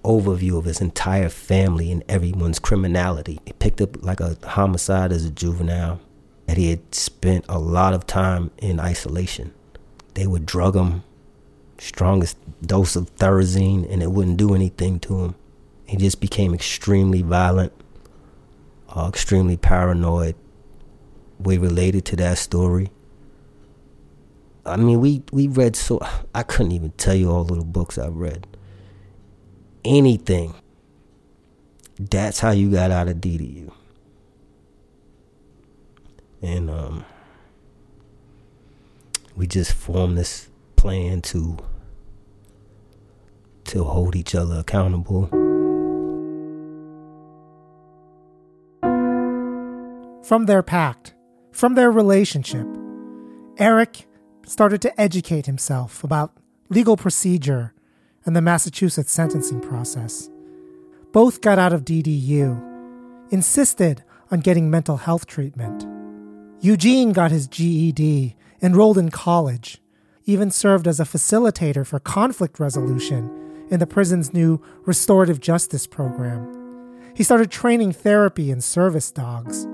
overview 0.04 0.58
of 0.58 0.64
his 0.64 0.80
entire 0.80 1.28
family 1.28 1.92
and 1.92 2.02
everyone's 2.08 2.58
criminality. 2.58 3.38
He 3.46 3.52
picked 3.52 3.80
up 3.80 4.02
like 4.02 4.18
a 4.18 4.36
homicide 4.42 5.12
as 5.12 5.24
a 5.24 5.30
juvenile, 5.30 6.00
and 6.48 6.58
he 6.58 6.70
had 6.70 6.92
spent 6.92 7.44
a 7.48 7.60
lot 7.60 7.94
of 7.94 8.04
time 8.04 8.50
in 8.58 8.80
isolation. 8.80 9.54
They 10.14 10.26
would 10.26 10.44
drug 10.44 10.74
him, 10.74 11.04
strongest 11.78 12.36
dose 12.66 12.96
of 12.96 13.14
Thorazine, 13.14 13.88
and 13.88 14.02
it 14.02 14.10
wouldn't 14.10 14.38
do 14.38 14.56
anything 14.56 14.98
to 15.00 15.20
him. 15.20 15.34
He 15.86 15.96
just 15.96 16.20
became 16.20 16.52
extremely 16.52 17.22
violent, 17.22 17.72
uh, 18.94 19.08
extremely 19.08 19.56
paranoid. 19.56 20.34
We 21.38 21.58
related 21.58 22.04
to 22.06 22.16
that 22.16 22.38
story. 22.38 22.90
I 24.64 24.76
mean, 24.76 25.00
we 25.00 25.22
we 25.32 25.48
read 25.48 25.76
so 25.76 26.00
I 26.34 26.42
couldn't 26.42 26.72
even 26.72 26.92
tell 26.92 27.14
you 27.14 27.30
all 27.30 27.44
the 27.44 27.62
books 27.62 27.98
I've 27.98 28.16
read. 28.16 28.46
Anything. 29.84 30.54
That's 31.98 32.40
how 32.40 32.50
you 32.50 32.70
got 32.70 32.90
out 32.90 33.08
of 33.08 33.16
DDU. 33.18 33.72
And 36.40 36.70
um, 36.70 37.04
we 39.36 39.46
just 39.46 39.72
formed 39.72 40.18
this 40.18 40.48
plan 40.76 41.22
to 41.22 41.58
to 43.64 43.84
hold 43.84 44.16
each 44.16 44.34
other 44.34 44.58
accountable. 44.58 45.51
From 50.32 50.46
their 50.46 50.62
pact, 50.62 51.12
from 51.50 51.74
their 51.74 51.92
relationship, 51.92 52.66
Erick 53.58 54.06
started 54.46 54.80
to 54.80 54.98
educate 54.98 55.44
himself 55.44 56.02
about 56.02 56.32
legal 56.70 56.96
procedure 56.96 57.74
and 58.24 58.34
the 58.34 58.40
Massachusetts 58.40 59.12
sentencing 59.12 59.60
process. 59.60 60.30
Both 61.12 61.42
got 61.42 61.58
out 61.58 61.74
of 61.74 61.84
DDU, 61.84 63.28
insisted 63.30 64.04
on 64.30 64.40
getting 64.40 64.70
mental 64.70 64.96
health 64.96 65.26
treatment. 65.26 65.84
Eugene 66.62 67.12
got 67.12 67.30
his 67.30 67.46
GED, 67.46 68.34
enrolled 68.62 68.96
in 68.96 69.10
college, 69.10 69.82
even 70.24 70.50
served 70.50 70.88
as 70.88 70.98
a 70.98 71.04
facilitator 71.04 71.86
for 71.86 72.00
conflict 72.00 72.58
resolution 72.58 73.66
in 73.70 73.80
the 73.80 73.86
prison's 73.86 74.32
new 74.32 74.62
restorative 74.86 75.40
justice 75.40 75.86
program. 75.86 77.02
He 77.14 77.22
started 77.22 77.50
training 77.50 77.92
therapy 77.92 78.50
and 78.50 78.64
service 78.64 79.10
dogs. 79.10 79.66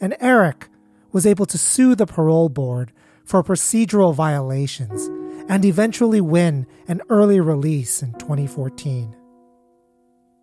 And 0.00 0.16
Erick 0.20 0.68
was 1.12 1.26
able 1.26 1.46
to 1.46 1.58
sue 1.58 1.94
the 1.94 2.06
parole 2.06 2.48
board 2.48 2.92
for 3.24 3.42
procedural 3.42 4.14
violations 4.14 5.08
and 5.48 5.64
eventually 5.64 6.20
win 6.20 6.66
an 6.88 7.02
early 7.10 7.40
release 7.40 8.02
in 8.02 8.12
2014. 8.14 9.14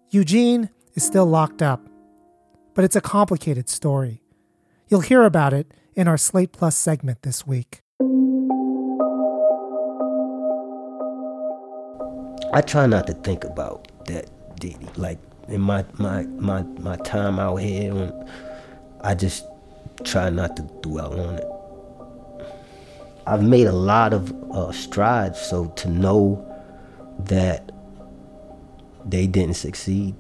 Eugene 0.09 0.69
is 0.93 1.03
still 1.03 1.25
locked 1.25 1.61
up, 1.61 1.87
but 2.73 2.85
it's 2.85 2.95
a 2.95 3.01
complicated 3.01 3.67
story. 3.67 4.21
You'll 4.87 5.01
hear 5.01 5.23
about 5.23 5.53
it 5.53 5.73
in 5.95 6.07
our 6.07 6.17
Slate 6.17 6.51
Plus 6.51 6.77
segment 6.77 7.23
this 7.23 7.45
week. 7.47 7.81
I 12.53 12.61
try 12.61 12.85
not 12.85 13.07
to 13.07 13.13
think 13.13 13.43
about 13.43 14.05
that, 14.05 14.29
Didi. 14.59 14.87
Like 14.95 15.19
in 15.47 15.61
my 15.61 15.83
my 15.97 16.23
my 16.23 16.63
my 16.79 16.95
time 16.97 17.39
out 17.39 17.57
here, 17.57 18.11
I 19.07 19.15
just 19.15 19.45
try 20.03 20.29
not 20.29 20.57
to 20.57 20.63
dwell 20.81 21.17
on 21.17 21.35
it. 21.35 21.47
I've 23.25 23.41
made 23.41 23.67
a 23.67 23.71
lot 23.71 24.11
of 24.13 24.33
uh, 24.51 24.73
strides. 24.73 25.39
So 25.39 25.67
to 25.67 25.89
know 25.89 26.43
that 27.19 27.71
they 29.05 29.25
didn't 29.25 29.55
succeed, 29.55 30.13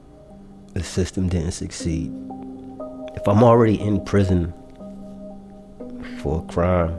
the 0.73 0.81
system 0.83 1.27
didn't 1.27 1.51
succeed. 1.51 2.13
If 3.13 3.27
I'm 3.27 3.43
already 3.43 3.77
in 3.77 4.05
prison 4.05 4.53
for 6.21 6.41
a 6.41 6.53
crime, 6.53 6.97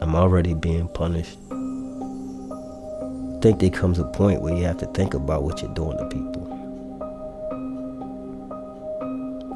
I'm 0.00 0.16
already 0.16 0.54
being 0.54 0.88
punished. 0.88 1.38
I 1.52 3.38
think 3.40 3.60
there 3.60 3.70
comes 3.70 4.00
a 4.00 4.04
point 4.06 4.42
where 4.42 4.56
you 4.56 4.64
have 4.64 4.78
to 4.78 4.86
think 4.86 5.14
about 5.14 5.44
what 5.44 5.62
you're 5.62 5.72
doing 5.74 5.98
to 5.98 6.06
people. 6.06 6.46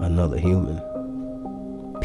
Another 0.01 0.39
human. 0.39 0.91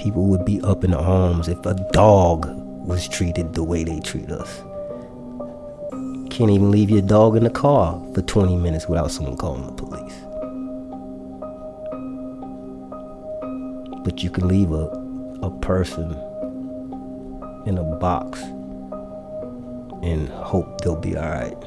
People 0.07 0.27
would 0.27 0.45
be 0.45 0.61
up 0.61 0.85
in 0.85 0.93
arms 0.93 1.49
if 1.49 1.65
a 1.65 1.73
dog 1.91 2.45
was 2.87 3.09
treated 3.09 3.53
the 3.53 3.61
way 3.61 3.83
they 3.83 3.99
treat 3.99 4.31
us. 4.31 4.61
Can't 6.29 6.49
even 6.49 6.71
leave 6.71 6.89
your 6.89 7.01
dog 7.01 7.35
in 7.35 7.43
the 7.43 7.49
car 7.49 8.01
for 8.13 8.21
20 8.21 8.55
minutes 8.55 8.87
without 8.87 9.11
someone 9.11 9.35
calling 9.35 9.65
the 9.65 9.73
police. 9.73 10.15
But 14.05 14.23
you 14.23 14.29
can 14.29 14.47
leave 14.47 14.71
a, 14.71 14.85
a 15.45 15.51
person 15.59 16.11
in 17.65 17.77
a 17.77 17.83
box 17.83 18.41
and 20.03 20.29
hope 20.29 20.79
they'll 20.79 20.95
be 20.95 21.17
alright. 21.17 21.61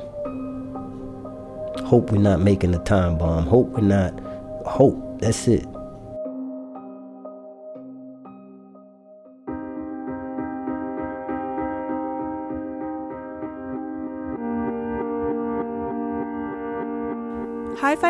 Hope 1.84 2.10
we're 2.10 2.22
not 2.22 2.40
making 2.40 2.74
a 2.74 2.82
time 2.84 3.18
bomb. 3.18 3.46
Hope 3.46 3.68
we're 3.68 3.82
not. 3.82 4.18
Hope. 4.64 5.20
That's 5.20 5.46
it. 5.46 5.66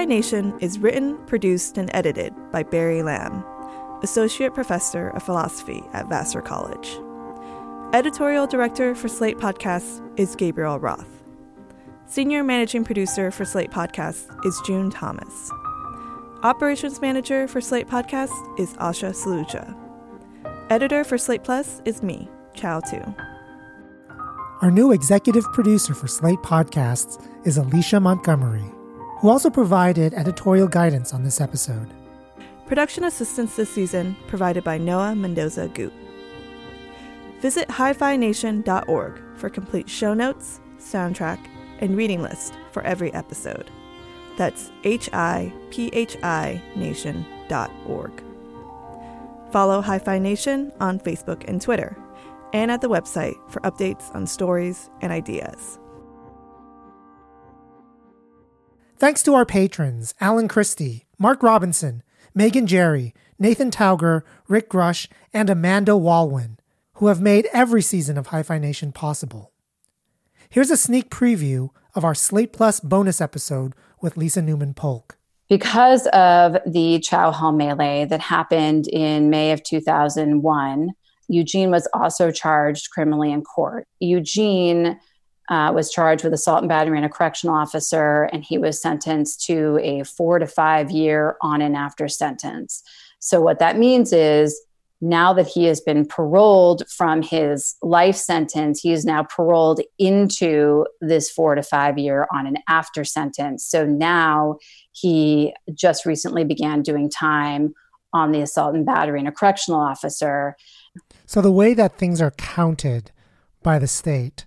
Nation 0.05 0.59
is 0.61 0.79
written, 0.79 1.17
produced, 1.27 1.79
and 1.79 1.91
edited 1.95 2.35
by 2.53 2.63
Barry 2.63 3.03
Lam, 3.03 3.45
Associate 4.03 4.53
Professor 4.53 5.11
of 5.11 5.23
Philosophy 5.23 5.83
at 5.93 6.09
Vassar 6.09 6.43
College. 6.43 6.99
Editorial 7.93 8.47
Director 8.47 8.95
for 8.95 9.09
Slate 9.09 9.39
Podcasts 9.39 10.01
is 10.19 10.37
Gabriel 10.37 10.79
Roth. 10.79 11.23
Senior 12.07 12.43
Managing 12.43 12.85
Producer 12.85 13.31
for 13.31 13.45
Slate 13.45 13.71
Podcasts 13.71 14.29
is 14.45 14.61
June 14.67 14.91
Thomas. 14.91 15.51
Operations 16.43 17.01
Manager 17.01 17.47
for 17.47 17.61
Slate 17.61 17.87
Podcasts 17.89 18.59
is 18.59 18.73
Asha 18.75 19.11
Saluja. 19.11 19.77
Editor 20.71 21.05
for 21.05 21.19
Slate 21.19 21.45
Plus 21.45 21.83
is 21.85 22.03
me, 22.03 22.29
Chau 22.55 22.81
Tu. 22.81 23.03
Our 24.63 24.71
new 24.71 24.93
executive 24.93 25.45
producer 25.53 25.95
for 25.95 26.07
Slate 26.07 26.39
Podcasts 26.41 27.23
is 27.45 27.57
Alicia 27.57 27.99
Montgomery, 27.99 28.65
who 29.21 29.29
also 29.29 29.51
provided 29.51 30.15
editorial 30.15 30.67
guidance 30.67 31.13
on 31.13 31.23
this 31.23 31.41
episode. 31.41 31.89
Production 32.67 33.05
assistance 33.05 33.55
this 33.57 33.69
season 33.69 34.17
provided 34.29 34.65
by 34.65 34.79
Noah 34.79 35.15
Mendoza 35.15 35.69
Goot. 35.69 35.93
Visit 37.41 37.69
hiphination.org 37.69 39.21
for 39.37 39.51
complete 39.51 39.89
show 39.89 40.15
notes, 40.15 40.61
soundtrack, 40.79 41.39
and 41.81 41.97
reading 41.97 42.23
list 42.23 42.55
for 42.73 42.83
every 42.83 43.13
episode. 43.13 43.71
That's 44.37 44.71
H 44.85 45.11
I 45.13 45.53
P 45.71 45.91
H 45.93 46.17
I 46.23 46.63
Nation.org. 46.77 48.23
Follow 49.51 49.81
Hi-Phi 49.81 50.19
Nation 50.21 50.73
on 50.81 51.01
Facebook 51.01 51.45
and 51.49 51.61
Twitter, 51.61 51.97
and 52.53 52.71
at 52.71 52.81
the 52.81 52.89
website 52.89 53.35
for 53.51 53.61
updates 53.63 54.15
on 54.15 54.27
stories 54.27 54.91
and 55.01 55.13
ideas. 55.13 55.80
Thanks 59.01 59.23
to 59.23 59.33
our 59.33 59.47
patrons 59.47 60.13
Alan 60.21 60.47
Christie, 60.47 61.07
Mark 61.19 61.43
Robinson, 61.43 62.03
Megan 62.35 62.67
Jerry, 62.67 63.15
Nathan 63.39 63.71
Tauger, 63.71 64.25
Rick 64.47 64.69
Grush, 64.69 65.09
and 65.33 65.49
Amanda 65.49 65.93
Walwyn, 65.93 66.59
who 66.97 67.07
have 67.07 67.19
made 67.19 67.49
every 67.51 67.81
season 67.81 68.19
of 68.19 68.27
Hi-Phi 68.27 68.59
Nation 68.59 68.93
possible. 68.93 69.53
Here's 70.51 70.71
a 70.71 70.77
sneak 70.77 71.09
preview 71.09 71.71
of 71.95 72.05
our 72.05 72.15
Slate 72.15 72.53
Plus 72.53 72.79
bonus 72.79 73.23
episode 73.23 73.73
with 74.03 74.19
Lisa 74.19 74.43
Newman 74.43 74.75
Polk. 74.75 75.17
Because 75.49 76.07
of 76.09 76.59
the 76.67 77.01
Chow 77.01 77.31
Hall 77.31 77.53
melee 77.53 78.05
that 78.05 78.21
happened 78.21 78.87
in 78.87 79.31
May 79.31 79.53
of 79.53 79.63
2001, 79.63 80.91
Eugene 81.27 81.71
was 81.71 81.89
also 81.95 82.31
charged 82.31 82.91
criminally 82.91 83.33
in 83.33 83.45
court. 83.45 83.89
Eugene 83.99 85.01
uh, 85.51 85.73
was 85.75 85.91
charged 85.91 86.25
with 86.25 86.33
assault 86.33 86.61
and 86.61 86.69
battery 86.69 86.97
on 86.97 87.05
a 87.05 87.09
correctional 87.09 87.57
officer, 87.57 88.25
and 88.33 88.45
he 88.45 88.57
was 88.57 88.81
sentenced 88.81 89.45
to 89.45 89.79
a 89.83 90.05
four 90.05 90.39
to 90.39 90.47
five 90.47 90.91
year 90.91 91.37
on 91.43 91.61
and 91.61 91.77
after 91.77 92.09
sentence. 92.09 92.83
So, 93.19 93.41
what 93.41 93.59
that 93.59 93.77
means 93.77 94.13
is 94.13 94.61
now 95.01 95.33
that 95.33 95.47
he 95.47 95.65
has 95.65 95.81
been 95.81 96.07
paroled 96.07 96.83
from 96.89 97.23
his 97.23 97.77
life 97.83 98.17
sentence, 98.17 98.81
he 98.81 98.93
is 98.93 99.05
now 99.05 99.25
paroled 99.25 99.81
into 99.99 100.87
this 101.01 101.31
four 101.31 101.55
to 101.55 101.63
five 101.63 101.99
year 101.99 102.27
on 102.33 102.47
and 102.47 102.59
after 102.69 103.03
sentence. 103.03 103.65
So 103.65 103.87
now 103.87 104.59
he 104.93 105.55
just 105.73 106.05
recently 106.05 106.45
began 106.45 106.83
doing 106.83 107.09
time 107.09 107.75
on 108.13 108.33
the 108.33 108.43
assault 108.43 108.75
and 108.75 108.85
battery 108.85 109.21
and 109.21 109.29
a 109.29 109.33
correctional 109.33 109.81
officer. 109.81 110.55
So 111.25 111.41
the 111.41 111.53
way 111.53 111.73
that 111.75 111.97
things 111.97 112.21
are 112.21 112.33
counted 112.33 113.11
by 113.63 113.79
the 113.79 113.87
state 113.87 114.45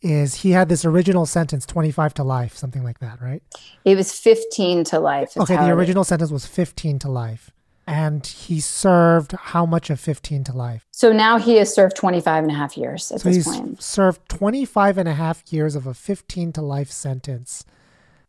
is 0.00 0.36
he 0.36 0.52
had 0.52 0.68
this 0.68 0.84
original 0.84 1.26
sentence 1.26 1.66
25 1.66 2.14
to 2.14 2.24
life 2.24 2.56
something 2.56 2.84
like 2.84 2.98
that 3.00 3.20
right? 3.20 3.42
It 3.84 3.96
was 3.96 4.12
15 4.12 4.84
to 4.84 5.00
life 5.00 5.36
okay 5.36 5.56
the 5.56 5.70
original 5.70 6.04
sentence 6.04 6.30
was 6.30 6.46
15 6.46 6.98
to 7.00 7.10
life 7.10 7.50
and 7.86 8.26
he 8.26 8.60
served 8.60 9.32
how 9.32 9.64
much 9.64 9.88
of 9.88 9.98
15 9.98 10.44
to 10.44 10.52
life? 10.52 10.86
So 10.90 11.10
now 11.10 11.38
he 11.38 11.56
has 11.56 11.74
served 11.74 11.96
25 11.96 12.44
and 12.44 12.52
a 12.52 12.54
half 12.54 12.76
years 12.76 13.10
at 13.10 13.22
so 13.22 13.28
this 13.30 13.36
he's 13.36 13.48
point. 13.48 13.82
served 13.82 14.28
25 14.28 14.98
and 14.98 15.08
a 15.08 15.14
half 15.14 15.42
years 15.50 15.74
of 15.74 15.86
a 15.86 15.94
15 15.94 16.52
to 16.52 16.60
life 16.60 16.90
sentence 16.90 17.64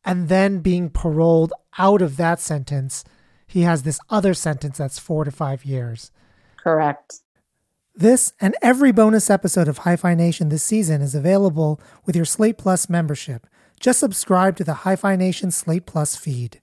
and 0.05 0.29
then 0.29 0.59
being 0.59 0.89
paroled 0.89 1.51
out 1.77 2.01
of 2.01 2.15
that 2.15 2.39
sentence 2.39 3.03
he 3.47 3.63
has 3.63 3.83
this 3.83 3.99
other 4.09 4.33
sentence 4.33 4.77
that's 4.77 4.99
four 4.99 5.25
to 5.25 5.31
five 5.31 5.65
years. 5.65 6.11
Correct 6.63 7.21
this 7.95 8.33
and 8.39 8.55
every 8.61 8.91
bonus 8.91 9.29
episode 9.29 9.67
of 9.67 9.79
Hi-Phi 9.79 10.13
Nation 10.13 10.49
this 10.49 10.63
season 10.63 11.01
is 11.01 11.15
available 11.15 11.81
with 12.05 12.15
your 12.15 12.25
Slate 12.25 12.57
Plus 12.57 12.89
membership. 12.89 13.47
Just 13.79 13.99
subscribe 13.99 14.55
to 14.57 14.63
the 14.63 14.73
Hi-Phi 14.85 15.15
Nation 15.15 15.51
Slate 15.51 15.85
Plus 15.85 16.15
feed. 16.15 16.61